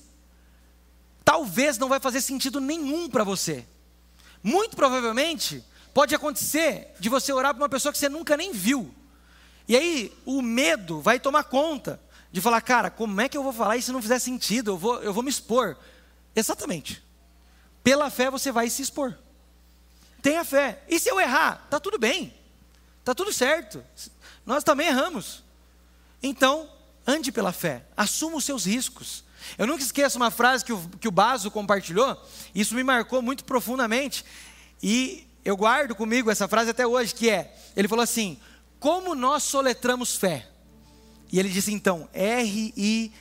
talvez 1.26 1.78
não 1.78 1.89
vai 1.89 1.99
fazer 1.99 2.22
sentido 2.22 2.62
nenhum 2.62 3.10
para 3.10 3.24
você. 3.24 3.66
Muito 4.43 4.76
provavelmente, 4.76 5.64
pode 5.93 6.14
acontecer 6.14 6.93
de 6.99 7.10
você 7.10 7.34
orar 7.34 7.54
para 7.54 7.64
uma 7.64 7.70
pessoa 7.70 7.91
que 7.91 7.97
você 7.97 8.10
nunca 8.10 8.38
nem 8.38 8.52
viu. 8.52 8.93
E 9.68 9.76
aí, 9.76 10.14
o 10.26 10.41
medo 10.41 11.02
vai 11.02 11.20
tomar 11.20 11.45
conta 11.45 11.99
de 12.32 12.41
falar, 12.41 12.62
cara, 12.62 12.89
como 12.89 13.20
é 13.22 13.28
que 13.28 13.38
eu 13.38 13.43
vou 13.43 13.54
falar 13.54 13.78
isso 13.78 13.91
não 13.93 14.02
fizer 14.02 14.20
sentido? 14.20 14.72
Eu 14.72 14.78
vou, 14.78 15.02
eu 15.02 15.14
vou 15.14 15.24
me 15.24 15.30
expor. 15.30 15.78
Exatamente. 16.36 17.04
Pela 17.84 18.10
fé 18.10 18.30
você 18.30 18.52
vai 18.52 18.70
se 18.70 18.82
expor. 18.82 19.18
Tenha 20.22 20.43
fé. 20.45 20.84
E 20.88 20.99
se 20.99 21.10
eu 21.10 21.20
errar? 21.20 21.68
Tá 21.70 21.80
tudo 21.80 21.97
bem. 21.97 22.34
Tá 23.04 23.16
tudo 23.16 23.34
certo. 23.34 23.84
Nós 24.45 24.64
também 24.64 24.88
erramos. 24.88 25.43
Então, 26.22 26.70
ande 27.06 27.32
pela 27.32 27.52
fé, 27.52 27.86
assuma 27.97 28.38
os 28.38 28.45
seus 28.45 28.66
riscos. 28.66 29.24
Eu 29.58 29.66
nunca 29.66 29.84
esqueço 29.84 30.18
uma 30.18 30.30
frase 30.30 30.64
que 30.64 30.72
o, 30.74 30.89
que 30.99 31.08
o 31.08 31.12
Baso 31.12 31.49
compartilhou, 31.49 32.16
isso 32.54 32.76
me 32.76 32.84
marcou 32.84 33.22
muito 33.22 33.43
profundamente, 33.43 34.24
e 34.84 35.28
eu 35.43 35.58
guardo 35.58 35.95
comigo 35.95 36.30
essa 36.30 36.47
frase 36.47 36.70
até 36.70 36.86
hoje, 36.86 37.16
que 37.16 37.28
é, 37.30 37.56
ele 37.76 37.88
falou 37.88 38.04
assim, 38.04 38.39
como 38.80 39.16
nós 39.16 39.41
soletramos 39.43 40.16
fé? 40.16 40.47
E 41.32 41.39
ele 41.39 41.49
disse 41.49 41.74
então, 41.74 42.08
R-I-S-C-O, 42.14 43.12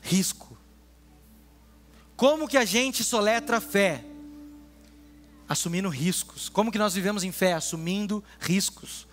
risco. 0.00 0.56
Como 2.16 2.48
que 2.48 2.56
a 2.56 2.64
gente 2.64 3.04
soletra 3.04 3.60
fé? 3.60 4.04
Assumindo 5.48 5.88
riscos. 5.88 6.48
Como 6.48 6.70
que 6.70 6.78
nós 6.78 6.94
vivemos 6.94 7.24
em 7.24 7.32
fé? 7.32 7.54
Assumindo 7.54 8.22
riscos. 8.38 9.06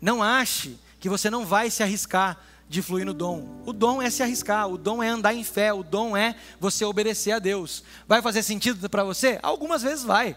Não 0.00 0.22
ache 0.22 0.76
que 0.98 1.08
você 1.08 1.30
não 1.30 1.46
vai 1.46 1.70
se 1.70 1.82
arriscar 1.82 2.38
de 2.68 2.82
fluir 2.82 3.06
no 3.06 3.14
dom. 3.14 3.62
O 3.64 3.72
dom 3.72 4.02
é 4.02 4.10
se 4.10 4.22
arriscar, 4.22 4.68
o 4.68 4.76
dom 4.76 5.02
é 5.02 5.08
andar 5.08 5.34
em 5.34 5.44
fé, 5.44 5.72
o 5.72 5.82
dom 5.82 6.16
é 6.16 6.34
você 6.58 6.84
obedecer 6.84 7.32
a 7.32 7.38
Deus. 7.38 7.84
Vai 8.08 8.20
fazer 8.20 8.42
sentido 8.42 8.90
para 8.90 9.04
você? 9.04 9.38
Algumas 9.42 9.82
vezes 9.82 10.04
vai. 10.04 10.36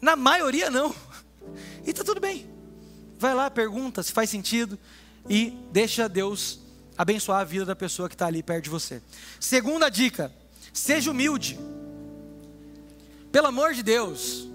Na 0.00 0.16
maioria 0.16 0.70
não. 0.70 0.94
E 1.86 1.92
tá 1.94 2.04
tudo 2.04 2.20
bem. 2.20 2.46
Vai 3.18 3.32
lá, 3.32 3.50
pergunta 3.50 4.02
se 4.02 4.12
faz 4.12 4.28
sentido 4.28 4.78
e 5.30 5.56
deixa 5.72 6.06
Deus 6.06 6.60
abençoar 6.98 7.40
a 7.40 7.44
vida 7.44 7.64
da 7.64 7.74
pessoa 7.74 8.06
que 8.06 8.14
está 8.14 8.26
ali 8.26 8.42
perto 8.42 8.64
de 8.64 8.70
você. 8.70 9.00
Segunda 9.40 9.88
dica: 9.88 10.30
seja 10.72 11.10
humilde. 11.10 11.58
Pelo 13.32 13.46
amor 13.46 13.72
de 13.72 13.82
Deus, 13.82 14.48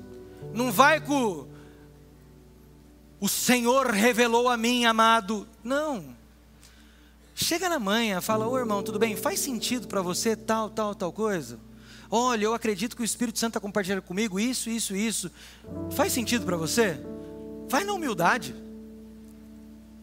não 0.54 0.72
vai 0.72 1.00
com 1.00 1.48
o 3.24 3.30
Senhor 3.30 3.88
revelou 3.88 4.50
a 4.50 4.58
mim, 4.58 4.84
amado. 4.84 5.48
Não. 5.64 6.14
Chega 7.34 7.70
na 7.70 7.80
manhã, 7.80 8.20
fala: 8.20 8.46
Ô 8.46 8.58
irmão, 8.58 8.84
tudo 8.84 9.00
bem? 9.00 9.16
Faz 9.16 9.39
sentido 9.39 9.88
para 9.88 10.02
você 10.02 10.36
tal, 10.36 10.70
tal, 10.70 10.94
tal 10.94 11.14
coisa? 11.14 11.58
Olha, 12.12 12.44
eu 12.44 12.54
acredito 12.54 12.98
que 12.98 13.02
o 13.02 13.06
Espírito 13.06 13.39
Santo 13.39 13.52
está 13.52 13.62
compartilhando 13.62 14.02
comigo 14.02 14.38
isso, 14.38 14.70
isso, 14.70 14.94
isso. 14.94 15.32
Faz 15.91 16.12
sentido 16.12 16.46
para 16.46 16.58
você? 16.58 17.00
Vai 17.70 17.86
na 17.86 17.94
humildade. 17.94 18.54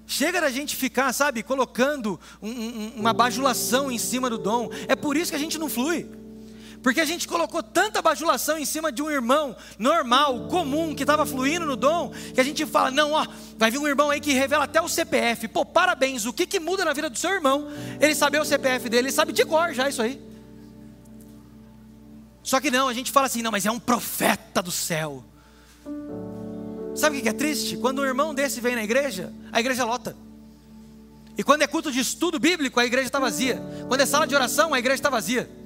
Chega 0.07 0.41
da 0.41 0.51
gente 0.51 0.75
ficar, 0.75 1.13
sabe, 1.13 1.43
colocando 1.43 2.19
um, 2.41 2.49
um, 2.49 2.93
uma 2.97 3.13
bajulação 3.13 3.93
em 3.93 3.99
cima 3.99 4.31
do 4.31 4.39
dom. 4.39 4.71
É 4.89 4.97
por 4.97 5.15
isso 5.15 5.31
que 5.31 5.37
a 5.37 5.39
gente 5.39 5.59
não 5.59 5.69
flui. 5.69 6.11
Porque 6.83 7.01
a 7.01 7.05
gente 7.05 7.29
colocou 7.29 7.63
tanta 7.63 8.01
bajulação 8.01 8.57
em 8.57 8.65
cima 8.65 8.91
de 8.91 9.03
um 9.03 9.11
irmão 9.11 9.55
normal, 9.79 10.49
comum, 10.49 10.95
que 10.95 11.03
estava 11.03 11.27
fluindo 11.27 11.67
no 11.67 11.77
dom, 11.77 12.11
que 12.35 12.41
a 12.41 12.45
gente 12.45 12.65
fala: 12.65 12.91
não, 12.91 13.13
ó, 13.13 13.27
vai 13.59 13.71
vir 13.71 13.79
um 13.79 13.87
irmão 13.87 14.11
aí 14.11 14.21
que 14.21 14.33
revela 14.33 14.65
até 14.65 14.81
o 14.81 14.89
CPF. 14.89 15.49
Pô, 15.49 15.65
parabéns, 15.65 16.25
o 16.25 16.33
que, 16.33 16.47
que 16.47 16.59
muda 16.59 16.85
na 16.85 16.93
vida 16.95 17.11
do 17.11 17.19
seu 17.19 17.31
irmão? 17.31 17.69
Ele 18.01 18.15
saber 18.15 18.41
o 18.41 18.45
CPF 18.45 18.89
dele, 18.89 19.09
ele 19.09 19.13
sabe 19.13 19.33
de 19.33 19.45
cor 19.45 19.75
já 19.75 19.89
isso 19.89 20.01
aí. 20.01 20.21
Só 22.43 22.59
que 22.61 22.71
não, 22.71 22.89
a 22.89 22.95
gente 22.95 23.13
fala 23.13 23.27
assim: 23.27 23.43
não, 23.43 23.51
mas 23.51 23.67
é 23.67 23.71
um 23.71 23.79
profeta 23.79 24.63
do 24.63 24.71
céu. 24.71 25.23
Sabe 26.95 27.19
o 27.19 27.23
que 27.23 27.29
é 27.29 27.33
triste? 27.33 27.77
Quando 27.77 28.01
um 28.01 28.05
irmão 28.07 28.35
desse 28.35 28.61
vem 28.61 28.75
na 28.75 28.83
igreja, 28.83 29.33
a 29.53 29.61
igreja 29.61 29.85
lota. 29.85 30.17
E 31.37 31.43
quando 31.43 31.63
é 31.63 31.67
culto 31.67 31.93
de 31.93 32.01
estudo 32.01 32.39
bíblico, 32.39 32.81
a 32.81 32.87
igreja 32.87 33.07
está 33.07 33.19
vazia. 33.19 33.63
Quando 33.87 34.01
é 34.01 34.07
sala 34.07 34.27
de 34.27 34.35
oração, 34.35 34.73
a 34.75 34.79
igreja 34.79 34.97
está 34.97 35.11
vazia. 35.11 35.60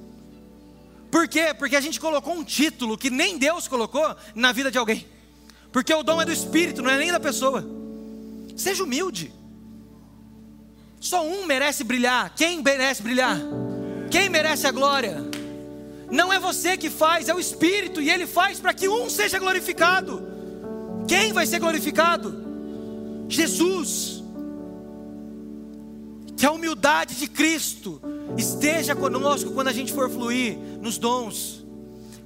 Por 1.15 1.29
quê? 1.29 1.53
Porque 1.57 1.77
a 1.77 1.79
gente 1.79 1.97
colocou 1.97 2.33
um 2.33 2.43
título 2.43 2.97
que 2.97 3.09
nem 3.09 3.37
Deus 3.37 3.69
colocou 3.69 4.17
na 4.35 4.51
vida 4.51 4.69
de 4.69 4.77
alguém. 4.77 5.07
Porque 5.71 5.93
o 5.93 6.03
dom 6.03 6.21
é 6.21 6.25
do 6.25 6.33
Espírito, 6.33 6.81
não 6.81 6.89
é 6.89 6.97
nem 6.97 7.09
da 7.09 7.21
pessoa. 7.21 7.65
Seja 8.57 8.83
humilde. 8.83 9.33
Só 10.99 11.25
um 11.25 11.45
merece 11.45 11.85
brilhar. 11.85 12.35
Quem 12.35 12.61
merece 12.61 13.01
brilhar? 13.01 13.39
Quem 14.11 14.27
merece 14.27 14.67
a 14.67 14.71
glória? 14.73 15.23
Não 16.11 16.33
é 16.33 16.37
você 16.37 16.75
que 16.75 16.89
faz, 16.89 17.29
é 17.29 17.33
o 17.33 17.39
Espírito, 17.39 18.01
e 18.01 18.09
Ele 18.09 18.27
faz 18.27 18.59
para 18.59 18.73
que 18.73 18.89
um 18.89 19.09
seja 19.09 19.39
glorificado. 19.39 20.21
Quem 21.07 21.31
vai 21.31 21.47
ser 21.47 21.59
glorificado? 21.59 22.35
Jesus. 23.29 24.21
Que 26.35 26.45
a 26.45 26.51
humildade 26.51 27.15
de 27.15 27.27
Cristo 27.29 28.01
esteja 28.37 28.95
conosco 28.95 29.51
quando 29.51 29.69
a 29.69 29.73
gente 29.73 29.93
for 29.93 30.09
fluir 30.09 30.57
nos 30.81 30.97
dons. 30.97 31.65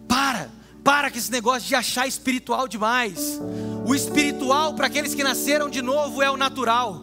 Para, 0.08 0.50
para 0.84 1.12
com 1.12 1.18
esse 1.18 1.32
negócio 1.32 1.68
de 1.68 1.76
achar 1.76 2.08
espiritual 2.08 2.68
demais. 2.68 3.40
O 3.86 3.94
espiritual 3.94 4.74
para 4.74 4.88
aqueles 4.88 5.14
que 5.14 5.24
nasceram 5.24 5.70
de 5.70 5.82
novo 5.82 6.22
é 6.22 6.30
o 6.30 6.38
natural. 6.38 7.02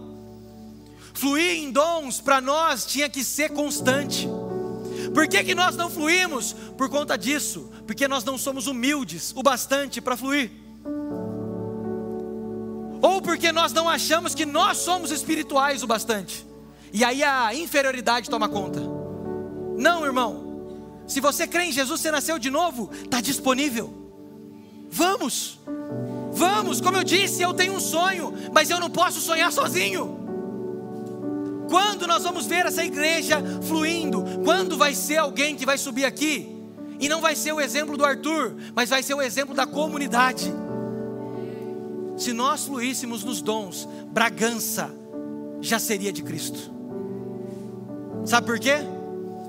Fluir 1.15 1.59
em 1.59 1.71
dons 1.71 2.21
para 2.21 2.41
nós 2.41 2.85
tinha 2.85 3.09
que 3.09 3.25
ser 3.25 3.51
constante. 3.51 4.29
Por 5.15 5.29
que, 5.29 5.43
que 5.45 5.55
nós 5.55 5.77
não 5.77 5.89
fluímos? 5.89 6.55
Por 6.77 6.89
conta 6.89 7.17
disso, 7.17 7.71
porque 7.87 8.07
nós 8.07 8.25
não 8.25 8.37
somos 8.37 8.67
humildes 8.67 9.33
o 9.35 9.43
bastante 9.43 10.01
para 10.01 10.17
fluir 10.17 10.67
ou 13.07 13.21
porque 13.23 13.53
nós 13.53 13.73
não 13.73 13.89
achamos 13.89 14.35
que 14.35 14.45
nós 14.47 14.79
somos 14.79 15.11
espirituais 15.11 15.83
o 15.83 15.87
bastante, 15.87 16.47
e 16.93 17.05
aí 17.05 17.23
a 17.23 17.55
inferioridade 17.55 18.29
toma 18.29 18.49
conta. 18.49 18.96
Não, 19.77 20.05
irmão, 20.05 21.05
se 21.07 21.21
você 21.21 21.47
crê 21.47 21.65
em 21.65 21.73
Jesus, 21.73 22.01
você 22.01 22.11
nasceu 22.11 22.39
de 22.39 22.51
novo, 22.51 22.91
está 23.05 23.21
disponível. 23.21 23.93
Vamos, 24.91 25.61
vamos, 26.33 26.81
como 26.81 26.97
eu 26.97 27.05
disse, 27.05 27.43
eu 27.43 27.53
tenho 27.53 27.75
um 27.75 27.81
sonho, 27.81 28.33
mas 28.53 28.71
eu 28.71 28.81
não 28.81 28.91
posso 28.91 29.21
sonhar 29.21 29.53
sozinho. 29.53 30.25
Quando 31.69 32.07
nós 32.07 32.23
vamos 32.23 32.47
ver 32.47 32.67
essa 32.67 32.85
igreja 32.85 33.43
fluindo? 33.63 34.25
Quando 34.45 34.77
vai 34.77 34.95
ser 34.95 35.19
alguém 35.19 35.57
que 35.57 35.67
vai 35.67 35.77
subir 35.77 36.05
aqui? 36.05 36.55
E 36.99 37.09
não 37.09 37.21
vai 37.21 37.37
ser 37.37 37.53
o 37.53 37.61
exemplo 37.61 37.97
do 37.97 38.05
Arthur, 38.05 38.55
mas 38.75 38.89
vai 38.89 39.03
ser 39.03 39.15
o 39.15 39.21
exemplo 39.21 39.55
da 39.55 39.67
comunidade. 39.67 40.53
Se 42.17 42.33
nós 42.33 42.65
fluíssemos 42.65 43.23
nos 43.23 43.43
dons, 43.43 43.87
Bragança 44.09 44.91
já 45.61 45.79
seria 45.79 46.13
de 46.13 46.23
Cristo. 46.23 46.71
Sabe 48.25 48.47
por 48.47 48.59
quê? 48.59 48.79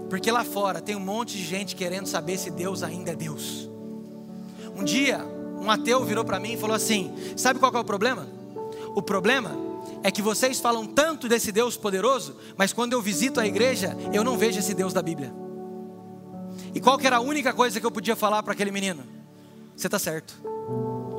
Porque 0.10 0.32
lá 0.32 0.44
fora 0.44 0.82
tem 0.82 0.96
um 0.96 1.00
monte 1.00 1.38
de 1.38 1.44
gente 1.44 1.76
querendo 1.76 2.08
saber 2.08 2.38
se 2.38 2.50
Deus 2.50 2.84
ainda 2.84 3.12
é 3.12 3.16
Deus. 3.16 3.70
Um 4.76 4.84
dia, 4.84 5.20
um 5.60 5.70
ateu 5.70 6.04
virou 6.06 6.24
para 6.24 6.40
mim 6.40 6.54
e 6.54 6.58
falou 6.58 6.76
assim: 6.76 7.14
Sabe 7.36 7.60
qual 7.60 7.74
é 7.74 7.80
o 7.80 7.84
problema? 7.84 8.28
O 8.96 9.02
problema 9.02 9.52
é 10.04 10.12
que 10.12 10.22
vocês 10.22 10.60
falam 10.60 10.86
tanto 10.86 11.28
desse 11.28 11.52
Deus 11.52 11.76
poderoso, 11.76 12.36
mas 12.56 12.72
quando 12.72 12.94
eu 12.94 13.02
visito 13.02 13.40
a 13.40 13.48
igreja, 13.48 13.98
eu 14.14 14.24
não 14.24 14.38
vejo 14.38 14.60
esse 14.60 14.74
Deus 14.74 14.94
da 14.94 15.02
Bíblia. 15.02 15.34
E 16.74 16.80
qual 16.80 16.98
que 16.98 17.08
era 17.08 17.18
a 17.18 17.22
única 17.22 17.54
coisa 17.54 17.80
que 17.80 17.86
eu 17.86 17.92
podia 17.92 18.16
falar 18.16 18.44
para 18.44 18.54
aquele 18.54 18.72
menino? 18.72 19.04
Você 19.76 19.88
está 19.88 20.00
certo. 20.00 20.40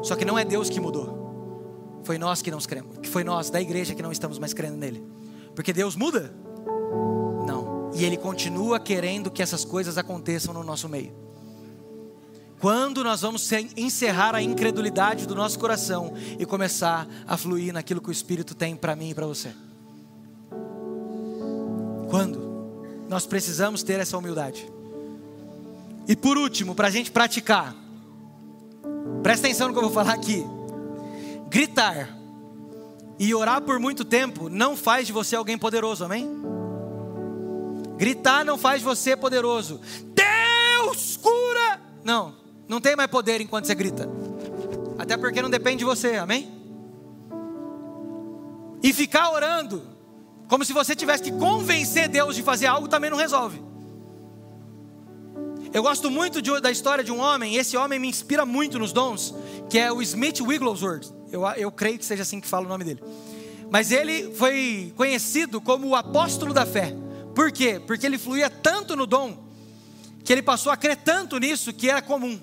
Só 0.03 0.15
que 0.17 0.25
não 0.25 0.39
é 0.39 0.45
Deus 0.45 0.71
que 0.71 0.81
mudou. 0.81 2.01
Foi 2.05 2.17
nós 2.17 2.41
que 2.41 2.51
não 2.51 2.59
cremos, 2.59 2.99
que 2.99 3.09
foi 3.09 3.25
nós 3.25 3.51
da 3.51 3.61
igreja 3.61 3.95
que 3.95 4.03
não 4.03 4.13
estamos 4.13 4.39
mais 4.39 4.55
crendo 4.55 4.77
nele. 4.77 5.05
Porque 5.55 5.73
Deus 5.73 5.97
muda? 5.97 6.33
E 7.99 8.05
ele 8.05 8.17
continua 8.17 8.79
querendo 8.79 9.29
que 9.29 9.43
essas 9.43 9.65
coisas 9.65 9.99
aconteçam 9.99 10.55
no 10.55 10.63
nosso 10.63 10.89
meio. 10.89 11.13
Quando 12.61 13.03
nós 13.03 13.23
vamos 13.23 13.51
encerrar 13.77 14.37
a 14.37 14.43
incredulidade 14.43 15.27
do 15.27 15.35
nosso 15.35 15.59
coração 15.59 16.15
e 16.39 16.47
começar 16.47 17.09
a 17.27 17.37
fluir 17.37 17.73
naquilo 17.73 18.01
que 18.01 18.09
o 18.09 18.13
Espírito 18.13 18.55
tem 18.55 18.77
para 18.77 18.95
mim 18.95 19.11
e 19.11 19.15
para 19.15 19.27
você? 19.27 19.53
Quando? 22.09 23.05
Nós 23.09 23.27
precisamos 23.27 23.83
ter 23.83 23.99
essa 23.99 24.17
humildade. 24.17 24.71
E 26.07 26.15
por 26.15 26.39
último, 26.39 26.77
para 26.77 26.87
a 26.87 26.91
gente 26.91 27.11
praticar, 27.11 27.75
presta 29.25 29.49
atenção 29.49 29.67
no 29.67 29.73
que 29.75 29.79
eu 29.81 29.85
vou 29.85 29.93
falar 29.93 30.15
aqui 30.15 30.45
gritar 31.49 32.17
e 33.19 33.35
orar 33.35 33.61
por 33.63 33.81
muito 33.81 34.05
tempo 34.05 34.49
não 34.49 34.77
faz 34.77 35.07
de 35.07 35.13
você 35.13 35.35
alguém 35.35 35.59
poderoso, 35.59 36.05
amém? 36.05 36.29
Gritar 37.99 38.45
não 38.45 38.57
faz 38.57 38.81
você 38.81 39.17
poderoso. 39.17 39.81
Deus 40.15 41.17
cura! 41.17 41.81
Não, 42.05 42.35
não 42.69 42.81
tem 42.81 42.95
mais 42.95 43.11
poder 43.11 43.41
enquanto 43.41 43.67
você 43.67 43.75
grita. 43.75 44.09
Até 44.97 45.17
porque 45.17 45.43
não 45.43 45.51
depende 45.51 45.79
de 45.79 45.85
você, 45.85 46.15
amém? 46.15 46.49
E 48.83 48.93
ficar 48.93 49.31
orando, 49.33 49.83
como 50.49 50.65
se 50.65 50.73
você 50.73 50.95
tivesse 50.95 51.25
que 51.25 51.33
convencer 51.33 52.09
Deus 52.09 52.37
de 52.37 52.43
fazer 52.43 52.67
algo, 52.67 52.87
também 52.87 53.11
não 53.11 53.19
resolve. 53.19 53.61
Eu 55.73 55.83
gosto 55.83 56.11
muito 56.11 56.41
de, 56.41 56.61
da 56.61 56.71
história 56.71 57.03
de 57.03 57.11
um 57.13 57.19
homem, 57.19 57.57
esse 57.57 57.77
homem 57.77 57.99
me 57.99 58.09
inspira 58.09 58.47
muito 58.47 58.79
nos 58.79 58.93
dons, 58.93 59.35
que 59.69 59.79
é 59.79 59.93
o 59.93 60.01
Smith 60.01 60.41
Wigglesworth. 60.41 61.13
Eu, 61.31 61.45
eu 61.57 61.71
creio 61.71 61.99
que 61.99 62.05
seja 62.05 62.23
assim 62.23 62.41
que 62.41 62.47
fala 62.47 62.65
o 62.65 62.69
nome 62.69 62.85
dele. 62.85 63.03
Mas 63.71 63.91
ele 63.91 64.33
foi 64.35 64.93
conhecido 64.97 65.61
como 65.61 65.89
o 65.89 65.97
apóstolo 65.97 66.55
da 66.55 66.65
fé. 66.65 66.95
Por 67.39 67.53
quê? 67.53 67.79
Porque 67.79 68.05
ele 68.05 68.19
fluía 68.19 68.51
tanto 68.51 68.97
no 68.97 69.07
dom, 69.07 69.39
que 70.25 70.33
ele 70.33 70.43
passou 70.43 70.73
a 70.73 70.77
crer 70.77 70.97
tanto 70.97 71.39
nisso 71.39 71.73
que 71.73 71.89
era 71.89 72.03
comum. 72.03 72.37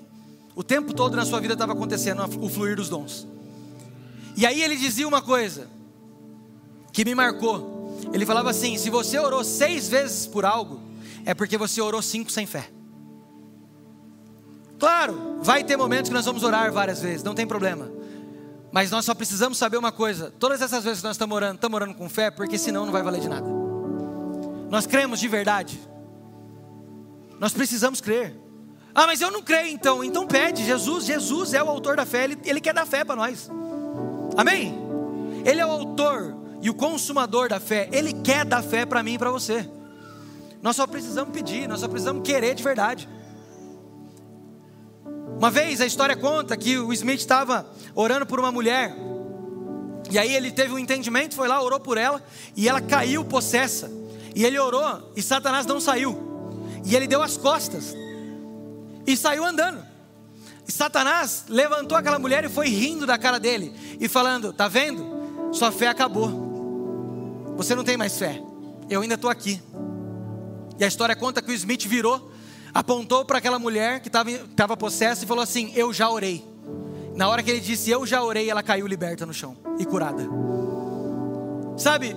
O 0.54 0.64
tempo 0.64 0.94
todo 0.94 1.14
na 1.14 1.26
sua 1.26 1.38
vida 1.38 1.52
estava 1.52 1.74
acontecendo 1.74 2.22
o 2.40 2.48
fluir 2.48 2.76
dos 2.76 2.88
dons. 2.88 3.28
E 4.34 4.46
aí 4.46 4.62
ele 4.62 4.74
dizia 4.74 5.06
uma 5.06 5.20
coisa 5.20 5.68
que 6.94 7.04
me 7.04 7.14
marcou. 7.14 8.00
Ele 8.10 8.24
falava 8.24 8.48
assim: 8.48 8.78
se 8.78 8.88
você 8.88 9.18
orou 9.18 9.44
seis 9.44 9.86
vezes 9.86 10.26
por 10.26 10.46
algo, 10.46 10.80
é 11.26 11.34
porque 11.34 11.58
você 11.58 11.78
orou 11.78 12.00
cinco 12.00 12.32
sem 12.32 12.46
fé. 12.46 12.70
Claro, 14.78 15.40
vai 15.42 15.62
ter 15.62 15.76
momentos 15.76 16.08
que 16.08 16.14
nós 16.14 16.24
vamos 16.24 16.42
orar 16.42 16.72
várias 16.72 17.02
vezes, 17.02 17.22
não 17.22 17.34
tem 17.34 17.46
problema. 17.46 17.92
Mas 18.72 18.90
nós 18.90 19.04
só 19.04 19.14
precisamos 19.14 19.58
saber 19.58 19.76
uma 19.76 19.92
coisa: 19.92 20.32
todas 20.38 20.62
essas 20.62 20.82
vezes 20.82 21.00
que 21.00 21.06
nós 21.06 21.16
estamos 21.16 21.36
orando, 21.36 21.56
estamos 21.56 21.74
orando 21.74 21.92
com 21.92 22.08
fé, 22.08 22.30
porque 22.30 22.56
senão 22.56 22.86
não 22.86 22.92
vai 22.94 23.02
valer 23.02 23.20
de 23.20 23.28
nada. 23.28 23.65
Nós 24.68 24.86
cremos 24.86 25.20
de 25.20 25.28
verdade. 25.28 25.80
Nós 27.38 27.52
precisamos 27.52 28.00
crer. 28.00 28.34
Ah, 28.94 29.06
mas 29.06 29.20
eu 29.20 29.30
não 29.30 29.42
creio 29.42 29.68
então. 29.68 30.02
Então 30.02 30.26
pede. 30.26 30.64
Jesus, 30.64 31.04
Jesus 31.04 31.52
é 31.54 31.62
o 31.62 31.68
autor 31.68 31.96
da 31.96 32.06
fé, 32.06 32.24
ele, 32.24 32.38
ele 32.44 32.60
quer 32.60 32.74
dar 32.74 32.86
fé 32.86 33.04
para 33.04 33.14
nós. 33.14 33.50
Amém? 34.36 34.74
Ele 35.44 35.60
é 35.60 35.66
o 35.66 35.70
autor 35.70 36.34
e 36.62 36.70
o 36.70 36.74
consumador 36.74 37.48
da 37.48 37.60
fé. 37.60 37.88
Ele 37.92 38.12
quer 38.12 38.44
dar 38.44 38.62
fé 38.62 38.86
para 38.86 39.02
mim 39.02 39.14
e 39.14 39.18
para 39.18 39.30
você. 39.30 39.68
Nós 40.62 40.76
só 40.76 40.86
precisamos 40.86 41.32
pedir, 41.32 41.68
nós 41.68 41.80
só 41.80 41.88
precisamos 41.88 42.26
querer 42.26 42.54
de 42.54 42.62
verdade. 42.62 43.08
Uma 45.36 45.50
vez 45.50 45.80
a 45.80 45.86
história 45.86 46.16
conta 46.16 46.56
que 46.56 46.78
o 46.78 46.92
Smith 46.94 47.20
estava 47.20 47.70
orando 47.94 48.24
por 48.24 48.40
uma 48.40 48.50
mulher. 48.50 48.96
E 50.10 50.18
aí 50.18 50.34
ele 50.34 50.50
teve 50.50 50.72
um 50.72 50.78
entendimento, 50.78 51.34
foi 51.34 51.46
lá, 51.46 51.62
orou 51.62 51.78
por 51.78 51.98
ela, 51.98 52.22
e 52.56 52.68
ela 52.68 52.80
caiu 52.80 53.24
possessa. 53.24 53.90
E 54.36 54.44
ele 54.44 54.58
orou, 54.58 55.12
e 55.16 55.22
Satanás 55.22 55.64
não 55.64 55.80
saiu. 55.80 56.14
E 56.84 56.94
ele 56.94 57.06
deu 57.06 57.22
as 57.22 57.38
costas. 57.38 57.96
E 59.06 59.16
saiu 59.16 59.42
andando. 59.42 59.82
E 60.68 60.70
Satanás 60.70 61.46
levantou 61.48 61.96
aquela 61.96 62.18
mulher 62.18 62.44
e 62.44 62.48
foi 62.50 62.68
rindo 62.68 63.06
da 63.06 63.16
cara 63.16 63.40
dele 63.40 63.72
e 63.98 64.06
falando: 64.06 64.52
Tá 64.52 64.68
vendo? 64.68 65.50
Sua 65.52 65.72
fé 65.72 65.88
acabou. 65.88 67.54
Você 67.56 67.74
não 67.74 67.82
tem 67.82 67.96
mais 67.96 68.18
fé. 68.18 68.42
Eu 68.90 69.00
ainda 69.00 69.14
estou 69.14 69.30
aqui. 69.30 69.62
E 70.78 70.84
a 70.84 70.86
história 70.86 71.16
conta 71.16 71.40
que 71.40 71.50
o 71.50 71.54
Smith 71.54 71.86
virou, 71.86 72.30
apontou 72.74 73.24
para 73.24 73.38
aquela 73.38 73.58
mulher 73.58 74.00
que 74.00 74.08
estava 74.08 74.76
possessa 74.76 75.24
e 75.24 75.26
falou 75.26 75.42
assim: 75.42 75.72
Eu 75.74 75.94
já 75.94 76.10
orei. 76.10 76.44
Na 77.14 77.26
hora 77.30 77.42
que 77.42 77.50
ele 77.50 77.60
disse 77.60 77.90
eu 77.90 78.04
já 78.04 78.22
orei, 78.22 78.50
ela 78.50 78.62
caiu 78.62 78.86
liberta 78.86 79.24
no 79.24 79.32
chão 79.32 79.56
e 79.78 79.86
curada. 79.86 80.28
Sabe, 81.78 82.14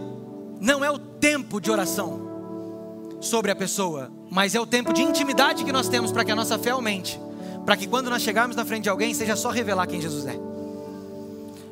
não 0.59 0.83
é 0.83 0.91
o 0.91 0.99
tempo 0.99 1.59
de 1.59 1.71
oração 1.71 2.27
sobre 3.21 3.51
a 3.51 3.55
pessoa, 3.55 4.11
mas 4.29 4.55
é 4.55 4.59
o 4.59 4.65
tempo 4.65 4.93
de 4.93 5.01
intimidade 5.01 5.63
que 5.63 5.71
nós 5.71 5.87
temos 5.87 6.11
para 6.11 6.23
que 6.23 6.31
a 6.31 6.35
nossa 6.35 6.57
fé 6.57 6.71
aumente 6.71 7.19
para 7.69 7.77
que 7.77 7.85
quando 7.85 8.09
nós 8.09 8.23
chegarmos 8.23 8.55
na 8.55 8.65
frente 8.65 8.85
de 8.85 8.89
alguém, 8.89 9.13
seja 9.13 9.35
só 9.35 9.51
revelar 9.51 9.85
quem 9.85 10.01
Jesus 10.01 10.25
é. 10.25 10.35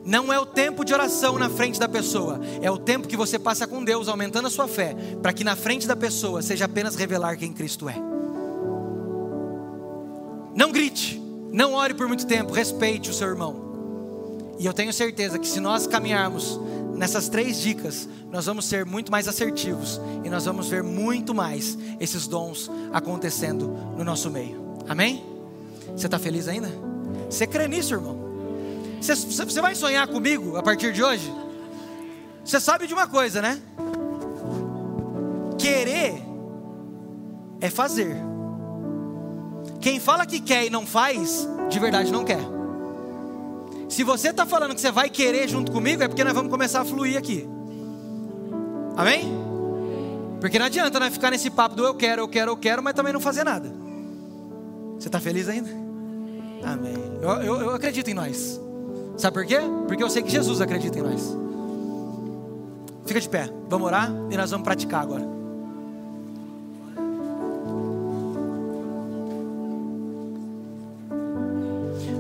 Não 0.06 0.32
é 0.32 0.40
o 0.40 0.46
tempo 0.46 0.86
de 0.86 0.94
oração 0.94 1.40
na 1.40 1.50
frente 1.50 1.80
da 1.80 1.90
pessoa, 1.90 2.40
é 2.62 2.70
o 2.70 2.78
tempo 2.78 3.08
que 3.08 3.18
você 3.18 3.40
passa 3.40 3.66
com 3.66 3.84
Deus, 3.84 4.08
aumentando 4.08 4.48
a 4.48 4.52
sua 4.52 4.68
fé, 4.68 4.96
para 5.24 5.34
que 5.34 5.44
na 5.44 5.56
frente 5.56 5.88
da 5.88 5.96
pessoa 5.96 6.44
seja 6.44 6.66
apenas 6.66 6.96
revelar 6.96 7.36
quem 7.36 7.52
Cristo 7.52 7.90
é. 7.90 7.96
Não 10.56 10.72
grite, 10.72 11.20
não 11.52 11.74
ore 11.74 11.96
por 11.96 12.08
muito 12.08 12.28
tempo, 12.28 12.54
respeite 12.54 13.10
o 13.10 13.14
seu 13.14 13.28
irmão. 13.28 14.56
E 14.60 14.66
eu 14.68 14.74
tenho 14.74 14.94
certeza 14.94 15.40
que 15.40 15.48
se 15.48 15.60
nós 15.60 15.88
caminharmos 15.88 16.60
nessas 16.98 17.30
três 17.30 17.62
dicas, 17.62 18.10
nós 18.32 18.46
vamos 18.46 18.66
ser 18.66 18.86
muito 18.86 19.12
mais 19.12 19.28
assertivos 19.28 20.02
e 20.24 20.30
nós 20.30 20.46
vamos 20.46 20.68
ver 20.68 20.84
muito 20.84 21.34
mais 21.34 21.78
esses 22.00 22.28
dons 22.28 22.70
acontecendo 22.92 23.68
no 23.96 24.04
nosso 24.04 24.30
meio. 24.30 24.78
Amém? 24.90 25.24
Você 25.96 26.08
está 26.08 26.18
feliz 26.20 26.48
ainda? 26.48 26.70
Você 27.30 27.46
crê 27.46 27.68
nisso, 27.68 27.94
irmão? 27.94 28.18
Você, 29.00 29.16
você 29.16 29.62
vai 29.62 29.76
sonhar 29.76 30.08
comigo 30.08 30.58
a 30.58 30.64
partir 30.64 30.92
de 30.92 31.04
hoje? 31.04 31.32
Você 32.44 32.60
sabe 32.60 32.88
de 32.88 32.94
uma 32.94 33.08
coisa, 33.08 33.42
né? 33.42 33.62
Querer 35.58 36.22
é 37.62 37.70
fazer. 37.70 38.16
Quem 39.80 40.00
fala 40.00 40.26
que 40.26 40.40
quer 40.40 40.66
e 40.66 40.70
não 40.70 40.86
faz, 40.86 41.48
de 41.70 41.80
verdade 41.80 42.12
não 42.12 42.26
quer. 42.26 42.57
Se 43.90 44.04
você 44.04 44.30
está 44.30 44.46
falando 44.46 44.76
que 44.76 44.82
você 44.82 44.92
vai 44.92 45.10
querer 45.10 45.48
junto 45.48 45.72
comigo, 45.72 46.04
é 46.04 46.08
porque 46.08 46.24
nós 46.24 46.34
vamos 46.34 46.52
começar 46.52 46.82
a 46.82 46.86
fluir 46.86 47.18
aqui. 47.18 47.48
Amém? 48.96 49.32
Porque 50.42 50.60
não 50.60 50.66
adianta 50.66 51.00
nós 51.00 51.14
ficar 51.14 51.32
nesse 51.32 51.50
papo 51.50 51.76
do 51.76 51.86
eu 51.86 51.96
quero, 51.96 52.22
eu 52.22 52.28
quero, 52.28 52.52
eu 52.52 52.58
quero, 52.58 52.84
mas 52.84 52.94
também 52.94 53.14
não 53.14 53.20
fazer 53.20 53.44
nada. 53.44 53.72
Você 55.00 55.08
está 55.08 55.20
feliz 55.20 55.48
ainda? 55.48 55.70
Amém. 56.64 56.96
Eu, 57.22 57.30
eu, 57.30 57.62
eu 57.62 57.70
acredito 57.72 58.10
em 58.10 58.14
nós. 58.14 58.60
Sabe 59.18 59.34
por 59.34 59.46
quê? 59.46 59.60
Porque 59.88 60.04
eu 60.04 60.10
sei 60.10 60.22
que 60.22 60.30
Jesus 60.30 60.62
acredita 60.62 61.00
em 61.00 61.02
nós. 61.02 61.36
Fica 63.06 63.22
de 63.22 63.30
pé. 63.30 63.50
Vamos 63.70 63.88
orar 63.88 64.12
e 64.30 64.38
nós 64.38 64.52
vamos 64.52 64.66
praticar 64.66 65.02
agora. 65.02 65.26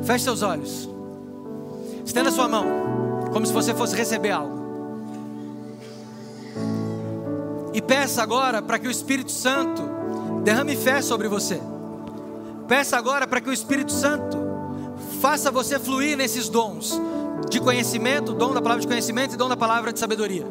Feche 0.05 0.23
seus 0.23 0.41
olhos. 0.41 0.89
Estenda 2.17 2.31
sua 2.31 2.47
mão, 2.47 2.65
como 3.31 3.45
se 3.45 3.53
você 3.53 3.75
fosse 3.75 3.95
receber 3.95 4.31
algo. 4.31 4.57
E 7.75 7.79
peça 7.79 8.23
agora 8.23 8.59
para 8.59 8.79
que 8.79 8.87
o 8.87 8.91
Espírito 8.91 9.31
Santo 9.31 9.83
derrame 10.43 10.75
fé 10.75 10.99
sobre 11.03 11.27
você. 11.27 11.61
Peça 12.67 12.97
agora 12.97 13.27
para 13.27 13.39
que 13.39 13.47
o 13.47 13.53
Espírito 13.53 13.91
Santo 13.91 14.35
faça 15.21 15.51
você 15.51 15.77
fluir 15.77 16.17
nesses 16.17 16.49
dons 16.49 16.99
de 17.51 17.59
conhecimento, 17.59 18.33
dom 18.33 18.51
da 18.51 18.63
palavra 18.63 18.81
de 18.81 18.87
conhecimento 18.87 19.35
e 19.35 19.37
dom 19.37 19.47
da 19.47 19.55
palavra 19.55 19.93
de 19.93 19.99
sabedoria. 19.99 20.47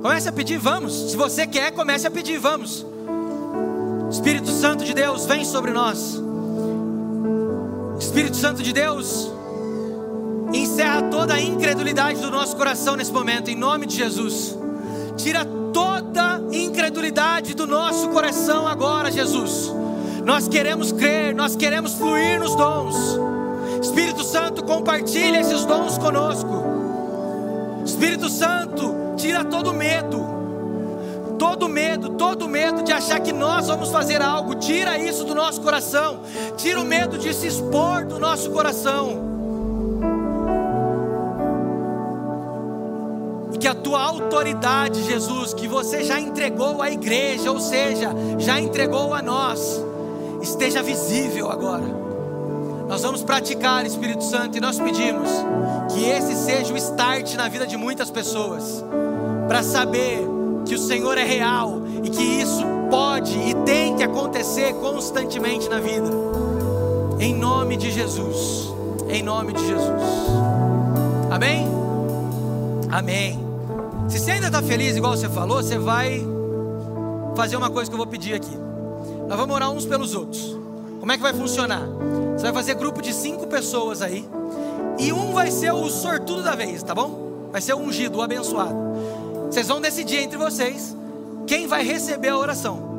Comece 0.00 0.28
a 0.28 0.32
pedir, 0.32 0.58
vamos. 0.58 1.10
Se 1.10 1.16
você 1.16 1.44
quer, 1.44 1.72
comece 1.72 2.06
a 2.06 2.10
pedir, 2.10 2.38
vamos. 2.38 2.86
Espírito 4.12 4.48
Santo 4.48 4.84
de 4.84 4.94
Deus, 4.94 5.26
vem 5.26 5.44
sobre 5.44 5.72
nós. 5.72 6.22
Espírito 7.98 8.36
Santo 8.36 8.62
de 8.62 8.72
Deus, 8.72 9.33
encerra 10.58 11.02
toda 11.02 11.34
a 11.34 11.40
incredulidade 11.40 12.20
do 12.20 12.30
nosso 12.30 12.56
coração 12.56 12.96
nesse 12.96 13.12
momento, 13.12 13.50
em 13.50 13.56
nome 13.56 13.86
de 13.86 13.96
Jesus. 13.96 14.56
Tira 15.16 15.44
toda 15.72 16.40
incredulidade 16.52 17.54
do 17.54 17.66
nosso 17.66 18.08
coração 18.08 18.66
agora, 18.66 19.10
Jesus 19.10 19.72
nós 20.24 20.48
queremos 20.48 20.90
crer, 20.90 21.34
nós 21.34 21.54
queremos 21.54 21.94
fluir 21.94 22.40
nos 22.40 22.56
dons. 22.56 22.96
Espírito 23.82 24.24
Santo, 24.24 24.64
compartilha 24.64 25.38
esses 25.38 25.66
dons 25.66 25.98
conosco. 25.98 26.64
Espírito 27.84 28.30
Santo, 28.30 28.94
tira 29.18 29.44
todo 29.44 29.74
medo. 29.74 30.24
Todo 31.38 31.68
medo, 31.68 32.10
todo 32.10 32.48
medo 32.48 32.82
de 32.82 32.90
achar 32.90 33.20
que 33.20 33.32
nós 33.32 33.66
vamos 33.66 33.90
fazer 33.90 34.22
algo, 34.22 34.54
tira 34.54 34.96
isso 34.96 35.24
do 35.24 35.34
nosso 35.34 35.60
coração. 35.60 36.20
Tira 36.56 36.80
o 36.80 36.84
medo 36.84 37.18
de 37.18 37.34
se 37.34 37.46
expor 37.46 38.06
do 38.06 38.18
nosso 38.18 38.50
coração. 38.50 39.33
E 43.54 43.58
que 43.58 43.68
a 43.68 43.74
tua 43.74 44.02
autoridade, 44.02 45.02
Jesus, 45.04 45.54
que 45.54 45.68
você 45.68 46.02
já 46.02 46.20
entregou 46.20 46.82
à 46.82 46.90
igreja, 46.90 47.50
ou 47.50 47.60
seja, 47.60 48.10
já 48.38 48.60
entregou 48.60 49.14
a 49.14 49.22
nós, 49.22 49.80
esteja 50.42 50.82
visível 50.82 51.50
agora. 51.50 52.04
Nós 52.88 53.02
vamos 53.02 53.22
praticar, 53.22 53.86
Espírito 53.86 54.24
Santo, 54.24 54.58
e 54.58 54.60
nós 54.60 54.78
pedimos 54.78 55.30
que 55.92 56.04
esse 56.04 56.34
seja 56.34 56.74
o 56.74 56.76
start 56.76 57.34
na 57.34 57.48
vida 57.48 57.66
de 57.66 57.76
muitas 57.76 58.10
pessoas, 58.10 58.84
para 59.48 59.62
saber 59.62 60.26
que 60.66 60.74
o 60.74 60.78
Senhor 60.78 61.16
é 61.16 61.24
real 61.24 61.82
e 62.02 62.10
que 62.10 62.22
isso 62.22 62.64
pode 62.90 63.38
e 63.38 63.54
tem 63.64 63.96
que 63.96 64.02
acontecer 64.02 64.74
constantemente 64.74 65.68
na 65.68 65.78
vida. 65.78 66.10
Em 67.20 67.34
nome 67.34 67.76
de 67.76 67.90
Jesus. 67.90 68.72
Em 69.08 69.22
nome 69.22 69.52
de 69.52 69.66
Jesus. 69.66 70.02
Amém? 71.30 71.66
Amém. 72.90 73.43
Se 74.08 74.18
você 74.18 74.32
ainda 74.32 74.46
está 74.46 74.62
feliz, 74.62 74.96
igual 74.96 75.16
você 75.16 75.28
falou, 75.28 75.62
você 75.62 75.78
vai 75.78 76.24
fazer 77.34 77.56
uma 77.56 77.70
coisa 77.70 77.90
que 77.90 77.94
eu 77.94 77.98
vou 77.98 78.06
pedir 78.06 78.34
aqui. 78.34 78.56
Nós 79.28 79.38
vamos 79.38 79.54
orar 79.54 79.70
uns 79.70 79.86
pelos 79.86 80.14
outros. 80.14 80.56
Como 81.00 81.10
é 81.10 81.16
que 81.16 81.22
vai 81.22 81.32
funcionar? 81.32 81.82
Você 82.36 82.44
vai 82.44 82.52
fazer 82.52 82.74
grupo 82.74 83.02
de 83.02 83.12
cinco 83.12 83.46
pessoas 83.46 84.02
aí. 84.02 84.28
E 84.98 85.12
um 85.12 85.32
vai 85.32 85.50
ser 85.50 85.72
o 85.72 85.88
sortudo 85.88 86.42
da 86.42 86.54
vez, 86.54 86.82
tá 86.82 86.94
bom? 86.94 87.48
Vai 87.50 87.60
ser 87.60 87.74
o 87.74 87.78
ungido, 87.78 88.18
o 88.18 88.22
abençoado. 88.22 88.74
Vocês 89.50 89.68
vão 89.68 89.80
decidir 89.80 90.18
entre 90.18 90.36
vocês 90.36 90.96
quem 91.46 91.66
vai 91.66 91.82
receber 91.82 92.28
a 92.28 92.38
oração. 92.38 92.94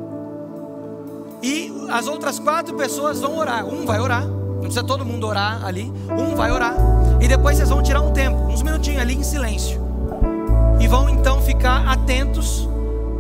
E 1.42 1.72
as 1.92 2.08
outras 2.08 2.40
quatro 2.40 2.76
pessoas 2.76 3.20
vão 3.22 3.38
orar. 3.38 3.66
Um 3.66 3.86
vai 3.86 4.00
orar. 4.00 4.26
Não 4.28 4.62
precisa 4.62 4.84
todo 4.84 5.06
mundo 5.06 5.28
orar 5.28 5.64
ali. 5.66 5.92
Um 6.10 6.36
vai 6.36 6.52
orar. 6.52 6.76
E 7.22 7.28
depois 7.28 7.58
vocês 7.58 7.70
vão 7.70 7.84
tirar 7.84 8.02
um 8.02 8.12
tempo, 8.12 8.38
uns 8.48 8.62
minutinhos 8.62 9.02
ali 9.02 9.16
em 9.16 9.24
silêncio. 9.24 9.85
E 10.80 10.88
vão 10.88 11.10
então 11.10 11.42
ficar 11.42 11.88
atentos 11.88 12.68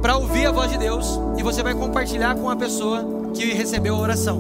para 0.01 0.18
ouvir 0.18 0.45
a 0.45 0.51
voz 0.51 0.72
de 0.72 0.78
Deus 0.78 1.20
e 1.38 1.43
você 1.43 1.64
vai 1.64 1.74
compartilhar 1.74 2.36
com 2.36 2.49
a 2.49 2.56
pessoa 2.56 3.32
que 3.34 3.53
recebeu 3.53 3.95
a 3.95 3.99
oração. 3.99 4.39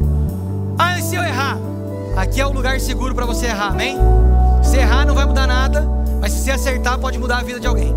Ah, 0.77 0.99
e 0.99 1.01
se 1.01 1.15
eu 1.15 1.23
errar? 1.23 1.57
Aqui 2.15 2.39
é 2.39 2.45
o 2.45 2.51
lugar 2.51 2.79
seguro 2.79 3.15
para 3.15 3.25
você 3.25 3.47
errar, 3.47 3.69
amém? 3.69 3.97
Se 4.63 4.77
errar 4.77 5.05
não 5.05 5.15
vai 5.15 5.25
mudar 5.25 5.47
nada, 5.47 5.81
mas 6.21 6.33
se 6.33 6.39
você 6.39 6.51
acertar 6.51 6.97
pode 6.99 7.17
mudar 7.17 7.39
a 7.39 7.43
vida 7.43 7.59
de 7.59 7.67
alguém. 7.67 7.95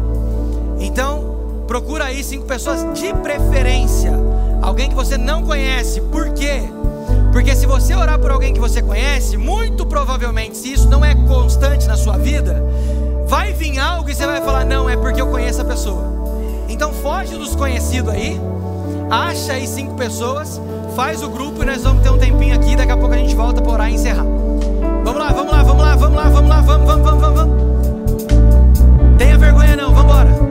Então, 0.81 1.65
procura 1.67 2.07
aí 2.07 2.25
cinco 2.25 2.47
pessoas 2.47 2.99
de 2.99 3.13
preferência, 3.15 4.13
alguém 4.63 4.89
que 4.89 4.95
você 4.95 5.17
não 5.19 5.43
conhece. 5.43 6.01
Por 6.01 6.31
quê? 6.31 6.63
Porque 7.33 7.55
se 7.55 7.67
você 7.67 7.95
orar 7.95 8.19
por 8.19 8.31
alguém 8.31 8.53
que 8.53 8.61
você 8.61 8.83
conhece, 8.83 9.37
muito 9.37 9.87
provavelmente, 9.87 10.57
se 10.57 10.73
isso 10.73 10.89
não 10.89 11.05
é 11.05 11.15
constante 11.15 11.87
na 11.87 11.97
sua 11.97 12.17
vida, 12.17 12.65
vai 13.29 13.53
vir 13.53 13.79
algo 13.79 14.09
e 14.11 14.15
você 14.15 14.27
vai 14.27 14.41
falar: 14.41 14.65
não, 14.65 14.89
é 14.89 14.97
porque 14.97 15.21
eu 15.21 15.29
conheço 15.29 15.61
a 15.61 15.65
pessoa. 15.65 16.19
Então 16.69 16.93
foge 16.93 17.37
dos 17.37 17.55
conhecidos 17.55 18.13
aí, 18.13 18.41
acha 19.11 19.53
aí 19.53 19.67
cinco 19.67 19.95
pessoas, 19.95 20.61
faz 20.97 21.23
o 21.23 21.29
grupo 21.29 21.63
e 21.63 21.67
nós 21.67 21.83
vamos 21.83 22.03
ter 22.03 22.11
um 22.11 22.19
tempinho 22.19 22.55
aqui. 22.55 22.75
Daqui 22.75 22.93
a 22.93 22.97
pouco 22.97 23.15
a 23.15 23.19
gente 23.19 23.35
volta 23.35 23.61
para 23.61 23.73
orar 23.73 23.91
e 23.91 23.95
encerrar. 23.95 24.25
Vamos 25.05 25.21
lá, 25.21 25.29
vamos 25.33 25.53
lá, 25.53 25.63
vamos 25.63 25.83
lá, 25.83 25.97
vamos 25.97 26.17
lá, 26.17 26.31
vamos 26.31 26.49
lá, 26.51 26.61
vamos, 26.61 26.87
vamos, 26.87 27.21
vamos, 27.21 27.39
vamos. 27.39 27.59
Tenha 29.19 29.39
vergonha 29.39 29.77
não, 29.77 29.93
vamos 29.93 30.05
embora. 30.05 30.48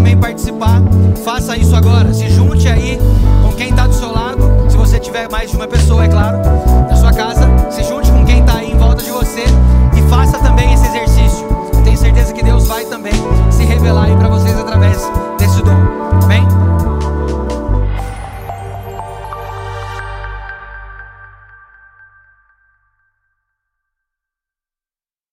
Também 0.00 0.16
participar, 0.16 0.80
faça 1.22 1.54
isso 1.58 1.76
agora. 1.76 2.14
Se 2.14 2.26
junte 2.30 2.66
aí 2.66 2.98
com 3.42 3.52
quem 3.52 3.68
está 3.68 3.86
do 3.86 3.92
seu 3.92 4.10
lado 4.10 4.50
tiver 5.00 5.30
mais 5.30 5.50
de 5.50 5.56
uma 5.56 5.66
pessoa, 5.66 6.04
é 6.04 6.08
claro, 6.08 6.38
na 6.88 6.94
sua 6.94 7.12
casa, 7.12 7.48
se 7.70 7.82
junte 7.82 8.10
com 8.10 8.24
quem 8.24 8.40
está 8.40 8.58
aí 8.58 8.70
em 8.70 8.76
volta 8.76 9.02
de 9.02 9.10
você 9.10 9.44
e 9.96 10.10
faça 10.10 10.38
também 10.38 10.72
esse 10.72 10.86
exercício. 10.86 11.46
Eu 11.74 11.82
tenho 11.82 11.98
certeza 11.98 12.32
que 12.32 12.42
Deus 12.42 12.66
vai 12.66 12.84
também 12.84 13.12
se 13.50 13.64
revelar 13.64 14.04
aí 14.04 14.16
para 14.16 14.28
você. 14.28 14.40